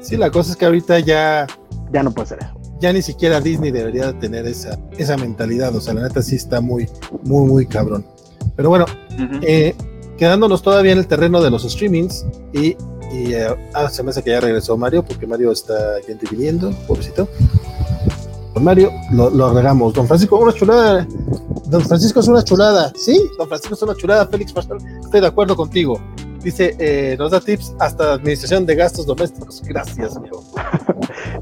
[0.00, 1.46] Sí, la cosa es que ahorita ya,
[1.92, 2.52] Ya no puede ser eso.
[2.82, 5.74] Ya ni siquiera Disney debería de tener esa, esa mentalidad.
[5.74, 6.88] O sea, la neta sí está muy,
[7.22, 8.04] muy, muy cabrón.
[8.56, 8.86] Pero bueno,
[9.40, 9.74] eh,
[10.18, 12.76] quedándonos todavía en el terreno de los streamings y,
[13.12, 16.72] y, eh, ah, se me hace que ya regresó Mario porque Mario está ya viniendo,
[16.88, 17.28] pobrecito.
[18.52, 19.94] Don Mario, lo, lo agregamos.
[19.94, 21.06] Don Francisco, una chulada.
[21.66, 22.92] Don Francisco es una chulada.
[22.96, 24.26] Sí, Don Francisco es una chulada.
[24.26, 26.00] Félix Pastor, estoy de acuerdo contigo.
[26.42, 29.62] Dice, eh, nos da tips hasta administración de gastos domésticos.
[29.62, 30.44] Gracias, amigo.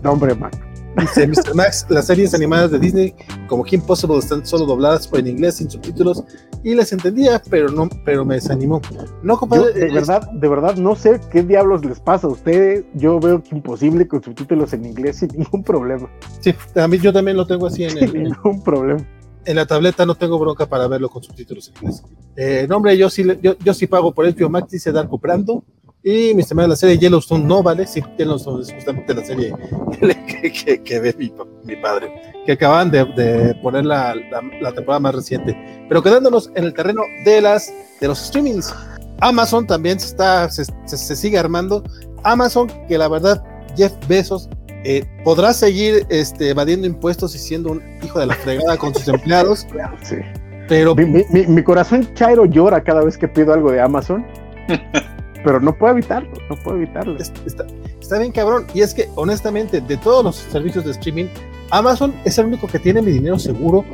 [0.03, 0.51] No, hombre, man.
[0.99, 1.55] Dice Mr.
[1.55, 3.15] Max, las series animadas de Disney
[3.49, 6.25] como Kim Possible están solo dobladas en inglés sin subtítulos
[6.65, 8.81] y las entendía, pero no, pero me desanimó.
[9.23, 12.31] No, Yo, compadre, de es- verdad, de verdad, no sé qué diablos les pasa a
[12.31, 12.85] ustedes.
[12.95, 16.11] Yo veo que imposible con subtítulos en inglés sin ningún problema.
[16.41, 19.01] sí, a mí yo también lo tengo así en, Sin el- en, ningún problema.
[19.45, 22.03] en la tableta, no tengo bronca para verlo con subtítulos en inglés.
[22.37, 25.63] Eh, no, hombre, yo sí, yo, yo sí pago por HBO Max, dice Darko Brando.
[26.03, 29.53] Y mi semana la serie Yellowstone no vale, sí, Yellowstone es justamente la serie
[30.01, 31.31] que, que- que ve mi,
[31.65, 32.11] mi padre,
[32.47, 35.55] que acaban de, de poner la, la- la temporada más reciente.
[35.89, 37.71] Pero quedándonos en el terreno de las
[38.01, 38.75] de los streamings,
[39.21, 41.85] Amazon también se está, se, se- se sigue armando.
[42.23, 43.43] Amazon, que la verdad,
[43.77, 44.49] Jeff Bezos
[44.85, 49.07] eh, podrá seguir este, evadiendo impuestos y siendo un hijo de la fregada con sus
[49.09, 49.67] empleados,
[50.03, 50.17] Sí.
[50.67, 54.25] pero Mi, mi- mi- mi corazón chairo llora cada vez que pido algo de Amazon,
[55.45, 57.17] pero no puedo evitarlo, no puedo evitarlo.
[57.19, 57.67] es- está,
[58.01, 58.67] está bien cabrón.
[58.75, 61.27] Y es que, honestamente, de todos los servicios de streaming,
[61.71, 63.85] Amazon es el único que tiene mi dinero seguro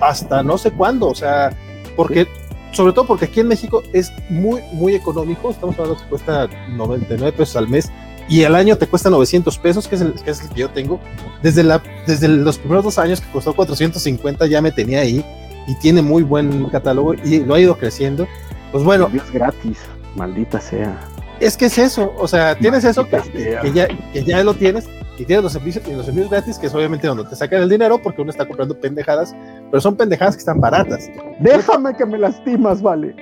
[0.00, 1.08] hasta no sé cuándo.
[1.08, 1.50] O sea,
[1.96, 2.26] porque
[2.72, 5.50] sobre todo porque aquí en México es muy, muy económico.
[5.50, 7.90] Estamos hablando que cuesta 99 pesos al mes
[8.28, 10.70] y al año te cuesta 900 pesos, que es el que, es el que yo
[10.70, 11.00] tengo.
[11.42, 15.24] Desde, la, desde los primeros dos años que costó 450 ya me tenía ahí
[15.66, 18.26] y tiene muy buen catálogo y lo ha ido creciendo.
[18.72, 19.08] Pues bueno.
[19.14, 19.78] Es gratis,
[20.16, 20.98] maldita sea.
[21.40, 23.20] Es que es eso, o sea, tienes eso que,
[23.62, 24.88] que, ya, que ya lo tienes
[25.18, 27.68] y tienes los servicios, y los envíos gratis, que es obviamente donde te sacan el
[27.68, 29.34] dinero porque uno está comprando pendejadas,
[29.70, 31.10] pero son pendejadas que están baratas.
[31.40, 33.14] Déjame que me lastimas, vale.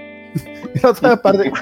[0.75, 1.53] y la otra parte,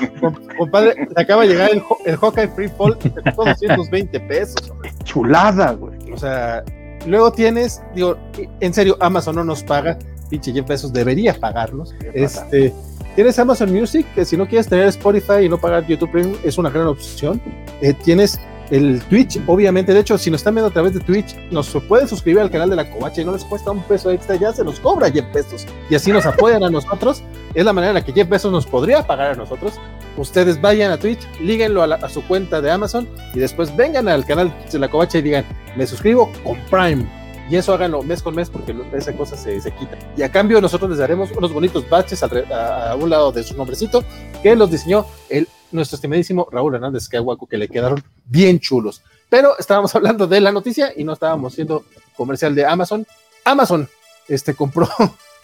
[0.58, 4.70] compadre, te acaba de llegar el, el Hawkeye Free Fall, te costó 220 pesos.
[4.70, 4.92] Hombre.
[5.04, 6.12] Chulada, güey.
[6.12, 6.62] O sea,
[7.06, 8.16] luego tienes, digo,
[8.60, 9.98] en serio, Amazon no nos paga,
[10.30, 11.94] pinche Jeff Bezos debería pagarnos.
[12.14, 12.72] Este,
[13.14, 16.58] tienes Amazon Music, que si no quieres tener Spotify y no pagar YouTube Premium, es
[16.58, 17.40] una gran opción.
[17.80, 18.38] Eh, tienes
[18.70, 22.08] el Twitch, obviamente, de hecho, si nos están viendo a través de Twitch, nos pueden
[22.08, 24.64] suscribir al canal de la Covacha y no les cuesta un peso extra, ya se
[24.64, 27.22] nos cobra Jeff Bezos y así nos apoyan a nosotros.
[27.54, 29.74] Es la manera en la que Jeff Bezos nos podría pagar a nosotros.
[30.16, 34.24] Ustedes vayan a Twitch, líguenlo a, a su cuenta de Amazon y después vengan al
[34.24, 35.44] canal de la Covacha y digan,
[35.76, 37.21] me suscribo con Prime.
[37.52, 39.98] Y eso háganlo mes con mes porque esa cosa se, se quita.
[40.16, 44.02] Y a cambio nosotros les daremos unos bonitos baches a, un lado de su nombrecito
[44.42, 49.02] que los diseñó el nuestro estimadísimo Raúl Hernández Caguaco, que le quedaron bien chulos.
[49.28, 51.84] Pero estábamos hablando de la noticia y no estábamos siendo
[52.16, 53.06] comercial de Amazon.
[53.44, 53.86] Amazon
[54.28, 54.88] este, compró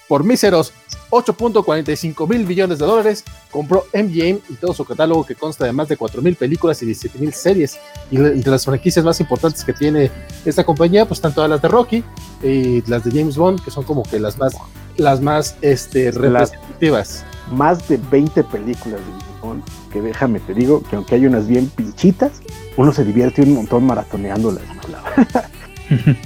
[0.09, 0.73] por míseros
[1.11, 5.89] 8.45 mil billones de dólares, compró MGM y todo su catálogo que consta de más
[5.89, 7.79] de 4 mil películas y 17 mil series.
[8.11, 10.11] Y entre las franquicias más importantes que tiene
[10.45, 12.05] esta compañía, pues están todas las de Rocky
[12.43, 14.55] y las de James Bond, que son como que las más,
[14.97, 17.25] las más este, representativas.
[17.51, 21.47] Más de 20 películas de James Bond, que déjame te digo que aunque hay unas
[21.47, 22.33] bien pinchitas,
[22.77, 24.65] uno se divierte un montón maratoneándolas.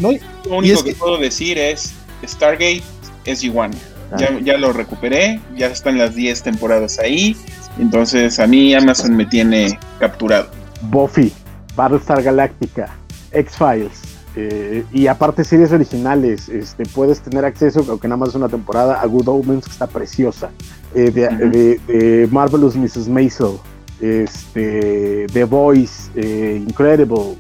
[0.01, 0.11] ¿no?
[0.45, 1.95] Lo único es que, que, puedo decir es
[2.27, 2.83] Stargate
[3.25, 3.73] SG-1.
[4.19, 7.35] Ya, ya, lo recuperé, ya están las 10 temporadas ahí.
[7.79, 10.49] Entonces a mí Amazon me tiene capturado.
[10.83, 11.33] Buffy,
[11.75, 12.91] Battlestar Galactica,
[13.33, 14.13] X-Files.
[14.35, 19.01] Eh, y aparte series originales, este, puedes tener acceso, aunque nada más es una temporada,
[19.01, 20.51] a Good Omens, que está preciosa.
[20.95, 21.51] Eh, de, uh -huh.
[21.51, 23.09] de, de, Marvelous Mrs.
[23.09, 23.59] Maisel,
[24.01, 27.37] este, The Voice, eh, Incredible,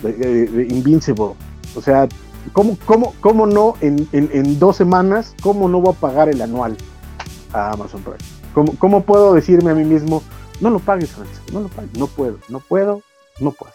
[0.68, 1.32] Invincible.
[1.74, 2.08] O sea,
[2.52, 6.40] ¿Cómo, cómo, cómo no en, en, en, dos semanas, cómo no voy a pagar el
[6.42, 6.76] anual
[7.52, 8.18] a Amazon Prime?
[8.54, 10.22] ¿Cómo, cómo puedo decirme a mí mismo,
[10.60, 13.02] no lo pagues, Francisco, no lo pagues, no puedo, no puedo,
[13.40, 13.72] no puedo?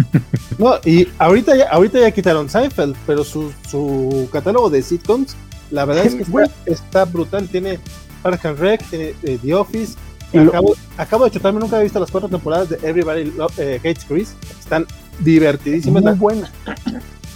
[0.58, 5.36] no, y ahorita ya, ahorita ya quitaron Seinfeld, pero su, su catálogo de sitcoms,
[5.70, 7.48] la verdad es que está, está brutal.
[7.48, 7.80] Tiene
[8.22, 9.94] Park and Rec, tiene eh, The Office.
[10.34, 14.04] Acabo, acabo, de chutarme, nunca he visto las cuatro temporadas de Everybody Love, eh, Hates
[14.04, 14.34] Chris.
[14.58, 14.86] Están
[15.20, 16.02] divertidísimas.
[16.02, 16.50] Muy buenas.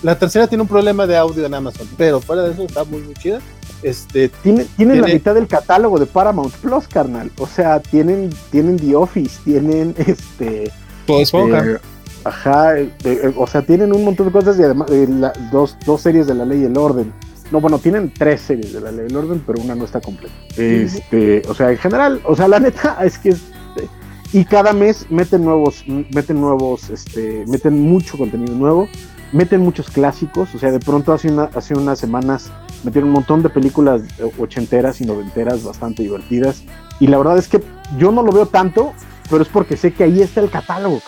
[0.02, 3.02] La tercera tiene un problema de audio en Amazon, pero fuera de eso está muy,
[3.02, 3.40] muy chida.
[3.82, 7.30] Este, tiene, tiene, tiene, la mitad del catálogo de Paramount Plus, carnal.
[7.38, 10.70] O sea, tienen, tienen The Office, tienen este.
[11.06, 11.78] Todo es eh,
[12.26, 15.76] Ajá, eh, eh, o sea, tienen un montón de cosas y además eh, la, dos,
[15.86, 17.12] dos series de la ley y el orden.
[17.52, 20.00] No, bueno, tienen tres series de la ley y el orden, pero una no está
[20.00, 20.34] completa.
[20.56, 23.88] Este, o sea, en general, o sea, la neta es que este,
[24.32, 28.88] y cada mes meten nuevos, meten nuevos, este, meten mucho contenido nuevo
[29.32, 32.50] meten muchos clásicos, o sea, de pronto hace, una, hace unas semanas
[32.84, 34.02] metieron un montón de películas
[34.38, 36.62] ochenteras y noventeras bastante divertidas.
[37.00, 37.62] Y la verdad es que
[37.98, 38.92] yo no lo veo tanto,
[39.30, 41.00] pero es porque sé que ahí está el catálogo.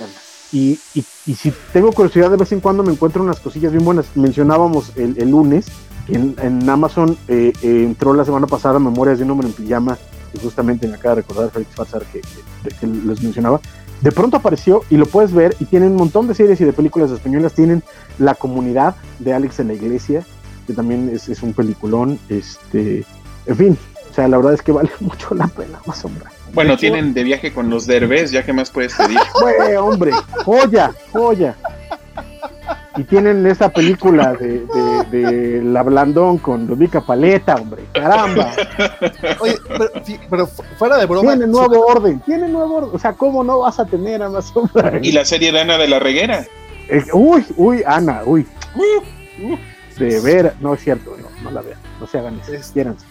[0.52, 4.06] Y, y, si tengo curiosidad, de vez en cuando me encuentro unas cosillas bien buenas.
[4.16, 5.66] Mencionábamos el, el lunes
[6.06, 9.98] que en, Amazon eh, eh, entró la semana pasada Memorias de un hombre en pijama,
[10.32, 11.74] que justamente me acaba de recordar Félix
[12.10, 12.20] que,
[12.80, 13.60] que les mencionaba
[14.00, 16.72] de pronto apareció y lo puedes ver y tienen un montón de series y de
[16.72, 17.52] películas españolas.
[17.54, 17.82] Tienen
[18.18, 20.24] La Comunidad de Alex en la Iglesia,
[20.66, 22.18] que también es, es un peliculón.
[22.28, 23.04] Este,
[23.46, 23.78] en fin,
[24.10, 26.24] o sea, la verdad es que vale mucho la pena, más hombre.
[26.54, 29.18] Bueno, tienen de viaje con los derbés, ya que más puedes pedir.
[29.40, 30.12] Güey, hombre,
[30.44, 31.56] joya, joya.
[32.98, 37.84] Y tienen esa película de, de, de La Blandón con Ludica Paleta, hombre.
[37.92, 38.52] Caramba.
[39.38, 39.90] Oye, pero,
[40.28, 40.46] pero,
[40.76, 41.30] fuera de broma.
[41.30, 41.80] Tiene nuevo su...
[41.80, 42.90] orden, tiene nuevo orden.
[42.92, 44.52] O sea, ¿cómo no vas a tener a más?
[45.00, 46.44] Y la serie de Ana de la Reguera.
[46.88, 48.46] Eh, uy, uy, Ana, uy.
[48.74, 49.58] Uh, uh.
[49.98, 51.78] De ver, no es cierto, no, no la vean.
[52.00, 52.52] No se hagan eso.
[52.52, 53.06] Es, Quieranse.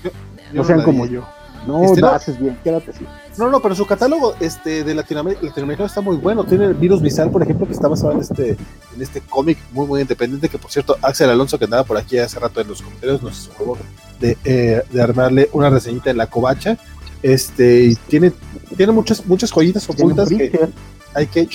[0.52, 1.28] No sean como yo.
[1.66, 3.06] No, este, no, haces bien, quédate así.
[3.38, 6.44] No, no, pero su catálogo este, de Latinoamérica, Latinoamérica está muy bueno.
[6.44, 9.88] Tiene el Virus Bizarre, por ejemplo, que está basado en este, en este cómic muy,
[9.88, 10.50] muy independiente.
[10.50, 13.50] Que por cierto, Axel Alonso, que andaba por aquí hace rato en los comentarios, nos
[13.50, 13.78] favor
[14.20, 16.78] de, eh, de armarle una reseñita en la covacha.
[17.24, 18.32] Este, y tiene,
[18.76, 20.70] tiene muchas, muchas joyitas ocultas que
[21.14, 21.50] hay que,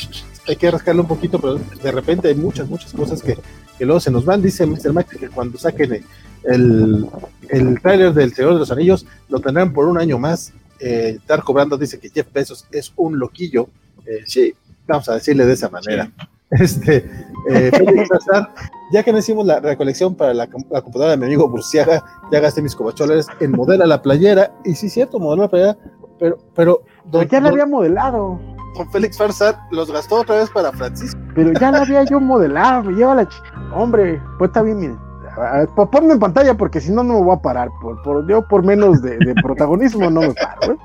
[0.48, 3.38] hay que rascarle un poquito, pero de repente hay muchas, muchas cosas que,
[3.78, 4.42] que luego se nos van.
[4.42, 4.92] Dice Mr.
[4.92, 6.04] Mike que cuando saquen
[6.44, 7.06] el,
[7.48, 10.52] el tráiler del Señor de los Anillos lo tendrán por un año más.
[10.80, 13.68] Eh, Darko Brando dice que Jeff Bezos es un loquillo.
[14.06, 14.54] Eh, sí,
[14.86, 16.10] vamos a decirle de esa manera.
[16.52, 17.10] Este,
[17.48, 18.10] eh, Félix
[18.92, 22.04] ya que no hicimos la recolección para la, com- la computadora de mi amigo Burciaga,
[22.30, 24.52] ya gasté mis covacholes en modela la playera.
[24.62, 25.76] Y sí, cierto, modela la playera,
[26.18, 28.38] pero, pero don, ya la había modelado.
[28.76, 31.18] don Félix Farsar los gastó otra vez para Francisco.
[31.34, 33.28] Pero ya la había yo modelado, me lleva la.
[33.74, 34.98] Hombre, pues está bien, miren.
[35.38, 37.70] Ah, po- Ponme en pantalla porque si no, no me voy a parar.
[37.80, 40.72] Por, por- yo por menos de, de protagonismo no me paro.
[40.72, 40.76] ¿eh?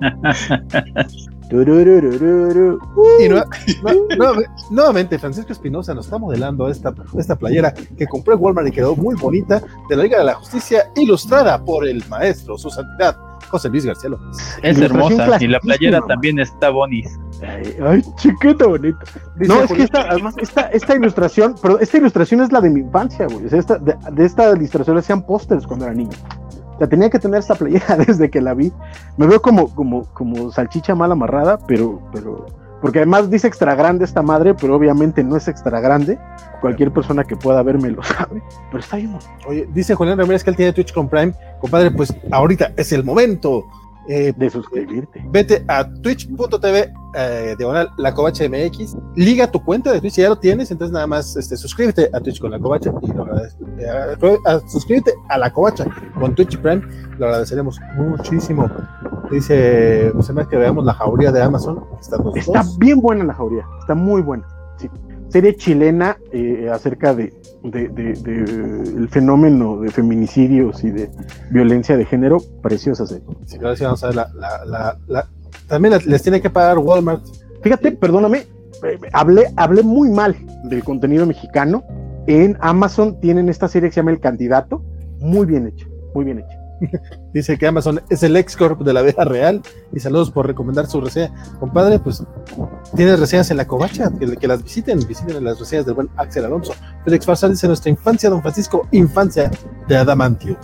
[3.20, 8.68] Y nueve- nuevamente, Francisco Espinosa nos está modelando esta, esta playera que compró en Walmart
[8.68, 12.70] y quedó muy bonita de la Liga de la Justicia, ilustrada por el maestro, su
[12.70, 13.16] santidad,
[13.48, 14.36] José Luis García López.
[14.62, 17.18] Es hermosa y la playera también está bonis.
[17.42, 18.02] Ay, ay.
[19.38, 22.70] Dice No, es que esta, además, esta, esta ilustración, pero esta ilustración es la de
[22.70, 23.46] mi infancia, güey.
[23.46, 26.10] O sea, esta, de, de esta ilustración hacían pósters cuando era niño.
[26.80, 28.72] Sea, tenía que tener esta playera desde que la vi.
[29.18, 32.46] Me veo como, como, como salchicha mal amarrada, pero, pero,
[32.80, 36.18] porque además dice extra grande esta madre, pero obviamente no es extra grande.
[36.62, 38.42] Cualquier persona que pueda verme lo sabe.
[38.70, 39.14] Pero está bien.
[39.46, 41.34] Oye, dice Julián Ramírez que él tiene Twitch con Prime.
[41.60, 43.66] Compadre, pues ahorita es el momento.
[44.08, 45.22] Eh, de suscribirte.
[45.30, 50.30] vete a twitch.tv eh, diagonal la covacha mx liga tu cuenta de Twitch si ya
[50.30, 54.38] lo tienes entonces nada más este, suscríbete a Twitch con la covacha y lo eh,
[54.46, 55.84] a- suscríbete a la covacha
[56.18, 56.82] con Twitch Prime
[57.18, 58.68] lo agradeceremos muchísimo
[59.30, 63.94] dice se me que veamos la jauría de Amazon Está bien buena la jauría, está
[63.94, 64.44] muy buena.
[64.76, 64.88] sí.
[65.28, 67.32] Serie chilena eh, acerca de,
[67.62, 68.34] de- de- de
[68.96, 71.10] el fenómeno de feminicidios y de
[71.50, 73.24] violencia de género, preciosa serie.
[73.46, 74.14] Sí, ver
[74.66, 75.28] la, la-
[75.66, 77.22] también les tiene que pagar Walmart
[77.62, 78.38] Fíjate, perdóname,
[78.84, 80.34] eh, hablé, hablé muy mal
[80.64, 81.84] del contenido mexicano.
[82.26, 84.82] En Amazon tienen esta serie que se llama El Candidato,
[85.20, 86.58] muy bien hecha, muy bien hecha.
[87.32, 89.62] Dice que Amazon es el ex corp de la vida real.
[89.92, 91.32] Y saludos por recomendar su reseña.
[91.58, 92.24] Compadre, pues
[92.96, 96.72] tienes reseñas en la covacha, que, las visiten, visiten las reseñas del buen Axel Alonso.
[97.04, 99.50] Félix Farsal dice nuestra infancia, don Francisco, infancia
[99.88, 100.56] de Adamantio.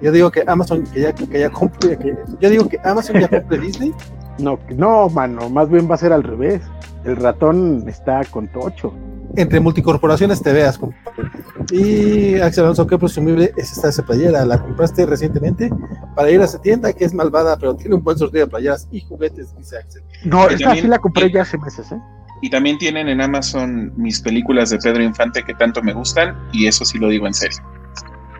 [0.00, 3.58] Yo digo que Amazon, que ya, que ya que- yo digo que Amazon ya compre
[3.58, 3.92] Disney.
[4.38, 6.62] No, no, mano, más bien va a ser al revés.
[7.04, 8.94] El ratón está con tocho.
[9.36, 11.30] Entre multicorporaciones te veas, compadre.
[11.70, 14.44] Y Axel Alonso, qué presumible es esta esa playera.
[14.44, 15.70] La compraste recientemente
[16.14, 18.88] para ir a esa tienda que es malvada, pero tiene un buen surtido de playeras
[18.90, 20.02] y juguetes, dice Axel.
[20.24, 21.98] No, Y esta también- sí la compré ya hace meses, ¿eh?
[22.42, 26.66] Y también tienen en Amazon mis películas de Pedro Infante que tanto me gustan, y
[26.66, 27.58] eso sí lo digo en serio.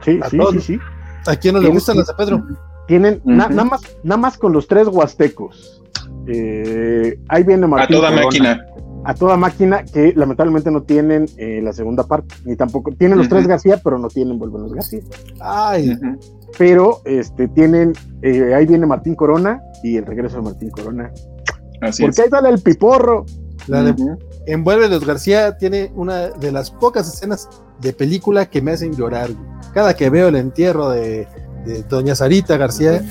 [0.05, 0.53] Sí, A sí, todos.
[0.55, 0.79] sí, sí.
[1.27, 2.45] ¿A quién no le gustan las de Pedro?
[2.89, 5.81] Tienen na- nada más, nada más con los tres huastecos.
[6.27, 8.25] Eh, ahí viene A Martín toda Corona.
[8.27, 8.67] máquina.
[9.05, 13.29] A toda máquina que lamentablemente no tienen eh, la segunda parte, ni tampoco tienen los
[13.29, 15.01] tres García, pero no tienen Vuelven los García.
[15.41, 15.97] Ay.
[16.57, 21.11] Pero este tienen, eh, ahí viene Martín Corona y el regreso de Martín Corona.
[21.81, 22.25] Así Porque es.
[22.27, 23.27] ahí sale el piporro.
[23.67, 24.19] la de Ujú.
[24.47, 27.49] Envuelve los García tiene una de las pocas escenas
[27.81, 29.31] de película que me hacen llorar.
[29.75, 31.27] Cada que veo el entierro de,
[31.65, 33.03] de Doña Sarita García,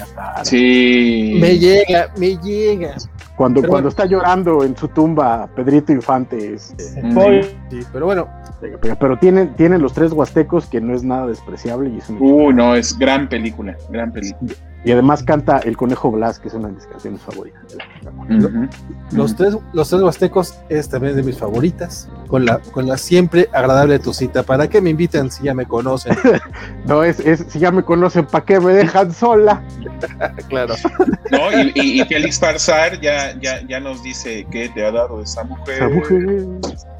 [0.43, 1.37] Sí.
[1.41, 2.95] me llega, me llega.
[3.41, 3.89] Cuando, Pero cuando bueno.
[3.89, 6.53] está llorando en su tumba Pedrito Infante.
[6.53, 6.75] es-.
[6.77, 8.27] Sí, pero bueno,
[8.59, 12.19] pero, pero tienen, tienen los tres huastecos que no es nada despreciable y es una
[12.21, 14.53] Uh, no, es gran película, gran película.
[14.83, 17.61] Y además canta El Conejo Blas, que es una de mis canciones favoritas.
[17.69, 18.61] de la película.
[18.63, 18.69] Ujú.
[19.15, 22.09] los tres, los tres huastecos es también de mis favoritas.
[22.27, 24.41] Con la, con la siempre agradable tucita.
[24.41, 26.17] ¿Para qué me invitan si ya me conocen?
[26.85, 29.61] No, es, es, si ya me conocen, ¿para qué me dejan sola?
[30.49, 30.73] claro.
[31.29, 35.21] No, y, y, y Félix Farsar ya, ya, ya nos dice que te ha dado
[35.21, 35.75] esa mujer.
[35.75, 36.47] Esa mujer.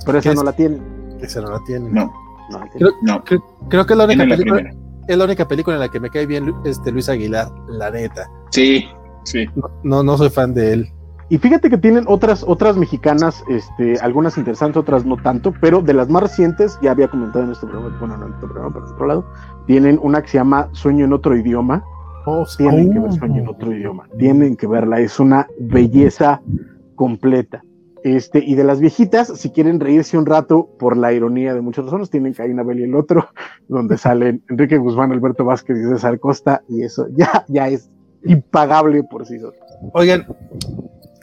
[0.06, 0.46] Pero esa ¿Qué no es?
[0.46, 0.78] la tiene.
[1.22, 1.92] Esa no la tienen.
[1.94, 2.14] No,
[2.52, 2.78] No la tiene.
[2.78, 4.91] Creo, no, creo, creo que es la única tiene la película.
[5.08, 8.30] Es la única película en la que me cae bien este Luis Aguilar, la neta.
[8.52, 8.86] Sí,
[9.24, 9.46] sí.
[9.56, 10.90] No, no, no soy fan de él.
[11.30, 15.94] Y fíjate que tienen otras, otras mexicanas, este, algunas interesantes, otras no tanto, pero de
[15.94, 18.86] las más recientes, ya había comentado en este programa, bueno, no en este programa, pero
[18.86, 19.26] en otro lado,
[19.66, 21.86] tienen una que se llama Sueño en otro idioma.
[22.26, 22.46] Oh.
[22.58, 23.04] Tienen que Oh.
[23.04, 24.04] ver Sueño en otro idioma.
[24.18, 26.42] Tienen que verla, es una belleza
[26.96, 27.64] completa.
[28.04, 31.86] Este, y de las viejitas, si quieren reírse un rato por la ironía de muchas
[31.86, 33.28] razones, tienen Caín Abel y el otro,
[33.68, 37.90] donde salen Enrique Guzmán, Alberto Vázquez y César Costa, y eso ya, ya es
[38.26, 39.54] impagable por sí solo.
[39.94, 40.26] Oigan,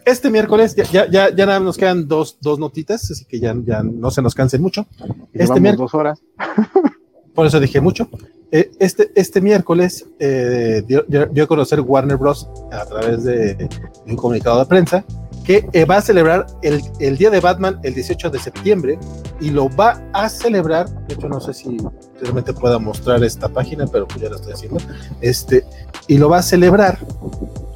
[0.04, 3.40] este miércoles ya, ya, ya, ya nada más nos quedan dos, dos notitas, así que
[3.40, 4.86] ya, ya no se nos cansen mucho.
[5.34, 6.22] Y Este miércoles- dos horas.
[7.34, 8.08] Por eso dije mucho.
[8.50, 12.48] Eh, este, este miércoles eh, dio, dio- a conocer Warner Bros.
[12.72, 13.68] a través de
[14.06, 15.04] un comunicado de prensa
[15.48, 18.98] que eh, va a celebrar el, el Día de Batman el 18 de septiembre
[19.40, 20.90] y lo va a celebrar.
[21.06, 21.78] De hecho, no sé si
[22.20, 24.78] realmente pueda mostrar esta página, pero pues ya lo estoy haciendo.
[25.22, 25.64] Este,
[26.06, 26.98] y lo va a celebrar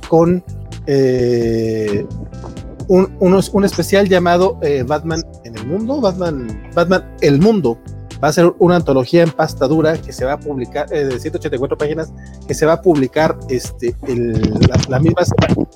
[0.06, 0.44] con
[0.86, 2.04] eh,
[2.88, 7.78] un, unos- un especial llamado eh, Batman en el mundo, Batman, Batman el mundo.
[8.22, 11.76] Va a ser una antología en pasta dura que se va a publicar, de 184
[11.78, 12.12] páginas,
[12.46, 14.32] que se va a publicar este, el,
[14.68, 15.68] la, la misma semana-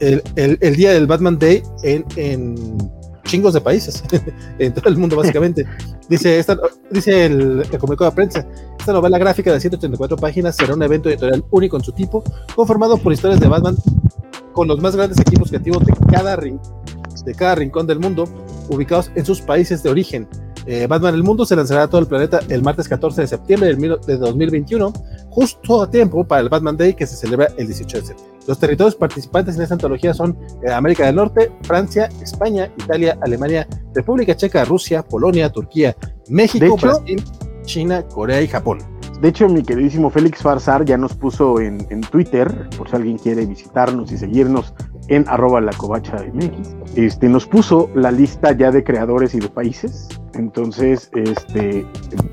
[0.00, 2.54] el, el- el día del Batman Day en, en
[3.24, 4.02] chingos de países,
[4.58, 5.64] en todo el mundo básicamente.
[6.08, 6.58] Dice, esta,
[6.90, 8.46] dice el, el comunicado de prensa,
[8.78, 12.22] esta novela gráfica de 184 páginas será un evento editorial único en su tipo,
[12.54, 13.74] conformado por historias de Batman
[14.52, 16.60] con los más grandes equipos creativos de cada, rin-
[17.24, 18.24] de cada rincón del mundo,
[18.68, 20.28] ubicados en sus países de origen.
[20.66, 23.74] Eh, Batman el Mundo se lanzará a todo el planeta el martes 14 de septiembre
[23.74, 24.92] de 2021,
[25.30, 28.33] justo a tiempo para el Batman Day que se celebra el 18 de septiembre.
[28.46, 33.66] Los territorios participantes en esta antología son eh, América del Norte, Francia, España, Italia, Alemania,
[33.94, 35.96] República Checa, Rusia, Polonia, Turquía,
[36.28, 37.24] México, hecho- Brasil,
[37.62, 38.78] China, Corea y Japón.
[39.20, 43.16] De hecho, mi queridísimo Félix Farsar ya nos puso en, en Twitter, por si alguien
[43.16, 44.74] quiere visitarnos y seguirnos
[45.08, 49.48] en arroba la covacha MX, este, nos puso la lista ya de creadores y de
[49.48, 50.08] países.
[50.34, 51.86] Entonces, este,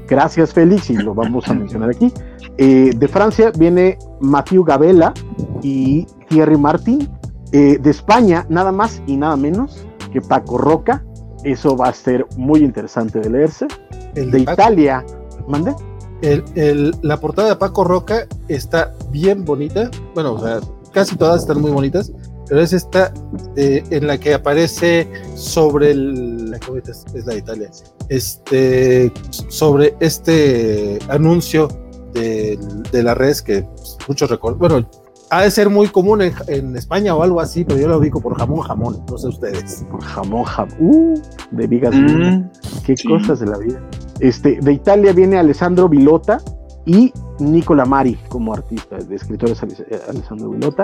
[0.08, 2.12] gracias Félix y lo vamos a mencionar aquí.
[2.58, 5.14] Eh, de Francia viene Mathieu Gabela
[5.62, 7.10] y Thierry Martin.
[7.54, 11.04] Eh, de España, nada más y nada menos que Paco Roca.
[11.44, 13.68] Eso va a ser muy interesante de leerse.
[14.16, 15.06] El De Paco- Italia,
[15.48, 15.74] ¿mande?
[16.22, 19.90] el- el- la portada de Paco Roca está bien bonita.
[20.14, 20.60] Bueno, o sea,
[20.94, 22.12] casi todas están muy bonitas.
[22.52, 23.14] Pero es esta
[23.56, 26.54] eh, en la que aparece sobre el.
[26.66, 27.06] ¿cómo es?
[27.16, 27.70] es la de Italia.
[28.10, 29.10] Este.
[29.48, 31.70] Sobre este anuncio
[32.14, 32.60] de,
[32.92, 34.60] de la red que pues, muchos recuerdan.
[34.60, 34.90] Bueno,
[35.30, 38.20] ha de ser muy común en, en España o algo así, pero yo lo ubico
[38.20, 39.06] por jamón jamón.
[39.10, 39.86] No sé ustedes.
[39.90, 40.76] Por jamón, jamón.
[40.78, 41.22] Uh,
[41.52, 41.96] de vigas.
[41.96, 42.50] Mm,
[42.86, 43.08] Qué sí.
[43.08, 43.82] cosas de la vida.
[44.20, 46.42] Este, de Italia viene Alessandro Vilota
[46.86, 50.84] y Nicola Mari como artista, de escritores eh, Alessandro Vilota.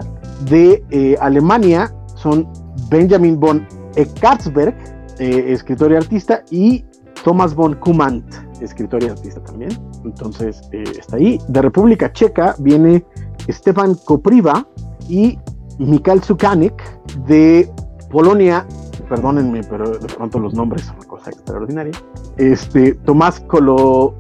[0.49, 2.47] De eh, Alemania son
[2.89, 3.65] Benjamin von
[3.95, 4.75] Eckartsberg,
[5.19, 6.85] eh, escritor y artista, y
[7.23, 8.25] Thomas von Kumant,
[8.61, 9.71] escritor y artista también.
[10.05, 11.39] Entonces está ahí.
[11.47, 13.03] De República Checa viene
[13.49, 14.65] Stefan Kopriva
[15.09, 15.37] y
[15.79, 16.97] Mikhail Sukanek.
[17.25, 17.69] De
[18.09, 18.65] Polonia,
[19.09, 21.93] perdónenme, pero de pronto los nombres son una cosa extraordinaria.
[22.37, 24.15] Este, Tomás Kolo,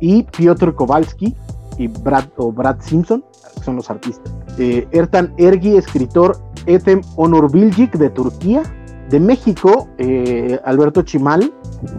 [0.00, 1.34] y Piotr Kowalski
[1.78, 3.24] y Brad, o Brad Simpson,
[3.56, 4.32] que son los artistas.
[4.58, 8.62] Eh, Ertan Ergi, escritor, Etem Onurbilgic de Turquía.
[9.10, 11.50] De México, eh, Alberto Chimal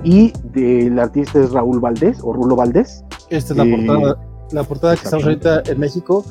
[0.04, 3.04] y del artista es Raúl Valdés o Rulo Valdés.
[3.32, 4.18] Esta es la Eh, portada.
[4.52, 6.24] La portada que estamos ahorita en México,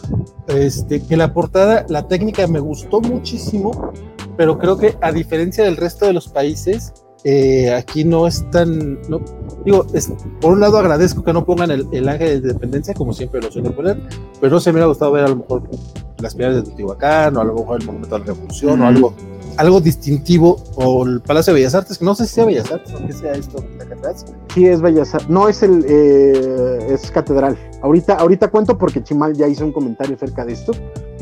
[0.46, 3.90] este, que la portada, la técnica me gustó muchísimo,
[4.36, 6.92] pero creo que a diferencia del resto de los países,
[7.24, 9.20] eh, aquí no es tan, no,
[9.64, 13.12] digo, es, por un lado agradezco que no pongan el, el ángel de independencia como
[13.12, 14.00] siempre lo suelen poner,
[14.40, 15.62] pero no se me hubiera gustado ver a lo mejor
[16.18, 19.14] las pirámides de Teotihuacán o a lo mejor el Monumento a la Revolución o algo,
[19.56, 22.94] algo distintivo o el Palacio de Bellas Artes, que no sé si sea Bellas Artes
[22.94, 24.24] o que sea esto acá atrás.
[24.54, 25.28] Sí, es Bellas Artes.
[25.28, 27.56] No, es el eh, es Catedral.
[27.82, 30.72] Ahorita, ahorita cuento porque Chimal ya hizo un comentario acerca de esto.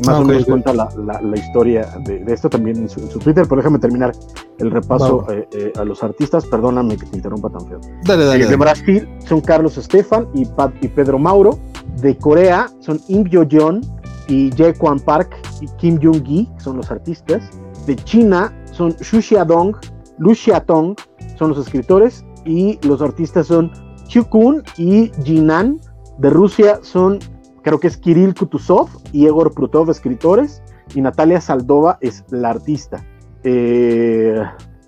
[0.05, 2.99] Más Ah, o menos cuenta la, la- la historia de, de esto también en su,
[2.99, 4.11] en su Twitter, pero déjame terminar
[4.59, 6.45] el repaso eh, eh, a los artistas.
[6.45, 7.79] Perdóname que te interrumpa tan feo.
[8.03, 8.43] Dale, dale.
[8.43, 8.55] Eh, de.
[8.55, 11.57] Brasil son Carlos Estefan y, Pat- y Pedro Mauro.
[12.01, 13.81] De Corea son Im Yo-jeon
[14.27, 17.49] y Jae Kwan Park y Kim Jung-gi, que son los artistas.
[17.87, 19.75] De China son Xu Xiaodong,
[20.19, 20.95] Lu Xiaotong,
[21.39, 22.23] son los escritores.
[22.45, 23.71] Y los artistas son
[24.09, 25.79] Qiu Kun y Jinan.
[26.19, 27.19] De Rusia son,
[27.67, 30.63] creo que es Kirill Kutuzov y Egor Prutov, escritores.
[30.95, 33.05] Y Natalia Saldova es la artista.
[33.43, 34.41] Eh,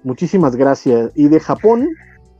[0.05, 1.11] muchísimas gracias.
[1.13, 1.89] Y de Japón,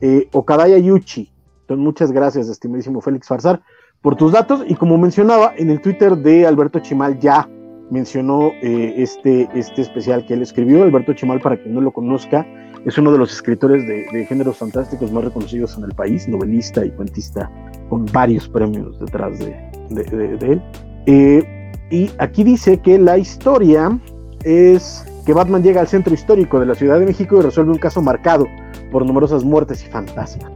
[0.00, 1.30] eh, Okadaya Yuchi.
[1.60, 3.60] Entonces, muchas gracias, estimadísimo Félix Farsar,
[4.00, 4.64] por tus datos.
[4.66, 7.46] Y como mencionaba, en el Twitter de Alberto Chimal ya
[7.90, 10.82] mencionó eh, este, este especial que él escribió.
[10.82, 12.46] Alberto Chimal, para quien no lo conozca,
[12.86, 16.82] es uno de los escritores de, de géneros fantásticos más reconocidos en el país, novelista
[16.82, 17.50] y cuentista,
[17.90, 20.62] con varios premios detrás de, de- de- de él.
[21.06, 23.98] Eh, y aquí dice que la historia
[24.44, 27.78] es que Batman llega al centro histórico de la Ciudad de México y resuelve un
[27.78, 28.46] caso marcado
[28.90, 30.50] por numerosas muertes y fantasmas.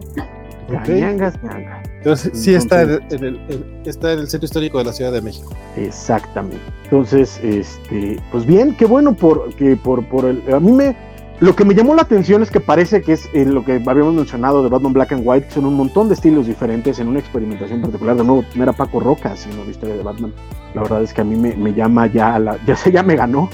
[0.68, 0.88] Ok.
[0.88, 1.86] Ñangas, ñangas.
[1.98, 5.12] Entonces, sí está en, en el, en- está en el centro histórico de la Ciudad
[5.12, 5.52] de México.
[5.76, 6.58] Exactamente.
[6.84, 10.42] Entonces, este, pues bien, qué bueno por que por, por el.
[10.52, 10.96] A mí me.
[11.44, 14.14] Lo que me llamó la atención es que parece que es eh, lo que habíamos
[14.14, 17.18] mencionado de Batman Black and White, que son un montón de estilos diferentes en una
[17.18, 18.16] experimentación particular.
[18.16, 20.32] De nuevo, tener a Paco Roca haciendo la historia de Batman.
[20.74, 22.56] La verdad es que a mí me, me llama ya a la.
[22.66, 23.50] Ya se ya me ganó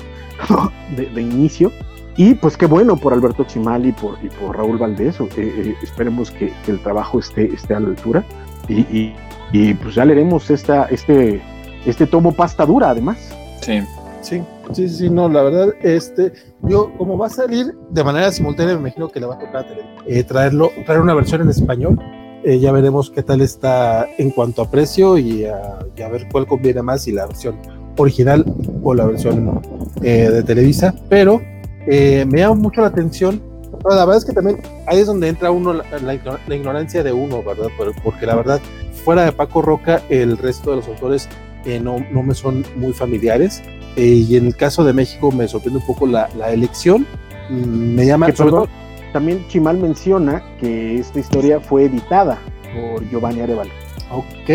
[0.96, 1.72] de, de inicio.
[2.16, 5.18] Y pues qué bueno por Alberto Chimal y por, y por Raúl Valdés.
[5.20, 8.24] eh, eh, esperemos que, que el trabajo esté, esté a la altura.
[8.68, 9.16] Y, y-
[9.52, 11.40] y, pues ya leeremos esta, este,
[11.84, 13.18] este tomo pasta dura, además.
[13.62, 13.80] Sí.
[14.20, 14.40] Sí,
[14.72, 16.32] sí, sí, no, la verdad, este,
[16.62, 19.66] yo, como va a salir de manera simultánea, me imagino que le va a tocar
[20.06, 21.98] eh, traerlo, traer una versión en español.
[22.42, 26.26] Eh, ya veremos qué tal está en cuanto a precio y a, y a ver
[26.32, 27.56] cuál conviene más, si la versión
[27.98, 28.44] original
[28.82, 29.60] o la versión
[30.02, 30.94] eh, de Televisa.
[31.10, 31.42] Pero
[31.86, 33.42] eh, me llama mucho la atención.
[33.82, 37.02] Pero la verdad es que también ahí es donde entra uno la, la la ignorancia
[37.02, 37.68] de uno, ¿verdad?
[37.76, 38.60] Por- Porque la verdad,
[39.04, 41.28] fuera de Paco Roca, el resto de los autores
[41.64, 43.62] eh, no, no me son muy familiares.
[43.96, 47.06] Eh, y en el caso de México me sorprende un poco la, la elección.
[47.48, 52.38] Mm, Me llama Que, sobre perdón, todo- también Chimal menciona que esta historia fue editada
[52.72, 53.70] por Giovanni Arevalo.
[54.12, 54.50] Ok,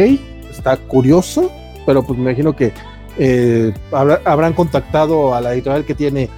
[0.50, 1.52] está curioso,
[1.86, 2.72] pero pues me imagino que
[3.18, 6.30] eh, habrá- habrán contactado a la editorial que tiene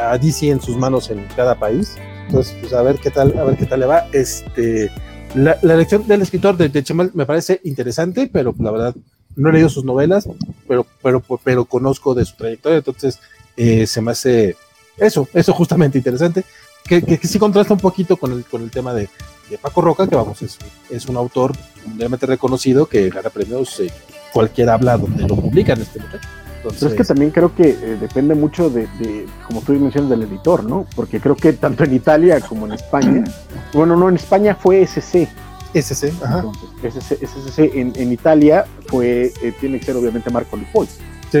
[0.00, 1.96] a DC en sus manos en cada país.
[2.26, 4.06] Entonces, pues a ver qué tal, a ver qué tal le va.
[4.12, 4.90] Este,
[5.34, 8.94] la, la elección del escritor de, de Chemal me parece interesante, pero la verdad
[9.36, 10.28] no he leído sus novelas,
[10.66, 13.20] pero, pero, pero conozco de su trayectoria, entonces
[13.56, 14.56] eh, se me hace
[14.96, 16.44] eso, eso justamente interesante,
[16.84, 19.08] que, que, que sí contrasta un poquito con el, con el tema de,
[19.50, 20.58] de Paco Roca, que vamos, es,
[20.90, 21.52] es un autor
[21.86, 23.90] mundialmente reconocido que gana premios en
[24.32, 26.28] cualquier habla donde lo publican este muchacho.
[26.56, 30.10] Entonces, Pero es que también creo que eh, depende mucho de, de, como tú mencionas,
[30.10, 30.86] del editor, ¿no?
[30.96, 33.24] Porque creo que tanto en Italia como en España,
[33.72, 35.28] bueno, no, en España fue SC,
[35.78, 40.56] ese, ajá, entonces SC, SCC en, en Italia fue, eh, tiene que ser obviamente Marco
[40.56, 40.86] Lipol.
[41.30, 41.40] sí,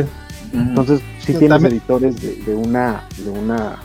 [0.52, 3.76] Entonces, sí Sí, tienes editores de, de una, de una,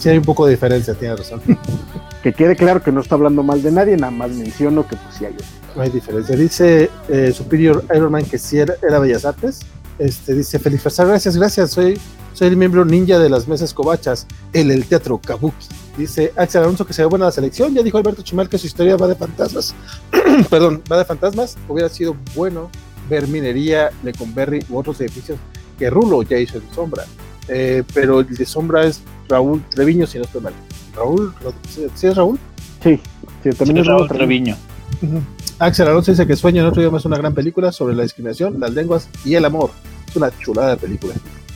[0.00, 1.40] sí hay un poco de diferencia, tiene razón.
[2.22, 5.16] que quede claro que no está hablando mal de nadie, nada más menciono que pues
[5.16, 5.46] sí hay otro.
[5.76, 6.34] No hay diferencia.
[6.36, 9.60] Dice eh, Superior Iron Man que sí era, era Bellas Artes.
[9.98, 11.70] Este, dice Feliz gracias, gracias.
[11.70, 11.98] Soy,
[12.32, 15.66] soy el miembro ninja de las mesas covachas, el, el teatro Kabuki.
[15.98, 17.74] Dice Axel Alonso que se ve buena la selección.
[17.74, 19.74] Ya dijo Alberto Chimal que su historia va de fantasmas.
[20.50, 21.58] Perdón, va de fantasmas.
[21.68, 22.70] Hubiera sido bueno
[23.10, 25.38] ver minería, Leconberry u otros edificios
[25.78, 27.04] que Rulo ya hizo en Sombra.
[27.48, 30.52] Eh, pero el de Sombra es Raúl Treviño, si no estoy mal.
[30.94, 31.34] Raúl,
[31.94, 32.38] ¿sí es Raúl?
[32.82, 33.00] Sí,
[33.42, 34.56] sí, también es Raúl Raúl Treviño.
[35.58, 38.60] Axel Alonso dice que Sueño en otro idioma es una gran película sobre la discriminación,
[38.60, 39.70] las lenguas y el amor.
[40.08, 41.14] Es una chulada de película.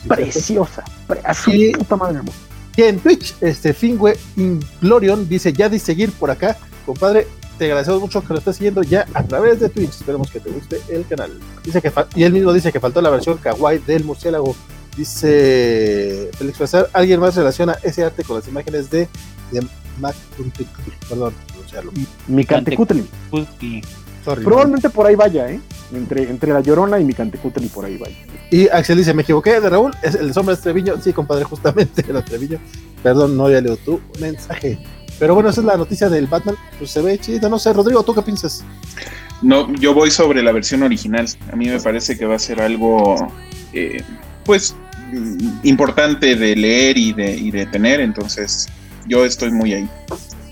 [0.09, 2.35] Preciosa, pre- a su Y- puta madre, amor.
[2.77, 7.27] Y en Twitch, este Fingüe Inglorion dice ya di seguir por acá, compadre.
[7.59, 9.91] Te agradecemos mucho que lo estés siguiendo ya a través de Twitch.
[9.91, 11.39] Esperemos que te guste el canal.
[11.63, 14.57] Dice que y él mismo dice que faltó la versión kawaii del murciélago.
[14.97, 19.09] Dice Félix Fazar, ¿alguien más relaciona ese arte con las imágenes de,
[19.51, 19.67] de
[19.99, 20.15] Mac.
[21.09, 21.93] Perdón, pronunciarlo.
[22.27, 23.09] Mi Cantecutli.
[24.25, 24.45] Sorry.
[24.45, 25.61] Probablemente por ahí vaya, ¿eh?
[25.93, 28.17] Entre, entre la Llorona y mi Cantecutli por ahí vaya.
[28.51, 31.01] Y Axel dice, me equivoqué de Raúl, es el de Sombra es Treviño.
[31.03, 32.59] Sí, compadre, justamente era Treviño.
[33.03, 34.79] Perdón, no había leído tu mensaje.
[35.19, 36.57] Pero bueno, esa es la noticia del Batman.
[36.79, 37.73] Pues se ve chido, no sé.
[37.73, 38.65] Rodrigo, ¿tú qué piensas?
[39.43, 41.27] No, yo voy sobre la versión original.
[41.53, 43.17] A mí me parece que va a ser algo,
[43.73, 44.03] eh,
[44.45, 44.75] pues,
[45.13, 48.01] mm, importante de leer y de, y de tener.
[48.01, 48.69] Entonces,
[49.07, 49.89] yo estoy muy ahí.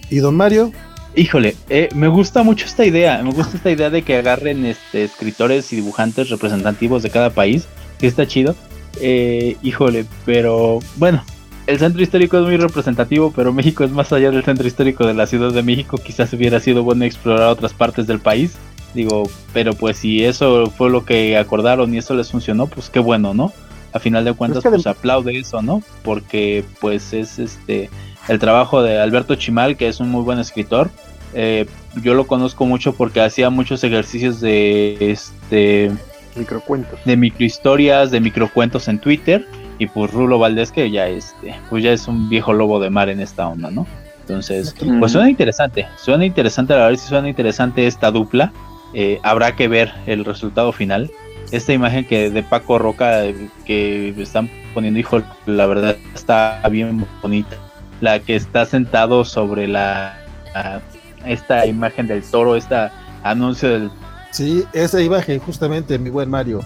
[0.09, 0.72] Y don Mario,
[1.16, 3.20] Híjole, eh, me gusta mucho esta idea.
[3.23, 7.66] Me gusta esta idea de que agarren este, escritores y dibujantes representativos de cada país.
[7.99, 8.55] Que está chido.
[9.01, 11.23] Eh, híjole, pero bueno,
[11.66, 15.15] el centro histórico es muy representativo, pero México es más allá del centro histórico de
[15.15, 15.99] la Ciudad de México.
[15.99, 18.53] Quizás hubiera sido bueno explorar otras partes del país.
[18.95, 22.99] Digo, pero pues si eso fue lo que acordaron y eso les funcionó, pues qué
[23.01, 23.53] bueno, ¿no?
[23.93, 25.82] A final de cuentas, que pues de- aplaude eso, ¿no?
[26.03, 27.89] Porque pues es este
[28.28, 30.90] el trabajo de Alberto Chimal, que es un muy buen escritor.
[31.34, 31.66] Eh,
[32.02, 35.90] yo lo conozco mucho porque hacía muchos ejercicios de este
[36.36, 36.98] Microcuentos.
[37.05, 39.47] de microhistorias, de microcuentos en Twitter.
[39.78, 43.09] Y pues Rulo Valdés, que ya este, pues ya es un viejo lobo de mar
[43.09, 43.86] en esta onda, ¿no?
[44.20, 45.01] Entonces, Mm.
[45.01, 48.52] pues suena interesante, suena interesante, a ver si suena interesante esta dupla.
[48.92, 51.10] Eh, habrá que ver el resultado final.
[51.51, 57.05] Esta imagen que de Paco Roca eh, que están poniendo, hijo, la verdad está bien
[57.22, 57.56] bonita.
[58.01, 60.18] La que está sentado sobre la,
[60.55, 60.81] la-
[61.27, 62.74] esta imagen del toro, este
[63.22, 63.90] anuncio del
[64.32, 66.60] sí, esa imagen, justamente, mi buen Mario.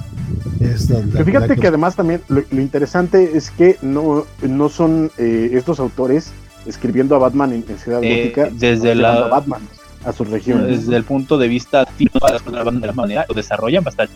[0.61, 4.27] Es la- la- Que fíjate la que además también lo, lo interesante es que no,
[4.43, 6.33] no son eh, estos autores
[6.67, 9.63] escribiendo a Batman en, en Ciudad Eh, Gótica, desde la- a Batman
[10.05, 10.81] a sus regiones.
[10.81, 12.11] desde el punto de vista de
[12.53, 14.13] la banda de la manera lo desarrollan bastante.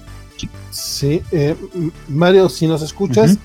[0.70, 1.56] Sí, eh,
[2.08, 3.40] Mario, si nos escuchas, Ujú.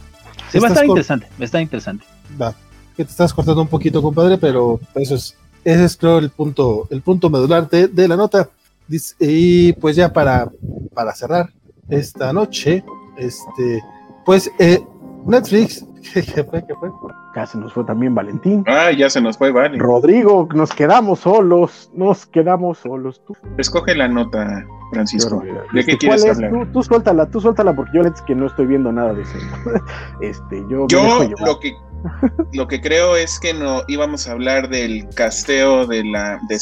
[0.51, 2.05] Sí, va a estar interesante, va a estar interesante.
[2.39, 2.53] va,
[2.95, 6.87] que te estás cortando un poquito, compadre, pero eso es, ese es creo el punto,
[6.89, 8.49] el punto medular de, de la nota.
[8.87, 10.51] Dice- y pues ya para,
[10.93, 11.49] para cerrar
[11.89, 12.83] esta noche,
[13.17, 13.81] este,
[14.25, 14.81] pues eh,
[15.25, 15.85] Netflix.
[16.13, 16.65] ¿Qué, fue?
[16.65, 16.89] ¿Qué fue?
[17.35, 18.63] Ya se nos fue también Valentín.
[18.67, 19.77] Ah, ya se nos fue, vale.
[19.77, 23.21] Rodrigo, nos quedamos solos, nos quedamos solos.
[23.25, 23.35] Tú.
[23.57, 25.39] Escoge la nota, Francisco.
[25.41, 26.51] Pero, ¿De este, qué quieres hablar?
[26.51, 29.37] Tú, tú suéltala, tú suéltala, porque yo es que no estoy viendo nada de eso.
[30.21, 31.73] este, yo Yo lo que
[32.53, 36.59] lo que creo es que no íbamos a hablar del casteo de la de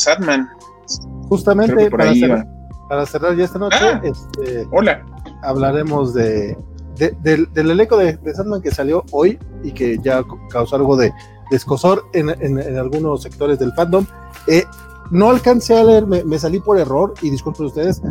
[1.30, 2.48] Justamente para cerrar,
[2.90, 4.02] para cerrar ya esta noche, Ah.
[4.04, 5.06] este, Hola.
[5.44, 6.58] hablaremos de,
[6.98, 10.98] de- del, del elenco de, de Sandman que salió hoy y que ya causó algo
[10.98, 11.14] de,
[11.50, 14.06] de escosor en, en- en algunos sectores del fandom.
[14.48, 14.66] Eh,
[15.12, 18.02] no alcancé a leer, me, me salí por error y disculpen ustedes,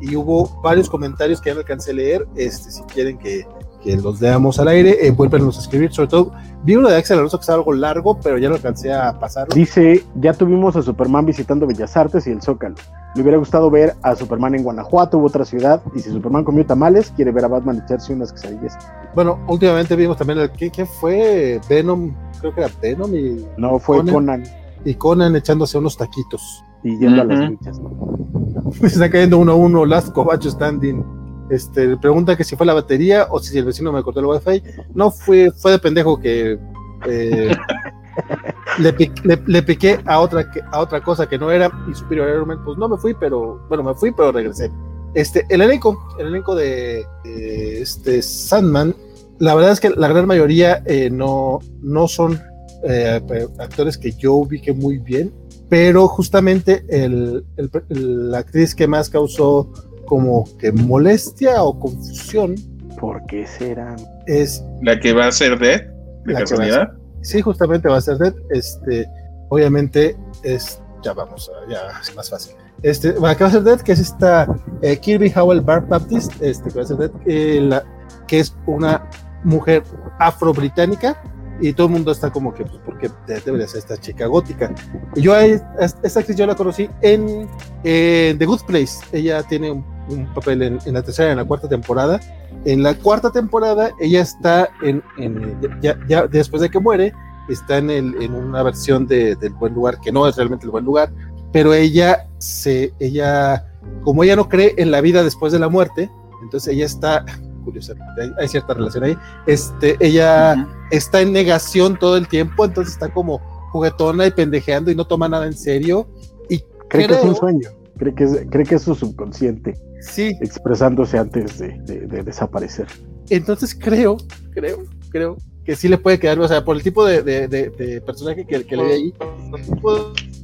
[0.00, 2.26] y hubo varios comentarios que ya no alcancé a leer.
[2.36, 3.46] Este, si quieren que,
[3.82, 5.92] que los veamos al aire, eh, vuélvenos a escribir.
[5.92, 6.32] Sobre todo,
[6.64, 9.54] vi uno de Axel Alonso que estaba algo largo, pero ya no alcancé a pasarlo.
[9.54, 12.76] Dice, ya tuvimos a Superman visitando Bellas Artes y el Zócalo.
[13.14, 15.82] Le hubiera gustado ver a Superman en Guanajuato u otra ciudad.
[15.94, 18.78] Y si Superman comió tamales, quiere ver a Batman echarse unas quesadillas.
[19.14, 23.98] Bueno, últimamente vimos también el que, fue Venom, creo que era Venom y No, fue
[23.98, 24.14] Conan.
[24.14, 24.42] Conan,
[24.84, 26.64] y Conan echándose unos taquitos.
[26.84, 27.80] y yendo a las luchas.
[27.80, 28.70] ¿no?
[28.72, 31.19] Se está cayendo uno a uno, Last Cobacho Standing.
[31.50, 34.62] Este, pregunta que si fue la batería o si el vecino me cortó el wifi.
[34.94, 36.58] No fue, fue de pendejo que
[37.06, 37.56] eh,
[38.78, 38.92] le,
[39.24, 42.62] le- le piqué a otra, a otra cosa que no era y Superior Iron Man,
[42.64, 44.70] pues no me fui, pero bueno, me fui, pero regresé.
[45.14, 48.94] Este, el elenco, el elenco de, de este Sandman,
[49.40, 52.40] la verdad es que la gran mayoría eh, no, no son
[52.84, 53.20] eh,
[53.58, 55.32] actores que yo ubique muy bien,
[55.68, 59.72] pero justamente el- el- la actriz que más causó
[60.10, 62.56] como que molestia o confusión
[62.98, 63.94] ¿Por qué será?
[64.26, 65.82] es La que va a ser Dead,
[66.26, 66.90] de La casualidad.
[67.22, 68.34] Sí, justamente va a ser Dead.
[68.50, 69.06] Este,
[69.50, 72.56] obviamente, es, ya vamos, ya es más fácil.
[72.82, 74.46] Este, va, que va a ser Dead, que es esta
[74.82, 77.84] eh, Kirby Howell Bar Baptist, este, que va a ser Dead, eh, la-
[78.26, 79.08] que es una
[79.44, 79.82] mujer
[80.18, 81.22] afro-británica.
[81.62, 84.72] Y todo el mundo está como que, pues, porque Dead debería ser esta chica gótica.
[85.14, 87.46] Y yo, a esta actriz yo la conocí en,
[87.84, 88.94] en The Good Place.
[89.12, 92.20] Ella tiene un, un papel en, en la tercera y en la cuarta temporada.
[92.64, 97.12] En la cuarta temporada, ella está en, en- ya, ya después de que muere,
[97.48, 100.70] está en, el, en una versión de, del buen lugar, que no es realmente el
[100.70, 101.10] buen lugar,
[101.52, 103.66] pero ella se, ella,
[104.02, 106.10] como ella no cree en la vida después de la muerte,
[106.42, 107.24] entonces ella está,
[107.64, 109.16] curiosamente, hay, hay cierta relación ahí,
[109.46, 110.70] este, ella Ujú.
[110.92, 113.40] está en negación todo el tiempo, entonces está como
[113.72, 116.08] juguetona y pendejeando y no toma nada en serio.
[116.48, 116.58] Y
[116.88, 117.68] Cree que es un creo- sueño.
[118.00, 122.86] Cree que es, cree que es su subconsciente sí, expresándose antes de, de- de desaparecer.
[123.28, 124.16] Entonces creo,
[124.52, 124.78] creo,
[125.10, 128.00] creo que sí le puede quedar, o sea, por el tipo de, de- de- de
[128.00, 129.14] personaje que, que le vi ahí,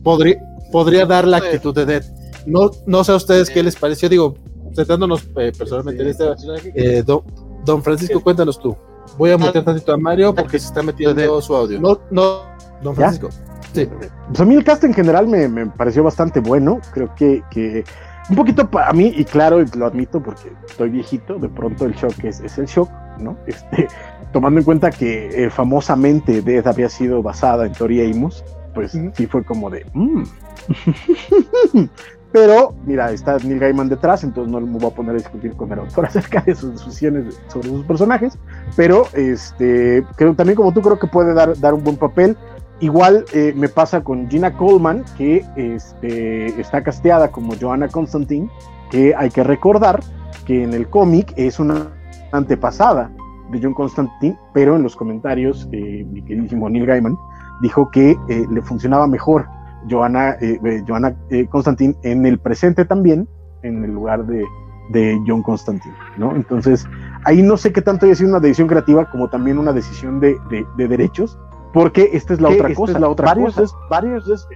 [0.02, 0.36] podría,
[0.70, 2.04] podría dar la actitud de Dead.
[2.46, 4.34] No, no sé a ustedes qué les pareció, digo,
[4.74, 6.72] centrándonos eh, personalmente en este personaje.
[6.74, 7.22] eh, don,
[7.64, 8.76] don Francisco, cuéntanos tú.
[9.16, 11.80] Voy a mutear tantito a Mario porque se está metiendo su audio.
[11.80, 13.10] No, no, don ¿Ya?
[13.10, 13.28] Francisco.
[13.72, 13.88] Sí.
[14.28, 16.80] Pues a mí el cast en general me, me pareció bastante bueno.
[16.92, 17.84] Creo que, que
[18.30, 22.24] un poquito para mí, y claro, lo admito porque estoy viejito, de pronto el shock
[22.24, 23.36] es, es el shock, ¿no?
[23.46, 23.88] Este,
[24.32, 28.44] tomando en cuenta que eh, famosamente Death había sido basada en Tori Amos,
[28.74, 29.10] pues Ujú.
[29.14, 29.86] sí fue como de...
[29.92, 30.24] "Mm".
[32.32, 35.72] Pero, mira, está Neil Gaiman detrás, entonces no me voy a poner a discutir con
[35.72, 38.36] el autor acerca de sus decisiones sobre sus personajes.
[38.76, 42.36] Pero, este, creo también como tú creo que puede dar, dar un buen papel.
[42.80, 48.50] Igual eh, me pasa con Gina Coleman, que este, está casteada como Joanna Constantine,
[48.90, 50.00] que hay que recordar
[50.44, 51.88] que en el cómic es una
[52.32, 53.10] antepasada
[53.50, 57.16] de John Constantine, pero en los comentarios, eh, mi queridísimo Neil Gaiman
[57.62, 59.46] dijo que eh, le funcionaba mejor
[59.88, 61.14] Joanna, eh, Joanna
[61.48, 63.26] Constantine en el presente también,
[63.62, 64.44] en el lugar de,
[64.90, 66.34] de John Constantine, ¿no?
[66.36, 66.86] Entonces,
[67.24, 70.36] ahí no sé qué tanto haya sido una decisión creativa como también una decisión de,
[70.50, 71.38] de- de derechos,
[71.80, 72.92] porque esta es la otra Esta cosa.
[72.94, 73.76] es la otra varios cosa.
[73.90, 74.46] varios es-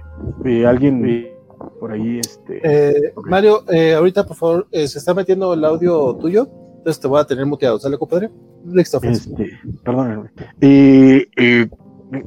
[0.45, 1.37] eh, alguien eh,
[1.79, 3.13] por ahí, este, Eh.
[3.25, 7.19] Mario, eh, ahorita por favor, eh, se está metiendo el audio tuyo, entonces te voy
[7.21, 8.29] a tener muteado, ¿sale, compadre?
[8.65, 9.35] Listo, Francisco.
[9.41, 10.31] Este, perdónenme.
[10.61, 11.27] Eh,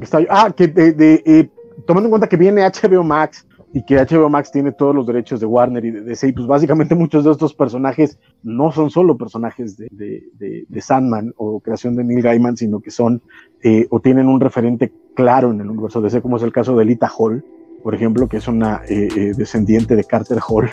[0.00, 1.50] está- ah, que de, de,
[1.86, 5.40] tomando en cuenta que viene HBO Max y que HBO Max tiene todos los derechos
[5.40, 9.18] de Warner y de DC, y pues básicamente muchos de estos personajes no son solo
[9.18, 13.20] personajes de, Sandman o creación de Neil Gaiman, sino que son
[13.64, 16.84] eh, o tienen un referente claro en el universo DC, como es el caso de
[16.84, 17.44] Lita Hall,
[17.84, 20.70] por ejemplo, que es una eh, eh, descendiente de Carter Hall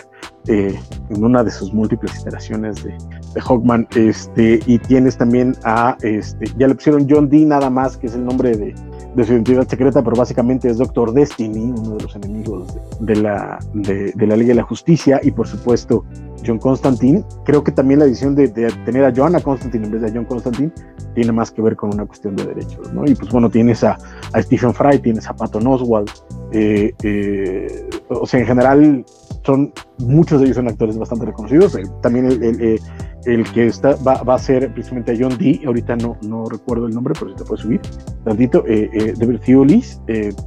[0.48, 0.74] eh,
[1.10, 2.96] en una de sus múltiples iteraciones de,
[3.34, 7.98] de Hawkman, este, y tienes también a, este, ya le pusieron John D nada más,
[7.98, 8.74] que es el nombre de,
[9.14, 13.58] de su identidad secreta, pero básicamente es Doctor Destiny, uno de los enemigos de, la,
[13.74, 16.04] de, la Liga de la Justicia, y por supuesto
[16.46, 17.22] John Constantine.
[17.44, 20.24] Creo que también la decisión de, tener a Joanna Constantine en vez de a John
[20.24, 20.72] Constantine
[21.14, 23.04] tiene más que ver con una cuestión de derechos, ¿no?
[23.04, 23.98] Y pues bueno, tienes a,
[24.36, 26.10] Stephen Fry, tienes a Patton Oswald,
[26.52, 29.04] eh, eh, o sea, en general
[29.44, 31.74] son muchos de ellos son actores bastante reconocidos.
[31.76, 32.80] Eh, también el,
[33.24, 36.86] el, que está, va, va, a ser precisamente a John Dee, ahorita no, no recuerdo
[36.86, 37.80] el nombre, pero si te puedes subir
[38.24, 40.00] tantito, eh, eh, David Thewlis.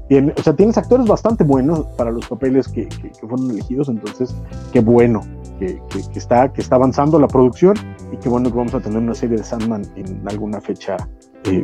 [0.07, 4.35] tiene, o sea, tienes actores bastante buenos para los papeles que, que, fueron elegidos, entonces
[4.71, 5.21] qué bueno
[5.59, 7.75] que, que, está, que está avanzando la producción
[8.11, 10.97] y qué bueno que vamos a tener una serie de Sandman en alguna fecha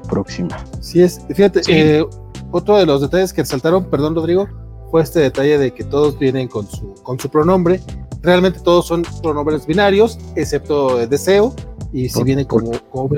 [0.07, 0.55] próxima.
[0.79, 1.61] Sí, es, fíjate,
[2.51, 4.47] otro de los detalles que saltaron, perdón Rodrigo,
[4.91, 7.79] fue este detalle de que todos vienen con su, con su pronombre.
[8.21, 11.55] Realmente todos son pronombres binarios, excepto Deseo,
[11.93, 13.15] y si viene como, como,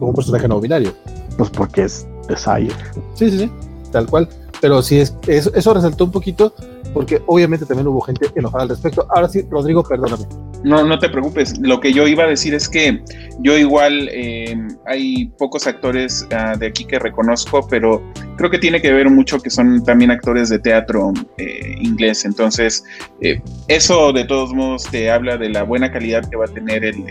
[0.00, 0.92] un personaje no binario.
[1.36, 2.74] Pues porque es Desire.
[3.14, 3.50] Sí, sí, sí,
[3.92, 4.28] tal cual.
[4.60, 6.54] Pero sí, es, eso, eso resaltó un poquito,
[6.92, 9.06] porque obviamente también hubo gente enojada al respecto.
[9.10, 10.26] Ahora sí, Rodrigo, perdóname.
[10.64, 11.58] No, no te preocupes.
[11.60, 13.02] Lo que yo iba a decir es que
[13.40, 14.56] yo igual eh,
[14.86, 18.02] hay pocos actores ah, de aquí que reconozco, pero
[18.36, 22.24] creo que tiene que ver mucho que son también actores de teatro eh, inglés.
[22.24, 22.82] Entonces,
[23.20, 26.84] eh, eso de todos modos te habla de la buena calidad que va a tener
[26.84, 27.04] el,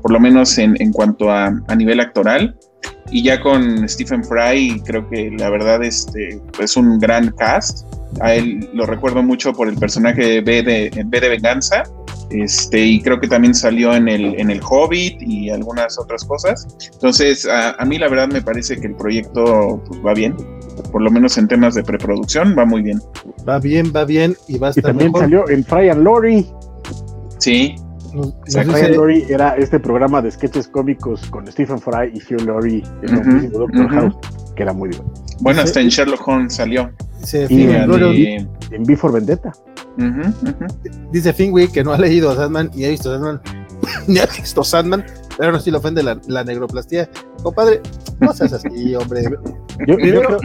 [0.00, 2.56] por lo menos en, en cuanto a, a, nivel actoral.
[3.10, 7.86] Y ya con Stephen Fry, creo que la verdad este, es un gran cast.
[8.20, 11.82] A él lo recuerdo mucho por el personaje de B de, B de Venganza
[12.30, 16.66] este, y creo que también salió en el, en el Hobbit y algunas otras cosas.
[16.92, 20.36] Entonces, a, mí la verdad me parece que el proyecto pues, va bien,
[20.90, 23.00] por lo menos en temas de preproducción, va muy bien.
[23.48, 26.46] Va bien, va bien y va a estar Y también salió en Fry and Lori.
[27.38, 27.76] Sí.
[28.46, 32.82] Fry and Lori era este programa de sketches cómicos con Stephen Fry y Hugh Laurie,
[33.02, 34.16] el Doctor House,
[34.54, 35.24] que era muy divertido.
[35.40, 36.90] Bueno, hasta en Sherlock Holmes salió.
[37.50, 39.52] y en, en Before Vendetta.
[41.12, 43.40] Dice Fingui que no ha leído Sandman y ha visto Sandman,
[44.06, 45.04] ni ha visto Sandman,
[45.36, 47.08] pero no si le ofende la, la negroplastía.
[47.42, 47.80] Compadre,
[48.20, 49.24] no seas así, hombre.
[49.86, 50.38] Yo, primero,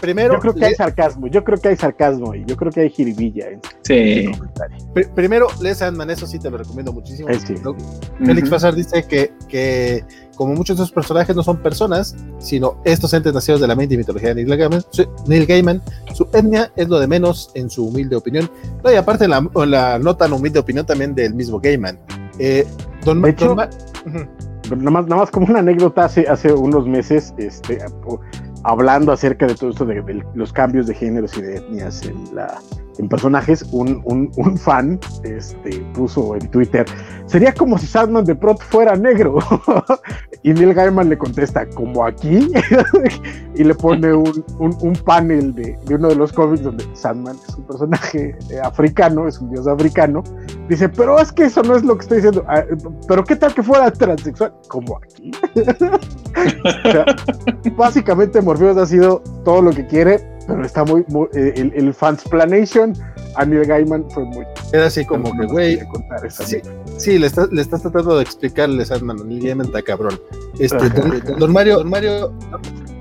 [0.00, 2.90] primero, creo que hay sarcasmo, yo creo que hay sarcasmo y yo creo que hay
[2.90, 3.46] jiribilla.
[3.82, 4.30] sí.
[5.14, 7.28] primero, lee Sandman, eso sí te lo recomiendo muchísimo.
[8.24, 10.04] Félix Fasar dice que, que
[10.36, 13.94] como muchos de esos personajes no son personas, sino estos entes nacidos de la mente
[13.94, 17.70] y mitología de Neil Gaiman, su, Neil Gaiman, su etnia es lo de menos en
[17.70, 18.50] su humilde opinión.
[18.82, 21.98] No, y aparte en la, la no tan humilde opinión también del mismo Gaiman.
[22.38, 22.66] Eh,
[23.04, 23.70] don, de hecho, nada,
[24.90, 27.78] más, nada más como una anécdota, hace, hace unos meses, este,
[28.64, 32.60] hablando acerca de todo esto de, los cambios de géneros y de etnias en, la,
[32.98, 36.86] en personajes, un, fan este, puso en Twitter,
[37.26, 39.38] sería como si Sandman de pronto fuera negro.
[40.42, 42.50] y Neil Gaiman le contesta, como aquí,
[43.54, 47.54] y le pone un, un panel de, de, uno de los cómics donde Sandman es
[47.54, 50.22] un personaje eh, africano, es un dios africano.
[50.68, 52.44] Dice, pero es que eso no es lo que estoy diciendo.
[52.48, 52.64] Ah,
[53.06, 54.52] pero ¿qué tal que fuera transexual?
[54.68, 55.30] Como aquí.
[56.64, 57.04] o sea,
[57.76, 61.02] básicamente Morpheus ha sido todo lo que quiere, pero está muy,
[61.34, 62.94] eh, el, el fansplanation
[63.36, 64.44] a Neil Gaiman fue muy.
[64.72, 65.78] Era así como que, güey.
[66.28, 66.58] Sí,
[66.96, 70.18] sí, le, estás, le estás tratando de explicarle Sandman a Neil Gaiman, está cabrón.
[70.58, 70.88] Este,
[71.38, 72.32] don, Mario, don Mario,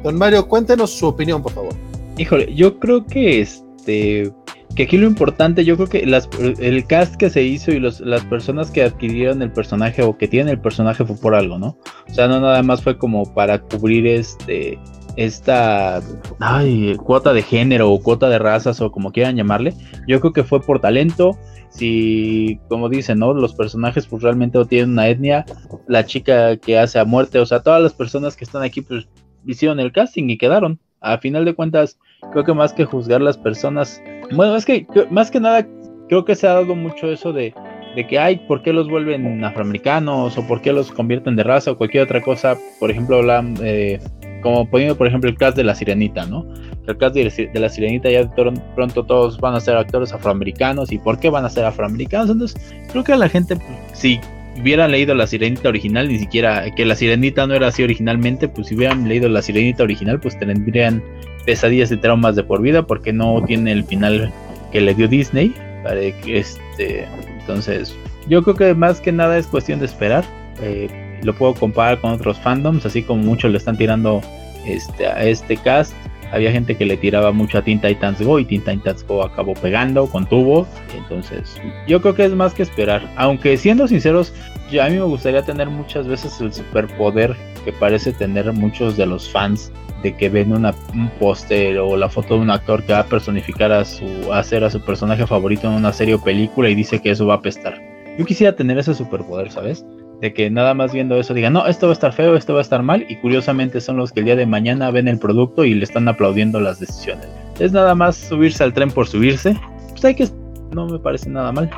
[0.03, 1.73] don Mario, cuéntenos su opinión, por favor.
[2.17, 4.31] Híjole, yo creo que este
[4.75, 7.99] que aquí lo importante, yo creo que las, el cast que se hizo y los,
[7.99, 11.77] las personas que adquirieron el personaje o que tienen el personaje fue por algo, ¿no?
[12.09, 14.79] O sea, no nada más fue como para cubrir este
[15.15, 16.01] esta
[16.39, 19.73] ay, cuota de género o cuota de razas o como quieran llamarle.
[20.07, 21.37] Yo creo que fue por talento.
[21.69, 23.33] Si, como dicen, ¿no?
[23.33, 25.45] Los personajes pues realmente no tienen una etnia.
[25.87, 29.07] La chica que hace a muerte, o sea, todas las personas que están aquí pues
[29.45, 30.79] hicieron el casting y quedaron.
[31.01, 31.99] A final de cuentas,
[32.31, 35.67] creo que más que juzgar las personas bueno, es que más que nada
[36.07, 37.53] creo que se ha dado mucho eso de,
[37.95, 41.71] de que, hay ¿por qué los vuelven afroamericanos o por qué los convierten de raza
[41.71, 42.57] o cualquier otra cosa?
[42.79, 43.99] Por ejemplo, hablan, eh,
[44.43, 46.45] como poniendo, por ejemplo, el cast de La Sirenita, ¿no?
[46.85, 48.29] El cast de, La Sirenita ya
[48.75, 52.29] pronto todos van a ser actores afroamericanos y ¿por qué van a ser afroamericanos?
[52.29, 52.61] Entonces,
[52.91, 54.19] creo que a la gente, pues, si
[54.59, 58.67] hubieran leído La Sirenita original, ni siquiera que La Sirenita no era así originalmente, pues
[58.67, 61.01] si hubieran leído La Sirenita original, pues tendrían
[61.45, 64.31] pesadillas y traumas de por vida porque no tiene el final
[64.71, 65.53] que le dio Disney.
[65.83, 67.05] Para que este,
[67.39, 67.95] entonces,
[68.27, 70.23] yo creo que más que nada es cuestión de esperar.
[70.61, 70.87] Eh,
[71.23, 74.21] lo puedo comparar con otros fandoms, así como muchos le están tirando
[74.65, 75.93] este, a este cast.
[76.31, 79.53] Había gente que le tiraba mucho a Teen Titans Go y Teen Titans Go acabó
[79.53, 80.67] pegando con tubo.
[80.97, 83.07] Entonces, yo creo que es más que esperar.
[83.17, 84.33] Aunque siendo sinceros,
[84.71, 89.05] yo, a mí me gustaría tener muchas veces el superpoder que parece tener muchos de
[89.05, 89.71] los fans
[90.01, 93.05] de que ven una, un póster o la foto de un actor que va a
[93.05, 96.75] personificar a su, a hacer a su personaje favorito en una serie o película y
[96.75, 97.79] dice que eso va a apestar.
[98.17, 99.85] Yo quisiera tener ese superpoder, ¿sabes?
[100.23, 102.59] De que nada más viendo eso digan, no, esto va a estar feo, esto va
[102.59, 105.65] a estar mal, y curiosamente son los que el día de mañana ven el producto
[105.65, 107.27] y le están aplaudiendo las decisiones.
[107.59, 109.53] Es nada más subirse al tren por subirse.
[109.89, 110.29] Pues hay que.
[110.73, 111.69] No me parece nada mal.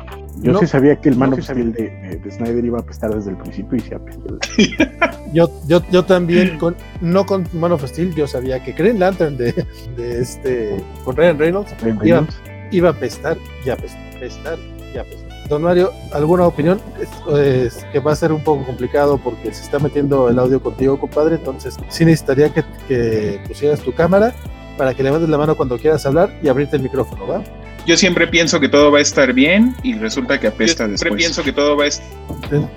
[0.42, 0.60] Yo No.
[0.60, 3.30] sí sabía que el Man of Steel de, de- de Snyder iba a apestar desde
[3.30, 4.38] el principio y se apestó.
[5.32, 9.36] Yo, yo, yo también, con, no con Man of Steel, yo sabía que Green Lantern
[9.36, 9.52] de,
[9.96, 12.40] de este, con Ryan Reynolds Ryan iba, Reynolds.
[12.70, 13.36] iba a pestar
[13.66, 14.58] y a pestar, pestar
[14.94, 15.25] y a pestar.
[15.48, 16.80] Don Mario, ¿alguna opinión?
[17.00, 20.60] Es, es que va a ser un poco complicado porque se está metiendo el audio
[20.60, 24.34] contigo, compadre, entonces sí necesitaría que, que pusieras tu cámara
[24.76, 27.42] para que levantes la mano cuando quieras hablar y abrirte el micrófono, ¿va?
[27.86, 31.00] Yo siempre pienso que todo va a estar bien y resulta que apesta después.
[31.00, 32.06] Siempre pienso que todo va a estar...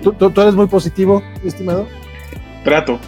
[0.00, 1.88] ¿Tú, tú- tú eres muy positivo, estimado?
[2.62, 3.00] Trato,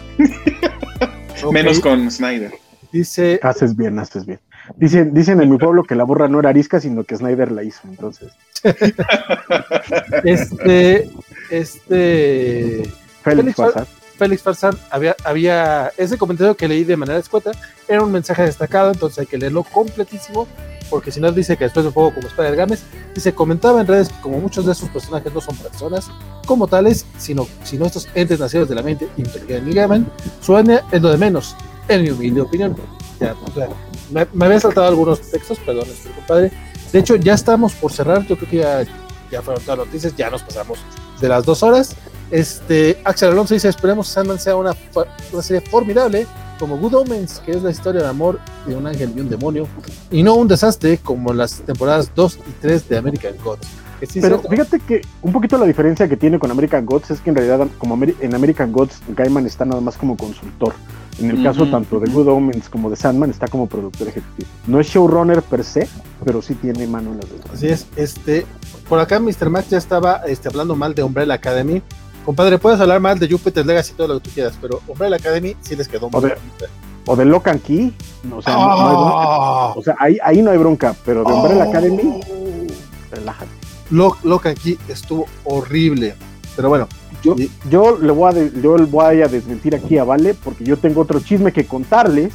[1.51, 2.51] menos con Snyder.
[2.91, 4.39] Dice, Haces bien, haces bien.
[4.77, 7.63] Dicen, dicen en mi pueblo que la burra no era arisca, sino que Snyder la
[7.63, 7.81] hizo.
[7.85, 8.31] Entonces,
[10.23, 11.09] este,
[11.49, 12.89] este,
[13.21, 13.87] Félix Félix Farsad.
[14.17, 17.51] Félix Farsad había, había, ese comentario que leí de manera escueta
[17.87, 20.47] era un mensaje destacado, entonces hay que leerlo completísimo,
[20.89, 22.83] porque si no dice que después de juego como Spider Games,
[23.13, 26.09] dice, comentaba en redes que como muchos de sus personajes no son personas
[26.45, 30.07] como tales, sino, sino estos entes nacidos de la mente inteligente y gaman,
[30.41, 31.55] suena es lo de menos,
[31.87, 32.75] en mi humilde opinión.
[33.19, 33.69] Ya, o sea,
[34.11, 36.51] me, me había saltado algunos textos, perdón, este compadre.
[36.91, 38.83] De hecho, ya estamos por cerrar, yo creo que ya,
[39.31, 40.79] ya fueron todas las noticias, ya nos pasamos
[41.19, 41.95] de las dos horas.
[42.29, 44.75] Este, Axel Alonso dice, esperemos que Sandman sea una,
[45.31, 46.27] una serie formidable
[46.59, 49.67] como Good Omens, que es la historia de amor de un ángel y un demonio,
[50.11, 53.67] y no un desastre como las temporadas 2 y 3 de American Gods.
[53.99, 57.21] Que sí, Pero fíjate que un poquito la diferencia que tiene con American Gods es
[57.21, 60.73] que en realidad, como en American Gods, Gaiman está nada más como consultor.
[61.19, 62.09] En el caso tanto de.
[62.11, 64.47] Good Omens como de Sandman, está como productor ejecutivo.
[64.67, 65.87] No es showrunner per se,
[66.25, 67.39] pero sí tiene mano en las dos.
[67.53, 68.45] Así es, este,
[68.89, 69.49] por acá Mr.
[69.49, 71.81] Max ya estaba este, hablando mal de Umbrella Academy.
[72.25, 75.55] Compadre, puedes hablar mal de Jupiter Legacy todo lo que tú quieras, pero Umbrella Academy
[75.61, 76.31] sí les quedó muy.
[77.05, 79.17] O de Lock and Key, no, o sea, no- no hay bronca.
[79.17, 79.73] Ah.
[79.75, 81.69] O sea, ahí, ahí no hay bronca, pero de Umbrella Oh.
[81.69, 82.21] Academy,
[83.11, 83.51] relájate.
[83.91, 86.15] Lo, Lock and Key estuvo horrible.
[86.55, 86.87] Pero bueno,
[87.23, 87.35] Yo,
[87.69, 90.77] yo le voy a de- yo le voy a desmentir aquí a Vale porque yo
[90.77, 92.33] tengo otro chisme que contarles.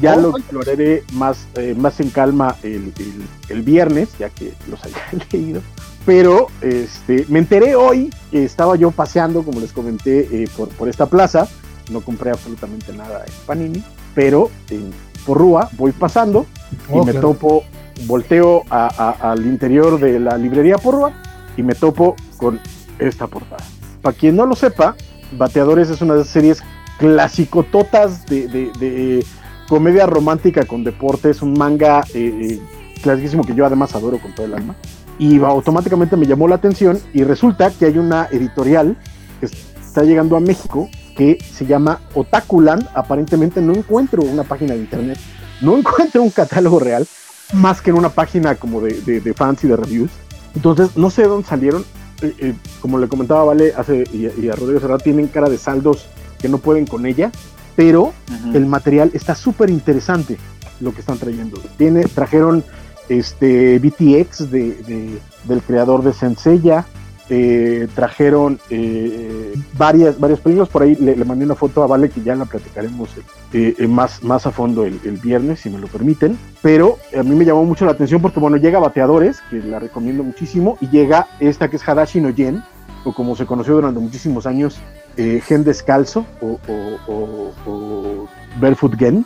[0.00, 0.20] Ya Oh.
[0.20, 4.96] lo exploraré más, eh, más en calma el, el- el viernes, ya que los haya
[5.32, 5.60] leído.
[6.06, 10.88] Pero este, me enteré hoy que estaba yo paseando, como les comenté, eh, por, por
[10.88, 11.48] esta plaza.
[11.90, 13.82] No compré absolutamente nada en Panini,
[14.14, 14.90] pero en
[15.26, 16.46] Porrúa voy pasando
[16.88, 17.28] y Oh, me claro.
[17.32, 17.64] topo,
[18.06, 18.86] volteo a-
[19.20, 21.12] a- al interior de la librería Porrúa
[21.56, 22.60] y me topo con
[23.00, 23.64] esta portada.
[24.08, 24.96] Para quien no lo sepa,
[25.32, 26.62] Bateadores es una de esas series
[26.96, 29.22] clasicototas de, de,
[29.68, 34.46] comedia romántica con deporte, es un manga eh, eh, que yo además adoro con todo
[34.46, 34.76] el alma.
[35.18, 38.96] Y automáticamente me llamó la atención y resulta que hay una editorial
[39.40, 42.88] que está llegando a México que se llama Otakuland.
[42.94, 45.18] Aparentemente no encuentro una página de internet,
[45.60, 47.06] no encuentro un catálogo real,
[47.52, 50.12] más que en una página como de, de, de fans y de reviews.
[50.54, 51.84] Entonces no sé de dónde salieron.
[52.22, 55.56] Eh, eh, como le comentaba Vale hace, y, y a Rodrigo Serrat, tienen cara de
[55.58, 56.06] saldos
[56.40, 57.30] que no pueden con ella,
[57.76, 58.12] pero
[58.54, 60.36] el material está súper interesante
[60.80, 61.60] lo que están trayendo.
[61.76, 62.64] Tiene, trajeron
[63.08, 66.86] este BTX de, de- del creador de Senseiya,
[67.30, 72.22] eh, trajeron eh, varias, varias películas, por ahí le, mandé una foto a Vale que
[72.22, 73.10] ya la platicaremos
[73.52, 77.34] eh, eh, más, más a fondo el, viernes, si me lo permiten, pero a mí
[77.34, 81.26] me llamó mucho la atención porque bueno, llega Bateadores, que la recomiendo muchísimo, y llega
[81.40, 82.62] esta que es Hadashi no Yen,
[83.04, 84.78] o como se conoció durante muchísimos años,
[85.16, 88.28] eh, Gen Descalzo o, o- o- o
[88.60, 89.24] Barefoot Gen,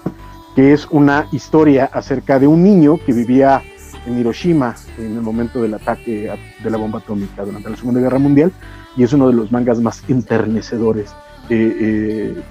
[0.54, 3.62] que es una historia acerca de un niño que vivía
[4.06, 6.30] en Hiroshima en el momento del ataque
[6.62, 8.52] de la bomba atómica durante la Segunda Guerra Mundial
[8.96, 11.10] y es uno de los mangas más enternecedores
[11.50, 12.42] eh, eh,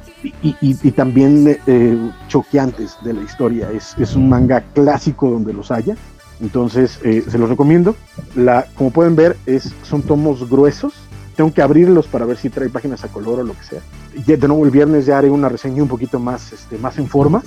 [0.43, 3.71] y, y- y también eh, choqueantes de la historia.
[3.71, 5.95] Es, es un manga clásico donde los haya.
[6.41, 7.95] Entonces, eh, se los recomiendo.
[8.35, 10.93] La, como pueden ver, es, son tomos gruesos.
[11.35, 13.81] Tengo que abrirlos para ver si trae páginas a color o lo que sea.
[14.25, 17.41] De nuevo, el viernes ya haré una reseña un poquito más, este, más en forma.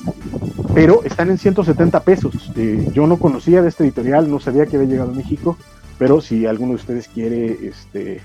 [0.74, 2.50] Pero están en 170 pesos.
[2.56, 5.56] Eh, yo no conocía de este editorial, no sabía que había llegado a México.
[5.98, 8.20] Pero si alguno de ustedes quiere este,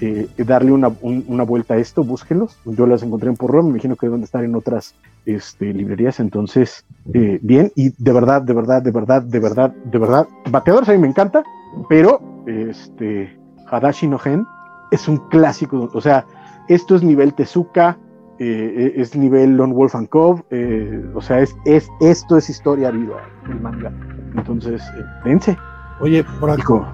[0.00, 2.56] eh, darle una, un- una vuelta a esto, búsquenlos.
[2.64, 4.94] Yo las encontré en Porro, me imagino que deben de estar en otras
[5.26, 6.20] este, librerías.
[6.20, 10.88] Entonces, eh, bien, y de verdad, de verdad, de verdad, de verdad, de verdad, Bateadores
[10.88, 11.42] a mí me encanta,
[11.88, 13.36] pero este,
[13.70, 14.46] Hadashi no Gen
[14.90, 15.88] es un clásico.
[15.92, 16.26] O sea,
[16.68, 17.98] esto es nivel Tezuka,
[18.38, 22.90] eh, es nivel Lone Wolf and Cove, eh, o sea, es, es, esto es historia
[22.90, 23.92] viva, el manga.
[24.36, 25.56] Entonces, eh, vence.
[26.00, 26.92] Oye, por acá,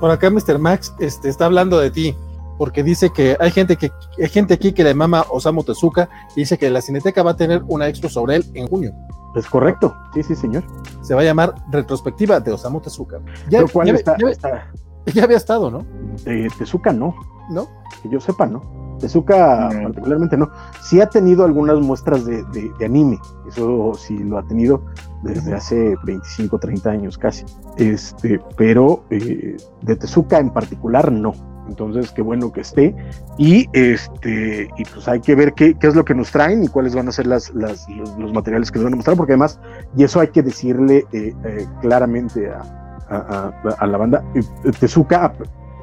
[0.00, 0.58] por, acá Mr.
[0.58, 2.16] Max este, está hablando de ti,
[2.58, 6.40] porque dice que hay gente que hay gente aquí que le mama Osamu Tezuka y
[6.40, 8.92] dice que la Cineteca va a tener una expo sobre él en junio.
[9.36, 10.64] Es correcto, sí, sí, señor.
[11.02, 13.18] Se va a llamar Retrospectiva de Osamu Tezuka.
[13.48, 14.16] Ya, Pero ¿cuál ya- está?
[14.18, 14.72] ya- está-
[15.14, 15.84] ya había estado, ¿no?
[16.26, 17.14] eh, Tezuka no,
[17.50, 17.66] ¿No?
[18.02, 18.62] que yo sepa, ¿no?
[19.00, 19.82] Tezuka No.
[19.84, 20.50] particularmente no.
[20.82, 23.18] Sí ha tenido algunas muestras de, de- de anime,
[23.48, 24.82] eso sí lo ha tenido
[25.22, 27.44] desde hace 25, 30 años casi.
[27.76, 31.32] Este, pero eh, de Tezuka en particular no.
[31.68, 32.96] Entonces, qué bueno que esté.
[33.36, 36.68] Y este, y pues hay que ver qué, qué es lo que nos traen y
[36.68, 39.32] cuáles van a ser las, las- los, los materiales que nos van a mostrar, porque
[39.34, 39.60] además,
[39.96, 44.42] y eso hay que decirle eh, eh, claramente a, a- a- a la banda, eh,
[44.78, 45.32] Tezuka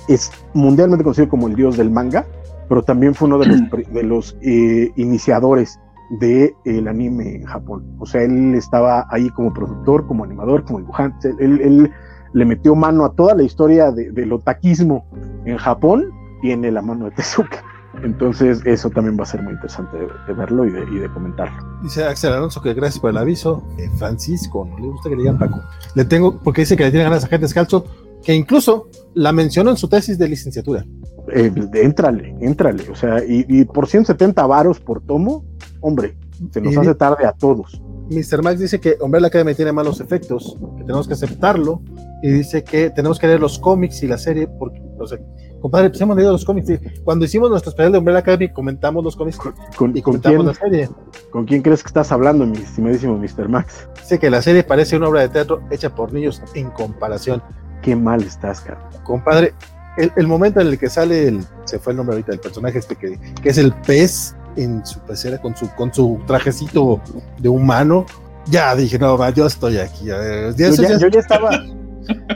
[0.07, 2.25] es mundialmente conocido como el dios del manga,
[2.69, 3.59] pero también fue uno de los,
[3.93, 5.79] de los eh, iniciadores
[6.19, 7.83] del anime en Japón.
[7.99, 11.33] O sea, él estaba ahí como productor, como animador, como dibujante.
[11.39, 11.91] Él, él
[12.33, 15.05] le metió mano a toda la historia de- del otakismo
[15.45, 16.05] en Japón,
[16.41, 17.63] tiene la mano de Tezuka.
[18.03, 21.09] Entonces, eso también va a ser muy interesante de, de verlo y de, y de
[21.09, 21.55] comentarlo.
[21.81, 23.63] Dice Axel Alonso que gracias por el aviso.
[23.77, 25.59] Eh, Francisco, no le gusta que le digan Paco.
[25.95, 27.85] Le tengo, porque dice que le tiene ganas a gente descalzo,
[28.23, 30.85] que incluso la mencionó en su tesis de licenciatura.
[31.33, 32.89] Eh, éntrale, éntrale.
[32.91, 35.43] O sea, y, y por 170 varos por tomo,
[35.81, 36.15] hombre,
[36.51, 37.81] se nos Y- hace tarde a todos.
[38.11, 38.43] Mr.
[38.43, 41.81] Max dice que Umbrella Academy tiene malos efectos, que tenemos que aceptarlo,
[42.21, 45.17] y dice que tenemos que leer los cómics y la serie, porque, o sea,
[45.65, 46.71] compadre, pues hemos leído los cómics.
[47.03, 49.37] Cuando hicimos nuestro especial de Umbrella Academy, comentamos los cómics
[49.75, 50.89] ¿Con, y con comentamos quién, la serie.
[51.31, 53.49] ¿Con quién crees que estás hablando, mi estimadísimo Mr.
[53.49, 53.87] Max?
[53.99, 57.41] Dice que la serie parece una obra de teatro hecha por niños en comparación.
[57.81, 58.89] Qué mal estás, cara.
[59.03, 59.53] Compadre,
[59.97, 62.77] el, el momento en el que sale el, se fue el nombre ahorita del personaje
[62.77, 67.01] este que, que es el pez en su pecera con su con su trajecito
[67.39, 68.05] de humano.
[68.45, 70.05] Ya dije, no, va, yo estoy aquí.
[70.09, 71.49] ver, Yo ya- yo ya estaba,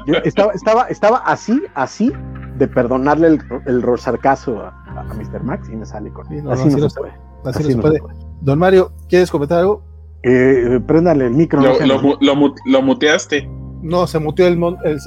[0.07, 2.11] yo estaba, estaba, estaba así, así
[2.59, 5.43] de perdonarle el, el rosarcazo a, a, a Mr.
[5.43, 7.13] Max y me sale con no, así no, no, así no se puede.
[7.45, 7.99] así así no se no puede.
[8.41, 9.83] Don Mario, ¿quieres comentar algo?
[10.23, 11.61] Eh, préndale el micro.
[11.61, 13.49] Lo, lo, mu- lo mu- lo muteaste.
[13.81, 14.99] No, se muteó el, mon- el-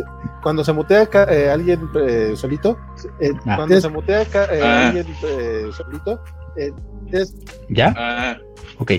[0.43, 2.79] cuando se mutea eh, alguien eh, solito,
[3.21, 3.57] eh, Ah.
[3.57, 4.27] cuando se mutea eh,
[4.63, 4.87] Ah.
[4.89, 6.19] alguien eh, solito,
[6.57, 6.73] eh,
[7.13, 7.35] es
[7.69, 7.95] ¿Ya?
[7.97, 8.37] Ah,
[8.79, 8.93] Ok.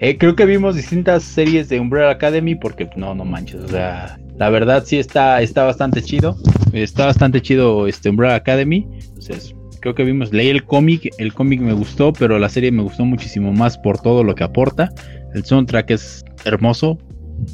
[0.00, 3.62] Eh, creo que vimos distintas series de Umbrella Academy porque no, no manches.
[3.64, 6.36] O sea, la verdad sí está, está bastante chido.
[6.82, 8.86] Está bastante chido este Umbrella Academy.
[9.08, 11.10] Entonces, creo que vimos, leí el cómic.
[11.18, 14.44] El cómic me gustó, pero la serie me gustó muchísimo más por todo lo que
[14.44, 14.92] aporta.
[15.34, 16.98] El soundtrack es hermoso.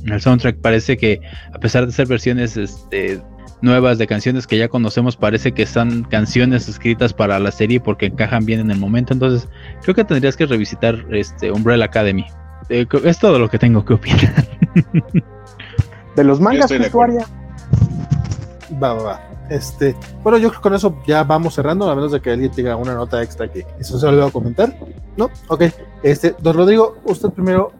[0.06, 1.20] El soundtrack parece que,
[1.52, 3.20] a pesar de ser versiones este,
[3.60, 8.06] nuevas de canciones que ya conocemos, parece que son canciones escritas para la serie porque
[8.06, 9.12] encajan bien en el momento.
[9.12, 9.48] Entonces,
[9.82, 12.24] creo que tendrías que revisitar este Umbrella Academy.
[12.70, 14.46] Eh, es todo lo que tengo que opinar.
[16.16, 16.90] de los mangas, estoy de
[18.82, 19.28] Va, va, va.
[19.50, 22.50] Este, bueno, yo creo que con eso ya vamos cerrando, a menos de que alguien
[22.50, 24.74] tenga una nota extra que eso se lo a comentar.
[25.16, 25.30] ¿No?
[25.48, 25.64] Ok.
[26.02, 27.72] Este, don Rodrigo, usted primero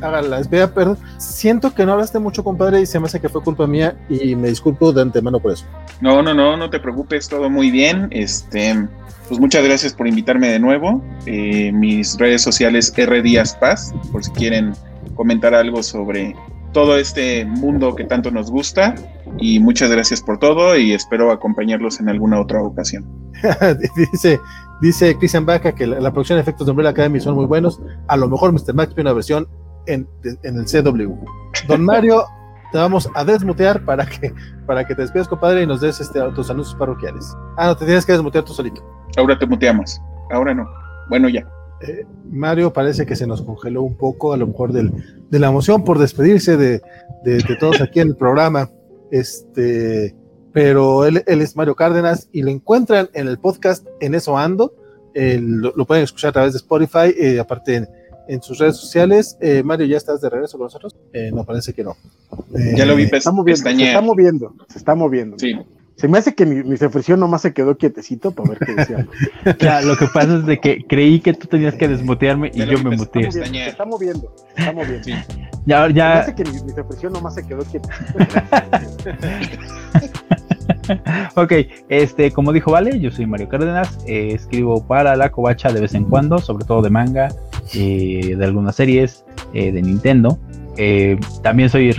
[0.00, 0.98] haga la despedida, perdón.
[1.18, 4.34] Siento que no hablaste mucho, compadre, y se me hace que fue culpa mía, y
[4.36, 5.64] me disculpo de antemano por eso.
[6.00, 8.08] No, no, no, no te preocupes, todo muy bien.
[8.10, 8.88] Este,
[9.28, 11.02] pues muchas gracias por invitarme de nuevo.
[11.26, 14.72] Eh, mis redes sociales R Díaz Paz, por si quieren
[15.14, 16.34] comentar algo sobre
[16.72, 18.94] todo este mundo que tanto nos gusta.
[19.38, 23.06] Y muchas gracias por todo y espero acompañarlos en alguna otra ocasión.
[24.12, 24.40] dice,
[24.80, 27.80] dice Christian Baca que la, la producción de efectos de Umbrella Academy son muy buenos.
[28.08, 28.74] A lo mejor Mr.
[28.74, 29.46] Max tiene una versión
[29.86, 30.08] en,
[30.42, 31.14] en el CW.
[31.66, 32.24] Don Mario,
[32.72, 34.32] te vamos a desmutear para que,
[34.66, 37.34] para que te despidas, compadre, y nos des este, tus anuncios parroquiales.
[37.56, 38.82] Ah, no, te tienes que desmutear tú solito.
[39.16, 40.00] Ahora te muteamos.
[40.30, 40.68] Ahora no.
[41.08, 41.46] Bueno, ya.
[41.80, 44.92] Eh, Mario parece que se nos congeló un poco, a lo mejor del,
[45.30, 46.82] de la emoción por despedirse de,
[47.24, 48.68] de, de todos aquí en el programa.
[49.10, 50.14] Este,
[50.52, 54.74] pero él, él, es Mario Cárdenas y lo encuentran en el podcast En Eso Ando.
[55.14, 57.88] Eh, lo, lo, pueden escuchar a través de Spotify, eh, aparte en,
[58.28, 59.36] en, sus redes sociales.
[59.40, 60.94] Eh, Mario, ¿ya estás de regreso con nosotros?
[61.32, 61.96] no, parece que no.
[62.76, 65.38] ya lo vi se está, moviendo, se está moviendo, se está moviendo.
[65.38, 65.54] Sí.
[65.98, 69.06] Se me hace que mi, mi reflexión nomás se quedó quietecito para ver qué decía.
[69.58, 72.78] ya, lo que pasa es de que creí que tú tenías que desmutearme y yo
[72.84, 73.32] me muteé.
[73.32, 75.04] Se, se está moviendo, se está moviendo.
[75.04, 75.12] Sí.
[75.66, 75.88] Ya, ya.
[75.88, 78.16] Se me hace que mi, mi reflexión nomás se quedó quietecito.
[81.34, 81.52] ok,
[81.88, 85.94] este, como dijo Vale, yo soy Mario Cárdenas, eh, escribo para la covacha de vez
[85.94, 87.28] en cuando, sobre todo de manga,
[87.74, 90.38] eh, de algunas series, eh, de Nintendo.
[90.80, 91.92] Eh, también soy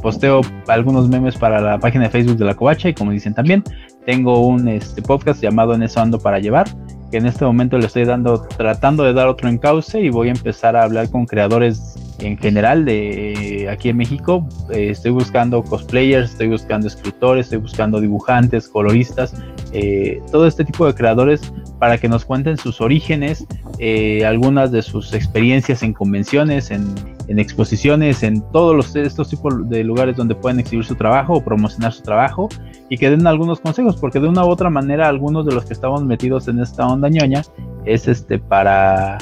[0.00, 3.64] posteo algunos memes para la página de Facebook de la covacha y como dicen también,
[4.06, 6.68] tengo un este, podcast llamado En eso ando para llevar.
[7.10, 10.32] que en este momento le estoy dando, tratando de dar otro encauce y voy a
[10.32, 14.46] empezar a hablar con creadores en general de aquí en México.
[14.70, 19.34] Eh, estoy buscando cosplayers, estoy buscando escritores, estoy buscando dibujantes, coloristas,
[19.72, 23.46] eh, todo este tipo de creadores para que nos cuenten sus orígenes,
[23.78, 26.94] eh, algunas de sus experiencias en convenciones, en,
[27.28, 31.92] exposiciones, en todos los, estos tipos de lugares donde pueden exhibir su trabajo o promocionar
[31.92, 32.48] su trabajo
[32.88, 35.72] y que den algunos consejos, porque de una u otra manera algunos de los que
[35.72, 37.42] estamos metidos en esta onda ñoña
[37.84, 39.18] es este para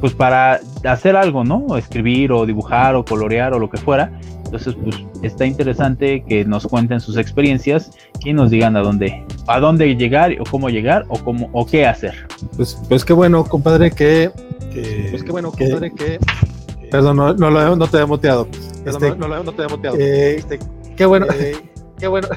[0.00, 1.76] pues para hacer algo, ¿no?
[1.76, 4.10] escribir o dibujar o colorear o lo que fuera.
[4.44, 7.92] Entonces, pues está interesante que nos cuenten sus experiencias
[8.24, 11.86] y nos digan a dónde, a dónde llegar o cómo llegar o cómo o qué
[11.86, 12.14] hacer.
[12.56, 14.30] Pues, pues qué bueno, compadre, que,
[15.10, 16.18] pues qué bueno, compadre, que,
[16.92, 18.46] perdón, no, no, no te había muteado.
[18.84, 19.96] Este, no, no, te había muteado.
[19.98, 20.58] Eh, este,
[20.94, 21.56] qué bueno, eh,
[21.98, 22.28] qué bueno,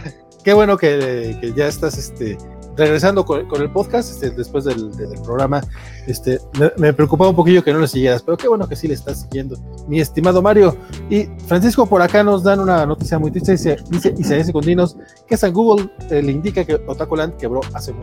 [0.43, 2.37] qué bueno que, que ya estás, este,
[2.77, 4.91] regresando con, el podcast, este, después del,
[5.23, 5.61] programa,
[6.07, 6.39] este,
[6.77, 9.21] me, preocupaba un poquillo que no le siguieras, pero qué bueno que sí le estás
[9.21, 9.57] siguiendo,
[9.87, 10.75] mi estimado Mario.
[11.09, 15.37] Y Francisco, por acá nos dan una noticia muy triste, dice, dice Isaías Condinos, que
[15.37, 17.93] San Google eh, le indica que Otakuland quebró hace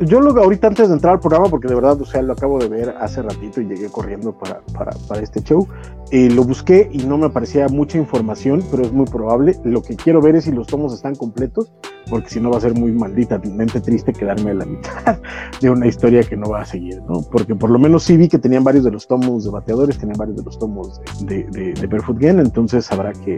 [0.00, 2.58] Yo lo ahorita antes de entrar al programa, porque de verdad, o sea, lo acabo
[2.58, 5.66] de ver hace ratito y llegué corriendo para, para, para este show,
[6.10, 9.58] eh, lo busqué y no me aparecía mucha información, pero es muy probable.
[9.64, 11.72] Lo que quiero ver es si los tomos están completos,
[12.10, 15.18] porque si no va a ser muy malditamente triste quedarme a la mitad
[15.60, 17.22] de una historia que no va a seguir, ¿no?
[17.30, 20.18] Porque por lo menos sí vi que tenían varios de los tomos de bateadores, tenían
[20.18, 23.36] varios de los tomos de, de, de, Barefoot Gen, entonces habrá que,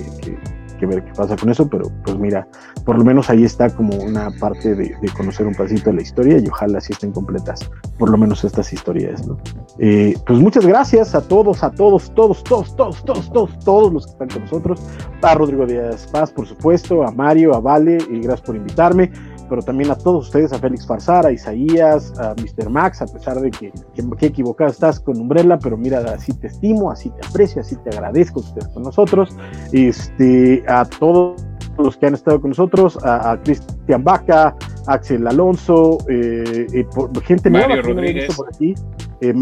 [0.77, 2.47] que ver qué pasa con eso, pero pues mira,
[2.85, 6.39] por lo menos ahí está como una parte de, conocer un pasito de la historia
[6.39, 7.69] y ojalá sí estén completas,
[7.99, 9.39] por lo menos estas historias, ¿no?
[9.79, 14.07] Eh, pues muchas gracias a todos, a todos, todos, todos, todos, todos, todos, todos los
[14.07, 14.81] que están con nosotros,
[15.23, 19.11] a Rodrigo Díaz Paz, por supuesto, a Mario, a Vale, y gracias por invitarme
[19.49, 22.69] pero también a todos ustedes, a Félix Farsar, a Isaías, a Mr.
[22.69, 26.91] Max, a pesar de que, que, equivocado estás con Umbrella, pero mira, así te estimo,
[26.91, 29.37] así te aprecio, así te agradezco que estés con nosotros,
[29.73, 31.45] este, a todos
[31.79, 34.57] los que han estado con nosotros, a, Cristian Vaca,
[34.87, 36.87] Axel Alonso, eh, eh,
[37.23, 38.35] gente Mario Rodríguez.
[38.35, 38.75] por aquí,
[39.21, 39.35] eh,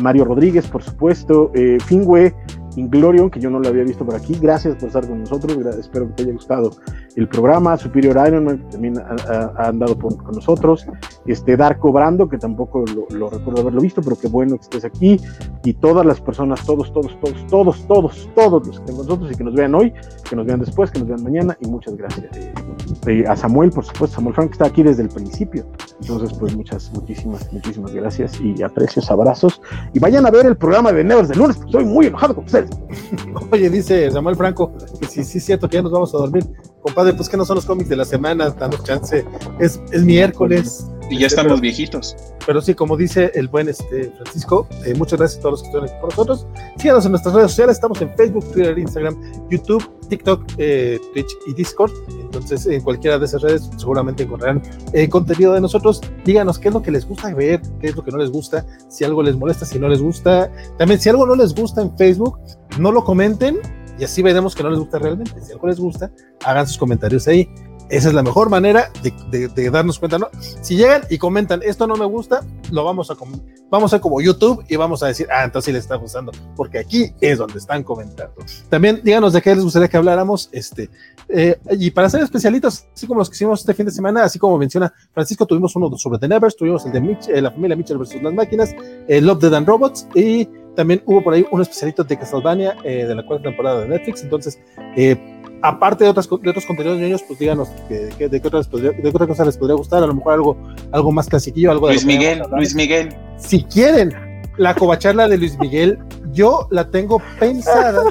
[0.00, 2.34] Mario Rodríguez, por supuesto, eh, Fingüe,
[2.76, 4.36] Inglorion, que yo no lo había visto por aquí.
[4.40, 5.56] Gracias por estar con nosotros.
[5.78, 6.70] Espero que te haya gustado
[7.16, 7.76] el programa.
[7.76, 10.86] Superior Iron también ha, andado con nosotros.
[11.26, 15.20] Este Darko Brando, que tampoco lo, recuerdo haberlo visto, pero qué bueno que estés aquí.
[15.64, 19.32] Y todas las personas, todos, todos, todos, todos, todos, todos los que estén con nosotros
[19.32, 19.92] y que nos vean hoy,
[20.28, 21.56] que nos vean después, que nos vean mañana.
[21.60, 22.26] Y muchas gracias.
[23.06, 25.66] Eh, a Samuel, por supuesto, Samuel Frank, que está aquí desde el principio.
[26.00, 29.60] Entonces, pues muchas, muchísimas, muchísimas gracias y aprecios, abrazos.
[29.92, 32.44] Y vayan a ver el programa de Nevers de lunes, porque estoy muy enojado con
[32.44, 32.65] ustedes.
[33.50, 36.44] Oye, dice Samuel Franco, que sí, sí, es cierto que ya nos vamos a dormir.
[36.86, 39.24] Compadre, pues que no son los cómics de la semana, dando chance.
[39.58, 40.86] Es, es miércoles.
[41.10, 42.16] Y ya estamos viejitos.
[42.46, 45.66] Pero sí, como dice el buen este, Francisco, eh, muchas gracias a todos los que
[45.66, 46.46] están aquí con nosotros.
[46.78, 51.54] Síganos en nuestras redes sociales, estamos en Facebook, Twitter, Instagram, YouTube, TikTok, eh, Twitch y
[51.54, 51.90] Discord.
[52.20, 56.00] Entonces, en cualquiera de esas redes seguramente encontrarán eh, contenido de nosotros.
[56.24, 58.64] Díganos qué es lo que les gusta ver, qué es lo que no les gusta,
[58.88, 60.52] si algo les molesta, si no les gusta.
[60.78, 62.38] También, si algo no les gusta en Facebook,
[62.78, 63.58] no lo comenten
[63.98, 65.40] y así veremos que no les gusta realmente.
[65.42, 66.10] Si algo les gusta,
[66.44, 67.48] hagan sus comentarios ahí.
[67.88, 68.90] Esa es la mejor manera
[69.30, 70.28] de, darnos cuenta, ¿no?
[70.60, 73.16] Si llegan y comentan, esto no me gusta, lo vamos a
[73.70, 76.78] vamos a como YouTube y vamos a decir, ah, entonces sí les está gustando, porque
[76.80, 78.34] aquí es donde están comentando.
[78.68, 80.90] También díganos de qué les gustaría que habláramos, este,
[81.28, 84.40] eh, y para ser especialitos, así como los que hicimos este fin de semana, así
[84.40, 87.76] como menciona Francisco, tuvimos uno sobre The Nevers, tuvimos el de Mitch, eh, la familia
[87.76, 88.74] Mitchell versus las máquinas,
[89.06, 93.04] el Love, the and Robots, y también hubo por ahí un especialito de Castlevania, eh,
[93.06, 94.60] de la cuarta temporada de Netflix, entonces,
[94.96, 95.16] eh,
[95.62, 98.70] aparte de, otras, de otros contenidos de niños, pues díganos de, qué de, qué otras,
[98.70, 100.56] de qué otra cosa les podría gustar, a lo mejor algo,
[100.92, 103.16] algo más clasiquillo, algo de Luis Miguel, Luis Miguel.
[103.38, 104.14] Si quieren
[104.58, 105.98] la covacharla de Luis Miguel,
[106.32, 108.02] yo la tengo pensada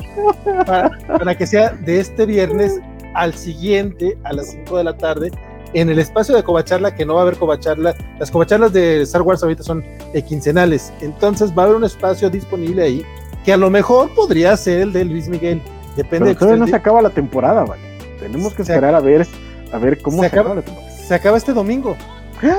[0.65, 2.79] para, que sea de este viernes
[3.13, 5.31] al siguiente, a las 5 de la tarde,
[5.75, 9.21] en el espacio de covacharla, que no va a haber covacharla, las covacharlas de Star
[9.21, 9.83] Wars ahorita son
[10.13, 13.05] eh, quincenales, entonces va a haber un espacio disponible ahí,
[13.43, 15.61] que a lo mejor podría ser el de Luis Miguel,
[15.95, 17.81] Depende Pero todavía no se acaba la temporada, vale.
[18.19, 19.25] Tenemos que esperar a ver,
[19.71, 20.91] a ver cómo se, acaba, la temporada.
[20.91, 21.95] Se acaba este domingo.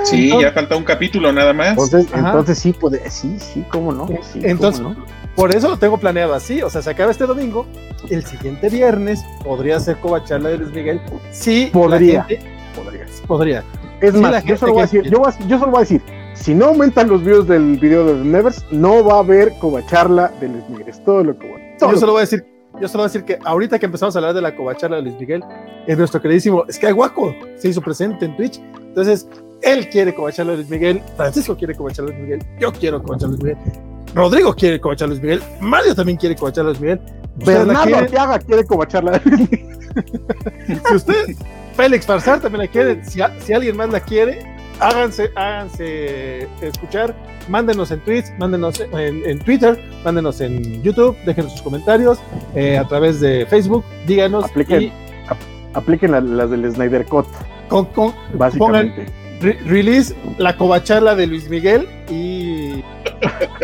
[0.04, 1.70] Sí, ya falta un capítulo nada más.
[1.70, 4.08] Entonces, entonces sí, puede, sí, sí, cómo no.
[4.36, 4.82] entonces,
[5.34, 6.62] por eso lo tengo planeado así.
[6.62, 7.66] O sea, se acaba este domingo.
[8.08, 11.00] El siguiente viernes podría ser covacharla de Luis Miguel.
[11.30, 12.26] Sí, podría.
[12.74, 13.05] podría.
[13.26, 13.64] Podría.
[14.00, 16.02] Es más, yo solo, voy a decir, yo, yo solo voy a decir,
[16.34, 20.32] si no aumentan los views del video de The Nevers, no va a haber covacharla
[20.40, 20.88] de Luis Miguel.
[20.88, 21.78] Es todo lo que voy a.
[21.78, 22.44] Yo solo voy a decir
[22.80, 25.02] yo solo voy a decir que ahorita que empezamos a hablar de la covacharla de
[25.02, 25.42] Luis Miguel,
[25.86, 28.60] es nuestro queridísimo Sky Waco se hizo presente en Twitch.
[28.78, 29.26] Entonces,
[29.62, 33.28] Él quiere cobachar a Luis Miguel, Francisco quiere cobachar a Luis Miguel, yo quiero cobachar
[33.28, 33.58] a Luis Miguel,
[34.14, 37.00] Rodrigo quiere cobachar a Luis Miguel, Mario también quiere cobachar a Luis Miguel.
[37.36, 39.20] Bernardo Arteaga quiere cobacharla.
[40.88, 41.36] si usted,
[41.76, 47.14] Félix Farsar también la quiere, si, si alguien más la quiere, háganse, háganse escuchar,
[47.48, 52.18] mándenos en tweets, mándenos en, en Twitter, mándenos en YouTube, déjenos sus comentarios
[52.54, 54.44] eh, a través de Facebook, díganos.
[54.44, 54.92] Apliquen, y,
[55.74, 57.26] apliquen las la del Snyder Cut.
[57.68, 59.06] Con, con, básicamente.
[59.40, 62.82] Re release la covacharla de Luis Miguel y,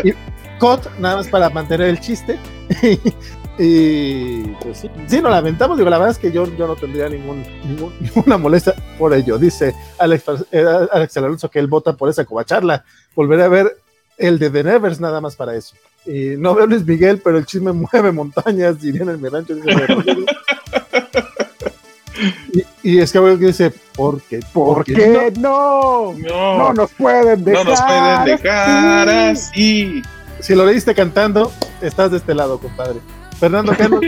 [0.03, 0.13] y
[0.59, 2.37] Cut, nada más para mantener el chiste.
[3.57, 5.77] Y pues sí, sí, lo lamentamos.
[5.77, 9.37] Digo, la verdad es que yo, yo no tendría ningún, ningún, ninguna molestia por ello.
[9.37, 12.83] Dice Alex, eh, Alex Alonso que él vota por esa covacharla.
[13.15, 13.77] Volveré a ver
[14.17, 15.75] el de The Nevers nada más para eso.
[16.05, 19.55] Y no veo Luis Miguel, pero el chisme mueve montañas, dirían en mi rancho.
[19.55, 19.71] Dice,
[22.83, 24.39] y, y, es que dice, ¿por qué?
[24.51, 26.13] ¿Por, qué no?
[26.13, 27.65] No, no nos pueden dejar.
[27.65, 30.01] No nos pueden dejar así.
[30.39, 31.51] Si lo leíste cantando,
[31.81, 32.99] estás de este lado, compadre.
[33.43, 34.05] Fernando Carlos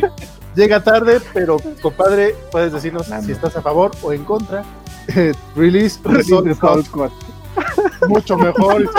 [0.56, 4.64] llega tarde, pero compadre, puedes decirnos si estás a favor o en contra.
[5.58, 6.32] Release, release
[8.08, 8.90] mucho mejor.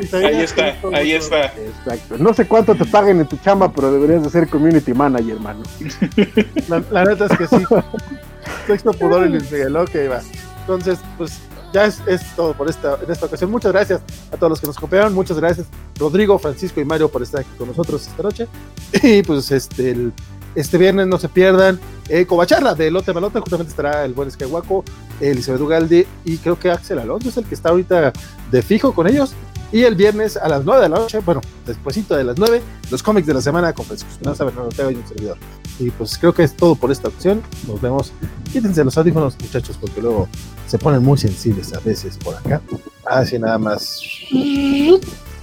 [0.00, 1.46] Y se, y se ahí está, ahí está.
[1.46, 2.16] Exacto.
[2.16, 5.62] No sé cuánto te paguen en tu chamba, pero deberías de ser community manager, hermano.
[6.68, 7.64] La, la neta es que sí.
[8.68, 10.20] Sexto pudor y Luis Miguel, ok, va.
[10.60, 11.40] Entonces, pues
[11.72, 13.50] ya es, es, todo por esta, en esta ocasión.
[13.50, 14.00] Muchas gracias
[14.30, 15.14] a todos los que nos copiaron.
[15.14, 15.66] Muchas gracias,
[15.98, 18.48] Rodrigo, Francisco y Mario, por estar aquí con nosotros esta noche.
[19.02, 20.10] Y pues este,
[20.54, 23.40] este viernes no se pierdan eh, Covacharla de Lote Malote.
[23.40, 24.84] Justamente estará el buen Skywaco,
[25.20, 28.12] Elizabeth Ugalde y creo que Axel Alonso es el que está ahorita
[28.50, 29.34] de fijo con ellos.
[29.72, 33.02] Y el viernes a las 9 de la noche, bueno, despuesito de las 9, los
[33.02, 35.38] cómics de la semana con Francisco Espinosa, Bernardo Ortega y un servidor.
[35.78, 37.42] Y pues creo que es todo por esta ocasión.
[37.66, 38.12] Nos vemos.
[38.52, 40.28] Quítense los audífonos, muchachos, porque luego
[40.66, 42.60] se ponen muy sensibles a veces por acá.
[43.06, 44.02] Así nada más.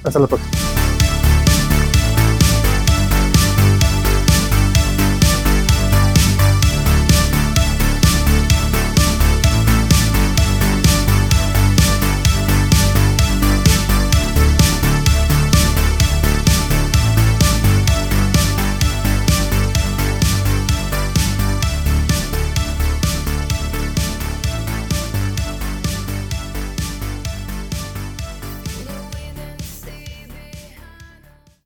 [0.03, 0.78] Hasta la próxima.